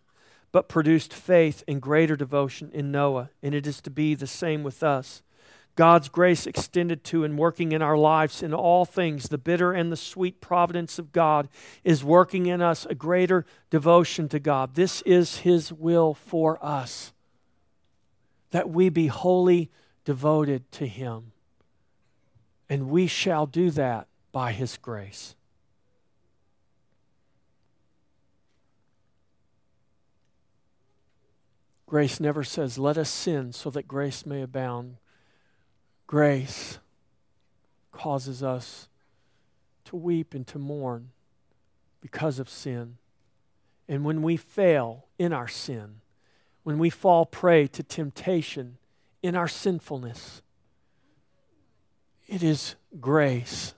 but 0.53 0.69
produced 0.69 1.13
faith 1.13 1.61
and 1.67 1.81
greater 1.81 2.15
devotion 2.15 2.71
in 2.73 2.89
Noah, 2.89 3.31
and 3.43 3.53
it 3.53 3.67
is 3.67 3.81
to 3.81 3.89
be 3.89 4.15
the 4.15 4.27
same 4.27 4.63
with 4.63 4.81
us. 4.81 5.21
God's 5.75 6.09
grace 6.09 6.45
extended 6.45 7.03
to 7.05 7.23
and 7.23 7.37
working 7.37 7.71
in 7.71 7.81
our 7.81 7.97
lives 7.97 8.43
in 8.43 8.53
all 8.53 8.83
things, 8.85 9.29
the 9.29 9.37
bitter 9.37 9.71
and 9.71 9.91
the 9.91 9.97
sweet 9.97 10.41
providence 10.41 10.99
of 10.99 11.11
God 11.11 11.47
is 11.83 12.03
working 12.03 12.45
in 12.45 12.61
us 12.61 12.85
a 12.85 12.95
greater 12.95 13.45
devotion 13.69 14.27
to 14.29 14.39
God. 14.39 14.75
This 14.75 15.01
is 15.03 15.39
His 15.39 15.71
will 15.71 16.13
for 16.13 16.63
us, 16.63 17.13
that 18.51 18.69
we 18.69 18.89
be 18.89 19.07
wholly 19.07 19.71
devoted 20.03 20.69
to 20.73 20.87
Him. 20.87 21.31
And 22.69 22.89
we 22.89 23.07
shall 23.07 23.45
do 23.45 23.71
that 23.71 24.07
by 24.31 24.51
His 24.51 24.77
grace. 24.77 25.35
Grace 31.85 32.21
never 32.21 32.43
says, 32.43 32.77
Let 32.77 32.97
us 32.97 33.09
sin 33.09 33.51
so 33.51 33.69
that 33.69 33.87
grace 33.87 34.25
may 34.25 34.41
abound. 34.41 34.95
Grace 36.11 36.77
causes 37.93 38.43
us 38.43 38.89
to 39.85 39.95
weep 39.95 40.33
and 40.33 40.45
to 40.45 40.59
mourn 40.59 41.11
because 42.01 42.37
of 42.37 42.49
sin. 42.49 42.97
And 43.87 44.03
when 44.03 44.21
we 44.21 44.35
fail 44.35 45.05
in 45.17 45.31
our 45.31 45.47
sin, 45.47 46.01
when 46.63 46.77
we 46.79 46.89
fall 46.89 47.25
prey 47.25 47.65
to 47.67 47.81
temptation 47.81 48.77
in 49.23 49.37
our 49.37 49.47
sinfulness, 49.47 50.41
it 52.27 52.43
is 52.43 52.75
grace 52.99 53.73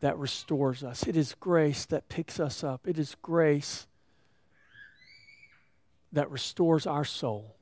that 0.00 0.16
restores 0.16 0.82
us. 0.82 1.06
It 1.06 1.18
is 1.18 1.34
grace 1.38 1.84
that 1.84 2.08
picks 2.08 2.40
us 2.40 2.64
up. 2.64 2.88
It 2.88 2.98
is 2.98 3.14
grace 3.20 3.86
that 6.10 6.30
restores 6.30 6.86
our 6.86 7.04
soul. 7.04 7.56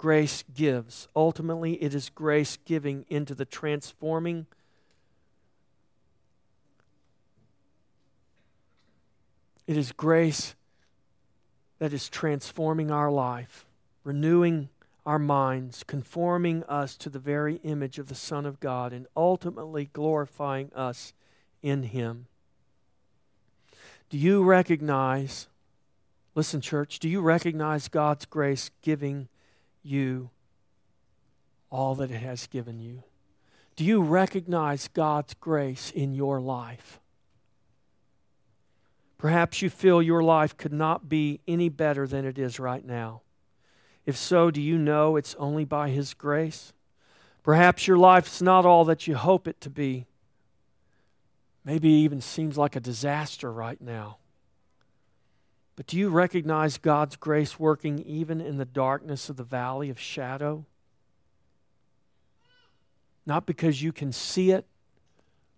Grace 0.00 0.44
gives. 0.54 1.08
Ultimately, 1.14 1.74
it 1.74 1.92
is 1.92 2.08
grace 2.08 2.56
giving 2.64 3.04
into 3.10 3.34
the 3.34 3.44
transforming. 3.44 4.46
It 9.66 9.76
is 9.76 9.92
grace 9.92 10.54
that 11.80 11.92
is 11.92 12.08
transforming 12.08 12.90
our 12.90 13.10
life, 13.10 13.66
renewing 14.02 14.70
our 15.04 15.18
minds, 15.18 15.84
conforming 15.86 16.64
us 16.64 16.96
to 16.96 17.10
the 17.10 17.18
very 17.18 17.56
image 17.56 17.98
of 17.98 18.08
the 18.08 18.14
Son 18.14 18.46
of 18.46 18.58
God, 18.58 18.94
and 18.94 19.06
ultimately 19.14 19.90
glorifying 19.92 20.72
us 20.74 21.12
in 21.60 21.82
Him. 21.82 22.24
Do 24.08 24.16
you 24.16 24.44
recognize, 24.44 25.48
listen, 26.34 26.62
church, 26.62 27.00
do 27.00 27.08
you 27.10 27.20
recognize 27.20 27.88
God's 27.88 28.24
grace 28.24 28.70
giving 28.80 29.28
you 29.82 30.30
all 31.70 31.94
that 31.96 32.10
it 32.10 32.20
has 32.20 32.46
given 32.46 32.80
you? 32.80 33.02
Do 33.76 33.84
you 33.84 34.02
recognize 34.02 34.88
God's 34.88 35.34
grace 35.34 35.90
in 35.90 36.14
your 36.14 36.40
life? 36.40 37.00
Perhaps 39.16 39.62
you 39.62 39.70
feel 39.70 40.02
your 40.02 40.22
life 40.22 40.56
could 40.56 40.72
not 40.72 41.08
be 41.08 41.40
any 41.46 41.68
better 41.68 42.06
than 42.06 42.24
it 42.24 42.38
is 42.38 42.58
right 42.58 42.84
now. 42.84 43.22
If 44.06 44.16
so, 44.16 44.50
do 44.50 44.62
you 44.62 44.78
know 44.78 45.16
it's 45.16 45.34
only 45.36 45.64
by 45.64 45.90
His 45.90 46.14
grace? 46.14 46.72
Perhaps 47.42 47.86
your 47.86 47.98
life's 47.98 48.40
not 48.40 48.64
all 48.64 48.84
that 48.86 49.06
you 49.06 49.16
hope 49.16 49.46
it 49.46 49.60
to 49.60 49.70
be. 49.70 50.06
Maybe 51.64 51.94
it 51.94 52.04
even 52.04 52.20
seems 52.20 52.56
like 52.56 52.76
a 52.76 52.80
disaster 52.80 53.52
right 53.52 53.80
now. 53.80 54.18
But 55.80 55.86
do 55.86 55.96
you 55.96 56.10
recognize 56.10 56.76
God's 56.76 57.16
grace 57.16 57.58
working 57.58 58.00
even 58.00 58.38
in 58.38 58.58
the 58.58 58.66
darkness 58.66 59.30
of 59.30 59.38
the 59.38 59.44
valley 59.44 59.88
of 59.88 59.98
shadow? 59.98 60.66
Not 63.24 63.46
because 63.46 63.82
you 63.82 63.90
can 63.90 64.12
see 64.12 64.50
it, 64.50 64.66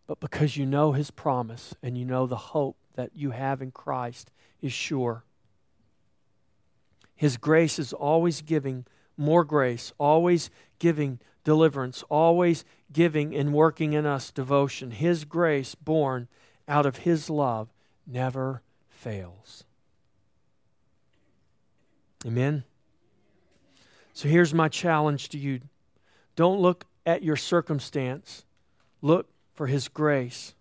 but 0.06 0.20
because 0.20 0.56
you 0.56 0.64
know 0.64 0.92
His 0.92 1.10
promise 1.10 1.74
and 1.82 1.98
you 1.98 2.04
know 2.04 2.26
the 2.26 2.36
hope 2.36 2.76
that 2.94 3.10
you 3.16 3.32
have 3.32 3.60
in 3.60 3.72
Christ 3.72 4.30
is 4.60 4.72
sure. 4.72 5.24
His 7.16 7.36
grace 7.36 7.80
is 7.80 7.92
always 7.92 8.42
giving 8.42 8.86
more 9.16 9.42
grace, 9.42 9.92
always 9.98 10.50
giving 10.78 11.18
deliverance, 11.42 12.04
always 12.08 12.64
giving 12.92 13.34
and 13.34 13.52
working 13.52 13.92
in 13.92 14.06
us 14.06 14.30
devotion. 14.30 14.92
His 14.92 15.24
grace, 15.24 15.74
born 15.74 16.28
out 16.68 16.86
of 16.86 16.98
His 16.98 17.28
love, 17.28 17.70
never 18.06 18.62
fails. 18.88 19.64
Amen? 22.26 22.64
So 24.14 24.28
here's 24.28 24.54
my 24.54 24.68
challenge 24.68 25.28
to 25.30 25.38
you 25.38 25.60
don't 26.36 26.60
look 26.60 26.86
at 27.04 27.22
your 27.22 27.36
circumstance, 27.36 28.44
look 29.00 29.28
for 29.54 29.66
His 29.66 29.88
grace. 29.88 30.54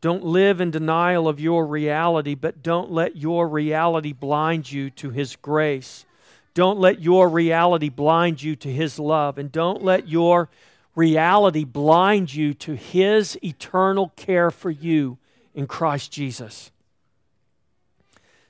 Don't 0.00 0.22
live 0.22 0.60
in 0.60 0.70
denial 0.70 1.26
of 1.26 1.40
your 1.40 1.66
reality, 1.66 2.34
but 2.34 2.62
don't 2.62 2.90
let 2.90 3.16
your 3.16 3.48
reality 3.48 4.12
blind 4.12 4.70
you 4.70 4.90
to 4.90 5.08
His 5.08 5.34
grace. 5.36 6.04
Don't 6.52 6.78
let 6.78 7.00
your 7.00 7.26
reality 7.26 7.88
blind 7.88 8.42
you 8.42 8.54
to 8.56 8.70
His 8.70 8.98
love. 8.98 9.38
And 9.38 9.50
don't 9.50 9.82
let 9.82 10.06
your 10.06 10.50
reality 10.94 11.64
blind 11.64 12.34
you 12.34 12.52
to 12.52 12.76
His 12.76 13.38
eternal 13.42 14.12
care 14.14 14.50
for 14.50 14.70
you 14.70 15.16
in 15.54 15.66
Christ 15.66 16.12
Jesus. 16.12 16.70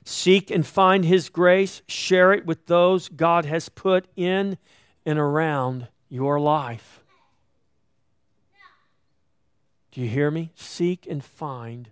Seek 0.05 0.51
and 0.51 0.65
find 0.65 1.03
His 1.03 1.29
grace. 1.29 1.81
Share 1.87 2.31
it 2.31 2.45
with 2.45 2.67
those 2.67 3.09
God 3.09 3.45
has 3.45 3.69
put 3.69 4.07
in 4.15 4.57
and 5.05 5.17
around 5.17 5.87
your 6.09 6.39
life. 6.39 7.01
Do 9.91 10.01
you 10.01 10.07
hear 10.07 10.29
me? 10.29 10.51
Seek 10.55 11.07
and 11.07 11.23
find 11.23 11.89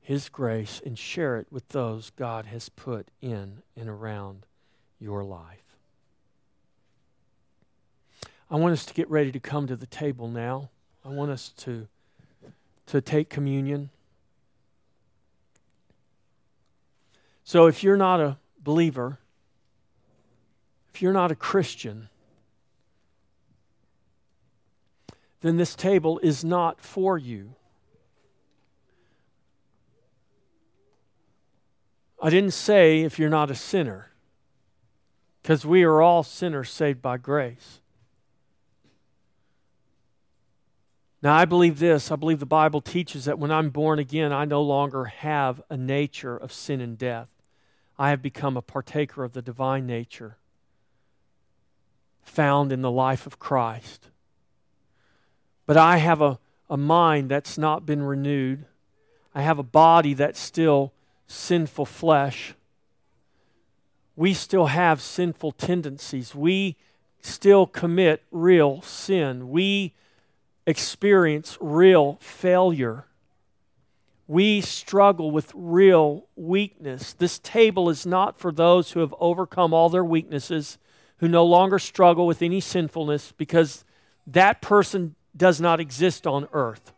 His 0.00 0.28
grace 0.28 0.80
and 0.84 0.96
share 0.96 1.36
it 1.38 1.48
with 1.50 1.68
those 1.68 2.10
God 2.10 2.46
has 2.46 2.68
put 2.68 3.10
in 3.20 3.62
and 3.76 3.88
around 3.88 4.46
your 5.00 5.24
life. 5.24 5.78
I 8.48 8.54
want 8.56 8.72
us 8.72 8.86
to 8.86 8.94
get 8.94 9.10
ready 9.10 9.32
to 9.32 9.40
come 9.40 9.66
to 9.66 9.74
the 9.74 9.86
table 9.86 10.28
now. 10.28 10.70
I 11.04 11.08
want 11.08 11.32
us 11.32 11.48
to, 11.58 11.88
to 12.86 13.00
take 13.00 13.28
communion. 13.28 13.90
So 17.46 17.66
if 17.66 17.84
you're 17.84 17.96
not 17.96 18.20
a 18.20 18.38
believer, 18.60 19.20
if 20.92 21.00
you're 21.00 21.12
not 21.12 21.30
a 21.30 21.36
Christian, 21.36 22.08
then 25.42 25.56
this 25.56 25.76
table 25.76 26.18
is 26.24 26.44
not 26.44 26.80
for 26.80 27.16
you. 27.16 27.54
I 32.20 32.30
didn't 32.30 32.50
say 32.50 33.02
if 33.02 33.16
you're 33.16 33.30
not 33.30 33.48
a 33.48 33.54
sinner, 33.54 34.10
because 35.40 35.64
we 35.64 35.84
are 35.84 36.02
all 36.02 36.24
sinners 36.24 36.68
saved 36.68 37.00
by 37.00 37.16
grace. 37.16 37.80
Now, 41.22 41.36
I 41.36 41.44
believe 41.44 41.78
this. 41.78 42.10
I 42.10 42.16
believe 42.16 42.40
the 42.40 42.46
Bible 42.46 42.80
teaches 42.80 43.24
that 43.26 43.38
when 43.38 43.52
I'm 43.52 43.70
born 43.70 44.00
again, 44.00 44.32
I 44.32 44.46
no 44.46 44.62
longer 44.62 45.04
have 45.04 45.62
a 45.70 45.76
nature 45.76 46.36
of 46.36 46.52
sin 46.52 46.80
and 46.80 46.98
death. 46.98 47.30
I 47.98 48.10
have 48.10 48.22
become 48.22 48.56
a 48.56 48.62
partaker 48.62 49.24
of 49.24 49.32
the 49.32 49.42
divine 49.42 49.86
nature 49.86 50.36
found 52.22 52.72
in 52.72 52.82
the 52.82 52.90
life 52.90 53.26
of 53.26 53.38
Christ. 53.38 54.08
But 55.64 55.76
I 55.76 55.96
have 55.98 56.20
a, 56.20 56.38
a 56.68 56.76
mind 56.76 57.30
that's 57.30 57.56
not 57.56 57.86
been 57.86 58.02
renewed. 58.02 58.66
I 59.34 59.42
have 59.42 59.58
a 59.58 59.62
body 59.64 60.14
that's 60.14 60.40
still 60.40 60.92
sinful 61.26 61.86
flesh. 61.86 62.54
We 64.14 64.34
still 64.34 64.66
have 64.66 65.00
sinful 65.00 65.52
tendencies. 65.52 66.34
We 66.34 66.76
still 67.20 67.66
commit 67.66 68.22
real 68.30 68.82
sin. 68.82 69.50
We 69.50 69.94
experience 70.66 71.58
real 71.60 72.18
failure. 72.20 73.06
We 74.26 74.60
struggle 74.60 75.30
with 75.30 75.52
real 75.54 76.26
weakness. 76.34 77.12
This 77.12 77.38
table 77.38 77.88
is 77.88 78.04
not 78.04 78.38
for 78.38 78.50
those 78.50 78.92
who 78.92 79.00
have 79.00 79.14
overcome 79.20 79.72
all 79.72 79.88
their 79.88 80.04
weaknesses, 80.04 80.78
who 81.18 81.28
no 81.28 81.44
longer 81.44 81.78
struggle 81.78 82.26
with 82.26 82.42
any 82.42 82.60
sinfulness, 82.60 83.32
because 83.32 83.84
that 84.26 84.60
person 84.60 85.14
does 85.36 85.60
not 85.60 85.80
exist 85.80 86.26
on 86.26 86.48
earth. 86.52 86.92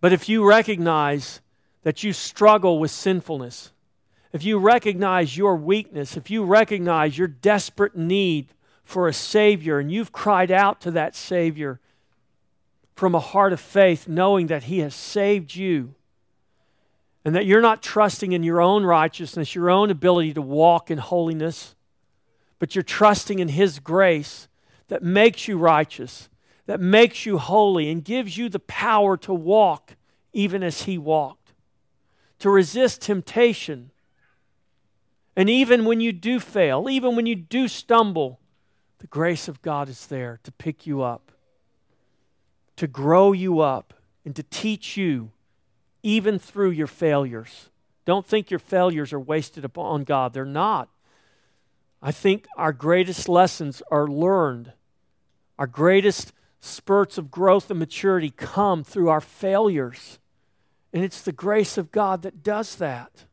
But 0.00 0.12
if 0.12 0.28
you 0.28 0.44
recognize 0.44 1.40
that 1.82 2.02
you 2.02 2.12
struggle 2.12 2.78
with 2.78 2.90
sinfulness, 2.90 3.72
if 4.32 4.44
you 4.44 4.58
recognize 4.58 5.36
your 5.36 5.56
weakness, 5.56 6.16
if 6.16 6.30
you 6.30 6.44
recognize 6.44 7.18
your 7.18 7.28
desperate 7.28 7.96
need 7.96 8.54
for 8.84 9.08
a 9.08 9.12
Savior 9.12 9.78
and 9.78 9.90
you've 9.92 10.12
cried 10.12 10.50
out 10.50 10.80
to 10.82 10.90
that 10.92 11.14
Savior 11.14 11.80
from 12.94 13.14
a 13.14 13.20
heart 13.20 13.52
of 13.52 13.60
faith, 13.60 14.06
knowing 14.06 14.46
that 14.48 14.64
He 14.64 14.80
has 14.80 14.94
saved 14.94 15.54
you 15.54 15.94
and 17.24 17.34
that 17.34 17.46
you're 17.46 17.60
not 17.60 17.82
trusting 17.82 18.32
in 18.32 18.42
your 18.42 18.60
own 18.60 18.84
righteousness, 18.84 19.54
your 19.54 19.70
own 19.70 19.90
ability 19.90 20.34
to 20.34 20.42
walk 20.42 20.90
in 20.90 20.98
holiness, 20.98 21.74
but 22.58 22.74
you're 22.74 22.82
trusting 22.82 23.38
in 23.38 23.48
His 23.48 23.78
grace 23.78 24.48
that 24.88 25.02
makes 25.02 25.48
you 25.48 25.56
righteous, 25.56 26.28
that 26.66 26.80
makes 26.80 27.24
you 27.24 27.38
holy, 27.38 27.90
and 27.90 28.04
gives 28.04 28.36
you 28.36 28.48
the 28.48 28.58
power 28.58 29.16
to 29.18 29.32
walk 29.32 29.96
even 30.32 30.62
as 30.62 30.82
He 30.82 30.98
walked, 30.98 31.52
to 32.40 32.50
resist 32.50 33.02
temptation. 33.02 33.90
And 35.36 35.48
even 35.48 35.84
when 35.84 36.00
you 36.00 36.12
do 36.12 36.40
fail, 36.40 36.88
even 36.90 37.16
when 37.16 37.26
you 37.26 37.34
do 37.34 37.68
stumble, 37.68 38.38
the 38.98 39.06
grace 39.06 39.48
of 39.48 39.62
God 39.62 39.88
is 39.88 40.06
there 40.06 40.38
to 40.44 40.52
pick 40.52 40.86
you 40.86 41.02
up, 41.02 41.31
to 42.76 42.86
grow 42.86 43.32
you 43.32 43.60
up, 43.60 43.94
and 44.24 44.34
to 44.36 44.42
teach 44.42 44.96
you 44.96 45.30
even 46.02 46.38
through 46.38 46.70
your 46.70 46.86
failures. 46.86 47.70
Don't 48.04 48.26
think 48.26 48.50
your 48.50 48.58
failures 48.58 49.12
are 49.12 49.20
wasted 49.20 49.64
upon 49.64 50.04
God. 50.04 50.32
They're 50.32 50.44
not. 50.44 50.88
I 52.00 52.10
think 52.10 52.46
our 52.56 52.72
greatest 52.72 53.28
lessons 53.28 53.82
are 53.90 54.08
learned. 54.08 54.72
Our 55.58 55.68
greatest 55.68 56.32
spurts 56.60 57.18
of 57.18 57.30
growth 57.30 57.70
and 57.70 57.78
maturity 57.78 58.30
come 58.30 58.82
through 58.82 59.08
our 59.08 59.20
failures. 59.20 60.18
And 60.92 61.04
it's 61.04 61.22
the 61.22 61.32
grace 61.32 61.78
of 61.78 61.92
God 61.92 62.22
that 62.22 62.42
does 62.42 62.76
that. 62.76 63.24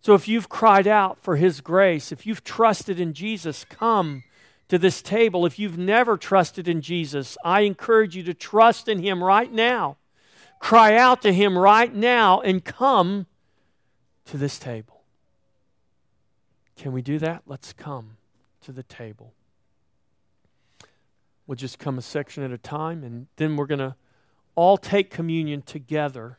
So 0.00 0.14
if 0.14 0.28
you've 0.28 0.48
cried 0.48 0.86
out 0.86 1.18
for 1.18 1.36
His 1.36 1.60
grace, 1.60 2.10
if 2.12 2.26
you've 2.26 2.44
trusted 2.44 2.98
in 2.98 3.12
Jesus, 3.12 3.64
come 3.64 4.24
to 4.68 4.78
this 4.78 5.02
table. 5.02 5.46
If 5.46 5.58
you've 5.58 5.78
never 5.78 6.16
trusted 6.16 6.68
in 6.68 6.80
Jesus, 6.80 7.36
I 7.44 7.62
encourage 7.62 8.16
you 8.16 8.22
to 8.24 8.34
trust 8.34 8.88
in 8.88 9.02
Him 9.02 9.22
right 9.24 9.52
now. 9.52 9.96
Cry 10.60 10.96
out 10.96 11.22
to 11.22 11.32
Him 11.32 11.56
right 11.56 11.94
now 11.94 12.40
and 12.40 12.64
come 12.64 13.26
to 14.26 14.36
this 14.36 14.58
table. 14.58 15.02
Can 16.76 16.92
we 16.92 17.02
do 17.02 17.18
that? 17.18 17.42
Let's 17.46 17.72
come 17.72 18.18
to 18.62 18.72
the 18.72 18.82
table. 18.82 19.32
We'll 21.46 21.56
just 21.56 21.78
come 21.78 21.96
a 21.96 22.02
section 22.02 22.42
at 22.42 22.52
a 22.52 22.58
time, 22.58 23.02
and 23.02 23.26
then 23.36 23.56
we're 23.56 23.66
going 23.66 23.78
to 23.78 23.94
all 24.54 24.76
take 24.76 25.10
communion 25.10 25.62
together. 25.62 26.38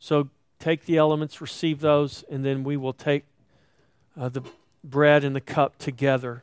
So 0.00 0.30
take 0.58 0.84
the 0.86 0.96
elements, 0.96 1.40
receive 1.40 1.80
those, 1.80 2.24
and 2.28 2.44
then 2.44 2.64
we 2.64 2.76
will 2.76 2.92
take 2.92 3.24
uh, 4.18 4.28
the 4.28 4.42
bread 4.82 5.22
and 5.22 5.36
the 5.36 5.40
cup 5.40 5.78
together. 5.78 6.42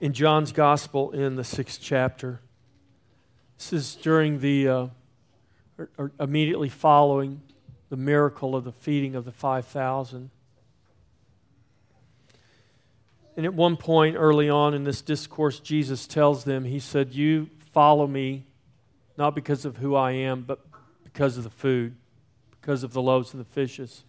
In 0.00 0.12
John's 0.12 0.52
Gospel 0.52 1.10
in 1.12 1.36
the 1.36 1.44
sixth 1.44 1.80
chapter. 1.82 2.40
This 3.58 3.72
is 3.72 3.94
during 3.96 4.40
the, 4.40 4.68
uh, 4.68 4.86
or, 5.78 5.90
or 5.96 6.12
immediately 6.20 6.68
following 6.68 7.40
the 7.88 7.96
miracle 7.96 8.54
of 8.54 8.64
the 8.64 8.72
feeding 8.72 9.14
of 9.14 9.24
the 9.24 9.32
5,000. 9.32 10.30
And 13.36 13.46
at 13.46 13.54
one 13.54 13.76
point 13.76 14.16
early 14.18 14.48
on 14.48 14.74
in 14.74 14.84
this 14.84 15.00
discourse, 15.02 15.60
Jesus 15.60 16.06
tells 16.06 16.44
them, 16.44 16.64
He 16.64 16.78
said, 16.78 17.14
You 17.14 17.50
follow 17.72 18.06
me 18.06 18.46
not 19.16 19.34
because 19.34 19.64
of 19.64 19.78
who 19.78 19.94
I 19.94 20.12
am, 20.12 20.42
but 20.42 20.60
because 21.04 21.38
of 21.38 21.44
the 21.44 21.50
food, 21.50 21.96
because 22.60 22.82
of 22.82 22.92
the 22.92 23.02
loaves 23.02 23.32
and 23.32 23.40
the 23.40 23.48
fishes. 23.48 24.04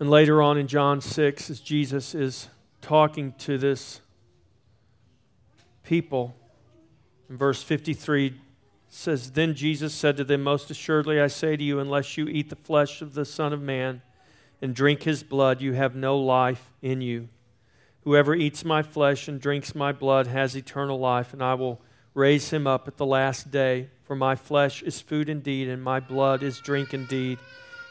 And 0.00 0.10
later 0.10 0.40
on 0.40 0.58
in 0.58 0.68
John 0.68 1.00
6, 1.00 1.50
as 1.50 1.60
Jesus 1.60 2.14
is 2.14 2.48
talking 2.80 3.32
to 3.38 3.58
this 3.58 4.00
people, 5.82 6.36
in 7.28 7.36
verse 7.36 7.62
53 7.64 8.34
says, 8.88 9.32
Then 9.32 9.54
Jesus 9.54 9.92
said 9.92 10.16
to 10.16 10.24
them, 10.24 10.42
Most 10.42 10.70
assuredly 10.70 11.20
I 11.20 11.26
say 11.26 11.56
to 11.56 11.64
you, 11.64 11.80
unless 11.80 12.16
you 12.16 12.28
eat 12.28 12.48
the 12.48 12.56
flesh 12.56 13.02
of 13.02 13.14
the 13.14 13.24
Son 13.24 13.52
of 13.52 13.60
Man 13.60 14.02
and 14.62 14.72
drink 14.72 15.02
his 15.02 15.24
blood, 15.24 15.60
you 15.60 15.72
have 15.72 15.96
no 15.96 16.16
life 16.16 16.70
in 16.80 17.00
you. 17.00 17.28
Whoever 18.04 18.36
eats 18.36 18.64
my 18.64 18.82
flesh 18.82 19.26
and 19.26 19.40
drinks 19.40 19.74
my 19.74 19.90
blood 19.90 20.28
has 20.28 20.56
eternal 20.56 20.98
life, 20.98 21.32
and 21.32 21.42
I 21.42 21.54
will 21.54 21.80
raise 22.14 22.50
him 22.50 22.66
up 22.66 22.86
at 22.86 22.96
the 22.96 23.06
last 23.06 23.50
day. 23.50 23.90
For 24.04 24.14
my 24.16 24.36
flesh 24.36 24.82
is 24.82 25.00
food 25.00 25.28
indeed, 25.28 25.68
and 25.68 25.82
my 25.82 26.00
blood 26.00 26.42
is 26.42 26.60
drink 26.60 26.94
indeed. 26.94 27.38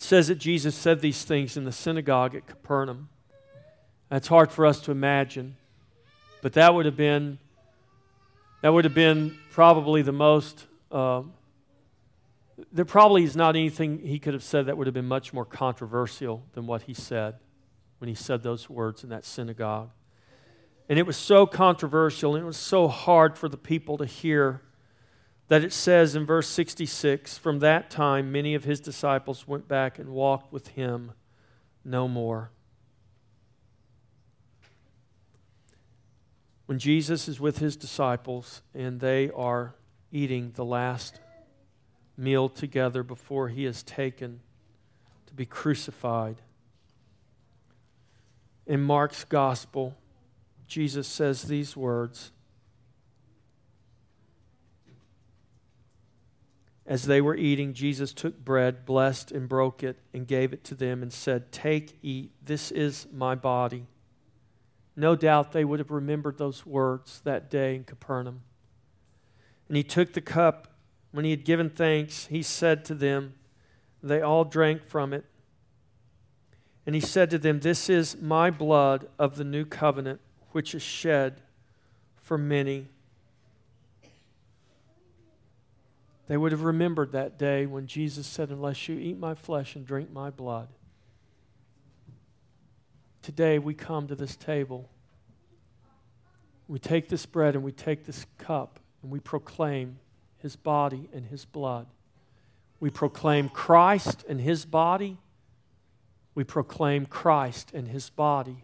It 0.00 0.04
says 0.04 0.28
that 0.28 0.36
Jesus 0.36 0.74
said 0.74 1.02
these 1.02 1.24
things 1.24 1.58
in 1.58 1.64
the 1.64 1.72
synagogue 1.72 2.34
at 2.34 2.46
Capernaum. 2.46 3.10
That's 4.08 4.28
hard 4.28 4.50
for 4.50 4.64
us 4.64 4.80
to 4.80 4.92
imagine, 4.92 5.56
but 6.40 6.54
that 6.54 6.72
would 6.72 6.86
have 6.86 6.96
been 6.96 7.38
that 8.62 8.72
would 8.72 8.84
have 8.84 8.94
been 8.94 9.36
probably 9.52 10.00
the 10.00 10.10
most. 10.10 10.66
Uh, 10.90 11.24
there 12.72 12.86
probably 12.86 13.24
is 13.24 13.36
not 13.36 13.56
anything 13.56 13.98
he 13.98 14.18
could 14.18 14.32
have 14.32 14.42
said 14.42 14.66
that 14.66 14.78
would 14.78 14.86
have 14.86 14.94
been 14.94 15.06
much 15.06 15.34
more 15.34 15.44
controversial 15.44 16.44
than 16.54 16.66
what 16.66 16.82
he 16.82 16.94
said 16.94 17.34
when 17.98 18.08
he 18.08 18.14
said 18.14 18.42
those 18.42 18.70
words 18.70 19.04
in 19.04 19.10
that 19.10 19.26
synagogue. 19.26 19.90
And 20.88 20.98
it 20.98 21.06
was 21.06 21.18
so 21.18 21.44
controversial 21.44 22.36
and 22.36 22.42
it 22.42 22.46
was 22.46 22.56
so 22.56 22.88
hard 22.88 23.36
for 23.36 23.50
the 23.50 23.58
people 23.58 23.98
to 23.98 24.06
hear 24.06 24.62
that 25.50 25.64
it 25.64 25.72
says 25.72 26.14
in 26.14 26.24
verse 26.24 26.48
66 26.48 27.36
From 27.36 27.58
that 27.58 27.90
time, 27.90 28.30
many 28.30 28.54
of 28.54 28.62
his 28.62 28.80
disciples 28.80 29.48
went 29.48 29.66
back 29.66 29.98
and 29.98 30.10
walked 30.10 30.52
with 30.52 30.68
him 30.68 31.10
no 31.84 32.06
more. 32.06 32.52
When 36.66 36.78
Jesus 36.78 37.26
is 37.26 37.40
with 37.40 37.58
his 37.58 37.76
disciples 37.76 38.62
and 38.74 39.00
they 39.00 39.28
are 39.30 39.74
eating 40.12 40.52
the 40.54 40.64
last 40.64 41.18
meal 42.16 42.48
together 42.48 43.02
before 43.02 43.48
he 43.48 43.66
is 43.66 43.82
taken 43.82 44.38
to 45.26 45.34
be 45.34 45.46
crucified, 45.46 46.36
in 48.68 48.80
Mark's 48.80 49.24
gospel, 49.24 49.96
Jesus 50.68 51.08
says 51.08 51.42
these 51.42 51.76
words 51.76 52.30
As 56.90 57.04
they 57.04 57.20
were 57.20 57.36
eating, 57.36 57.72
Jesus 57.72 58.12
took 58.12 58.44
bread, 58.44 58.84
blessed 58.84 59.30
and 59.30 59.48
broke 59.48 59.84
it, 59.84 60.00
and 60.12 60.26
gave 60.26 60.52
it 60.52 60.64
to 60.64 60.74
them, 60.74 61.02
and 61.02 61.12
said, 61.12 61.52
Take, 61.52 61.96
eat, 62.02 62.32
this 62.44 62.72
is 62.72 63.06
my 63.12 63.36
body. 63.36 63.86
No 64.96 65.14
doubt 65.14 65.52
they 65.52 65.64
would 65.64 65.78
have 65.78 65.92
remembered 65.92 66.36
those 66.36 66.66
words 66.66 67.20
that 67.22 67.48
day 67.48 67.76
in 67.76 67.84
Capernaum. 67.84 68.42
And 69.68 69.76
he 69.76 69.84
took 69.84 70.14
the 70.14 70.20
cup. 70.20 70.66
When 71.12 71.24
he 71.24 71.30
had 71.30 71.44
given 71.44 71.70
thanks, 71.70 72.26
he 72.26 72.42
said 72.42 72.84
to 72.86 72.94
them, 72.96 73.34
They 74.02 74.20
all 74.20 74.44
drank 74.44 74.84
from 74.84 75.12
it. 75.12 75.24
And 76.86 76.96
he 76.96 77.00
said 77.00 77.30
to 77.30 77.38
them, 77.38 77.60
This 77.60 77.88
is 77.88 78.20
my 78.20 78.50
blood 78.50 79.06
of 79.16 79.36
the 79.36 79.44
new 79.44 79.64
covenant, 79.64 80.20
which 80.50 80.74
is 80.74 80.82
shed 80.82 81.40
for 82.16 82.36
many 82.36 82.88
They 86.30 86.36
would 86.36 86.52
have 86.52 86.62
remembered 86.62 87.10
that 87.10 87.40
day 87.40 87.66
when 87.66 87.88
Jesus 87.88 88.24
said, 88.24 88.50
Unless 88.50 88.88
you 88.88 88.96
eat 88.96 89.18
my 89.18 89.34
flesh 89.34 89.74
and 89.74 89.84
drink 89.84 90.12
my 90.12 90.30
blood. 90.30 90.68
Today 93.20 93.58
we 93.58 93.74
come 93.74 94.06
to 94.06 94.14
this 94.14 94.36
table. 94.36 94.88
We 96.68 96.78
take 96.78 97.08
this 97.08 97.26
bread 97.26 97.56
and 97.56 97.64
we 97.64 97.72
take 97.72 98.04
this 98.04 98.26
cup 98.38 98.78
and 99.02 99.10
we 99.10 99.18
proclaim 99.18 99.98
his 100.38 100.54
body 100.54 101.08
and 101.12 101.26
his 101.26 101.44
blood. 101.44 101.88
We 102.78 102.90
proclaim 102.90 103.48
Christ 103.48 104.24
and 104.28 104.40
his 104.40 104.64
body. 104.64 105.18
We 106.36 106.44
proclaim 106.44 107.06
Christ 107.06 107.72
and 107.74 107.88
his 107.88 108.08
body. 108.08 108.62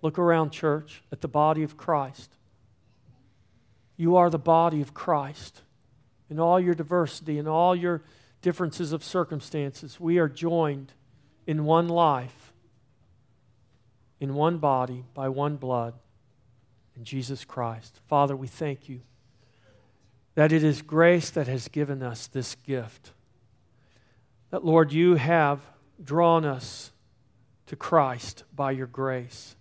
Look 0.00 0.18
around, 0.18 0.52
church, 0.52 1.02
at 1.12 1.20
the 1.20 1.28
body 1.28 1.64
of 1.64 1.76
Christ. 1.76 2.32
You 3.98 4.16
are 4.16 4.30
the 4.30 4.38
body 4.38 4.80
of 4.80 4.94
Christ 4.94 5.60
in 6.30 6.40
all 6.40 6.58
your 6.58 6.74
diversity, 6.74 7.38
in 7.38 7.46
all 7.46 7.74
your 7.74 8.02
differences 8.42 8.92
of 8.92 9.04
circumstances, 9.04 9.98
we 9.98 10.18
are 10.18 10.28
joined 10.28 10.92
in 11.46 11.64
one 11.64 11.88
life, 11.88 12.52
in 14.20 14.34
one 14.34 14.58
body, 14.58 15.04
by 15.14 15.28
one 15.28 15.56
blood, 15.56 15.94
in 16.96 17.04
Jesus 17.04 17.44
Christ. 17.44 18.00
Father, 18.06 18.36
we 18.36 18.46
thank 18.46 18.88
you 18.88 19.00
that 20.34 20.52
it 20.52 20.64
is 20.64 20.82
grace 20.82 21.30
that 21.30 21.46
has 21.46 21.68
given 21.68 22.02
us 22.02 22.26
this 22.26 22.54
gift. 22.56 23.12
That, 24.50 24.64
Lord, 24.64 24.92
you 24.92 25.14
have 25.14 25.60
drawn 26.02 26.44
us 26.44 26.90
to 27.66 27.76
Christ 27.76 28.44
by 28.54 28.72
your 28.72 28.86
grace. 28.86 29.56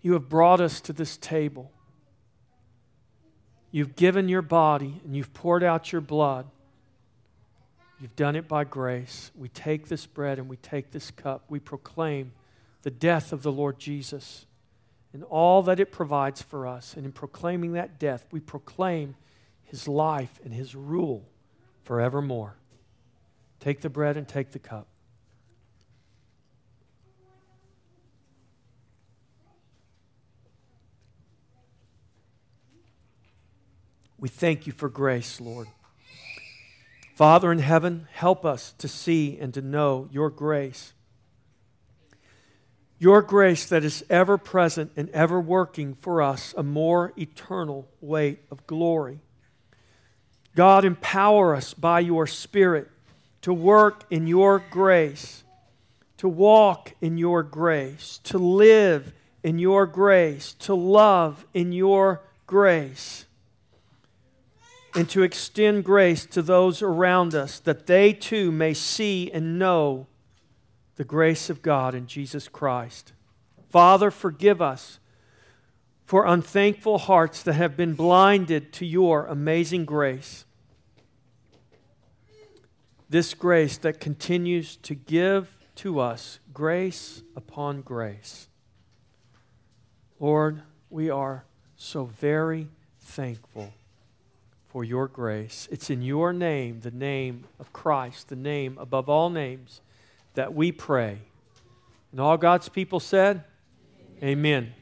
You 0.00 0.14
have 0.14 0.28
brought 0.28 0.60
us 0.60 0.80
to 0.82 0.92
this 0.92 1.16
table. 1.16 1.70
You've 3.72 3.96
given 3.96 4.28
your 4.28 4.42
body 4.42 5.00
and 5.04 5.16
you've 5.16 5.32
poured 5.32 5.64
out 5.64 5.90
your 5.90 6.02
blood. 6.02 6.46
You've 7.98 8.14
done 8.14 8.36
it 8.36 8.46
by 8.46 8.64
grace. 8.64 9.30
We 9.34 9.48
take 9.48 9.88
this 9.88 10.04
bread 10.06 10.38
and 10.38 10.48
we 10.48 10.58
take 10.58 10.90
this 10.90 11.10
cup. 11.10 11.44
We 11.48 11.58
proclaim 11.58 12.32
the 12.82 12.90
death 12.90 13.32
of 13.32 13.42
the 13.42 13.50
Lord 13.50 13.78
Jesus 13.78 14.44
and 15.14 15.24
all 15.24 15.62
that 15.62 15.80
it 15.80 15.90
provides 15.90 16.42
for 16.42 16.66
us. 16.66 16.94
And 16.96 17.06
in 17.06 17.12
proclaiming 17.12 17.72
that 17.72 17.98
death, 17.98 18.26
we 18.30 18.40
proclaim 18.40 19.14
his 19.62 19.88
life 19.88 20.38
and 20.44 20.52
his 20.52 20.74
rule 20.74 21.24
forevermore. 21.84 22.56
Take 23.58 23.80
the 23.80 23.88
bread 23.88 24.16
and 24.16 24.28
take 24.28 24.50
the 24.50 24.58
cup. 24.58 24.86
We 34.22 34.28
thank 34.28 34.68
you 34.68 34.72
for 34.72 34.88
grace, 34.88 35.40
Lord. 35.40 35.66
Father 37.16 37.50
in 37.50 37.58
heaven, 37.58 38.06
help 38.12 38.44
us 38.44 38.72
to 38.78 38.86
see 38.86 39.36
and 39.36 39.52
to 39.52 39.60
know 39.60 40.08
your 40.12 40.30
grace. 40.30 40.92
Your 43.00 43.20
grace 43.20 43.66
that 43.66 43.82
is 43.82 44.04
ever 44.08 44.38
present 44.38 44.92
and 44.94 45.10
ever 45.10 45.40
working 45.40 45.96
for 45.96 46.22
us 46.22 46.54
a 46.56 46.62
more 46.62 47.12
eternal 47.18 47.88
weight 48.00 48.44
of 48.48 48.64
glory. 48.68 49.18
God, 50.54 50.84
empower 50.84 51.56
us 51.56 51.74
by 51.74 51.98
your 51.98 52.28
Spirit 52.28 52.88
to 53.40 53.52
work 53.52 54.04
in 54.08 54.28
your 54.28 54.60
grace, 54.70 55.42
to 56.18 56.28
walk 56.28 56.92
in 57.00 57.18
your 57.18 57.42
grace, 57.42 58.20
to 58.22 58.38
live 58.38 59.14
in 59.42 59.58
your 59.58 59.84
grace, 59.84 60.52
to 60.60 60.76
love 60.76 61.44
in 61.52 61.72
your 61.72 62.22
grace 62.46 63.26
and 64.94 65.08
to 65.08 65.22
extend 65.22 65.84
grace 65.84 66.26
to 66.26 66.42
those 66.42 66.82
around 66.82 67.34
us 67.34 67.58
that 67.60 67.86
they 67.86 68.12
too 68.12 68.52
may 68.52 68.74
see 68.74 69.30
and 69.32 69.58
know 69.58 70.06
the 70.96 71.04
grace 71.04 71.48
of 71.48 71.62
God 71.62 71.94
in 71.94 72.06
Jesus 72.06 72.48
Christ. 72.48 73.12
Father, 73.70 74.10
forgive 74.10 74.60
us 74.60 74.98
for 76.04 76.26
unthankful 76.26 76.98
hearts 76.98 77.42
that 77.42 77.54
have 77.54 77.76
been 77.76 77.94
blinded 77.94 78.72
to 78.74 78.84
your 78.84 79.26
amazing 79.26 79.86
grace. 79.86 80.44
This 83.08 83.32
grace 83.32 83.78
that 83.78 84.00
continues 84.00 84.76
to 84.76 84.94
give 84.94 85.58
to 85.76 86.00
us 86.00 86.38
grace 86.52 87.22
upon 87.34 87.80
grace. 87.80 88.48
Lord, 90.20 90.62
we 90.90 91.08
are 91.08 91.46
so 91.76 92.04
very 92.04 92.68
thankful 93.00 93.72
for 94.72 94.82
your 94.84 95.06
grace. 95.06 95.68
It's 95.70 95.90
in 95.90 96.00
your 96.00 96.32
name, 96.32 96.80
the 96.80 96.90
name 96.90 97.44
of 97.60 97.72
Christ, 97.74 98.28
the 98.30 98.36
name 98.36 98.78
above 98.80 99.08
all 99.08 99.28
names, 99.28 99.82
that 100.32 100.54
we 100.54 100.72
pray. 100.72 101.18
And 102.10 102.18
all 102.18 102.38
God's 102.38 102.70
people 102.70 102.98
said, 102.98 103.44
Amen. 104.22 104.28
Amen. 104.64 104.74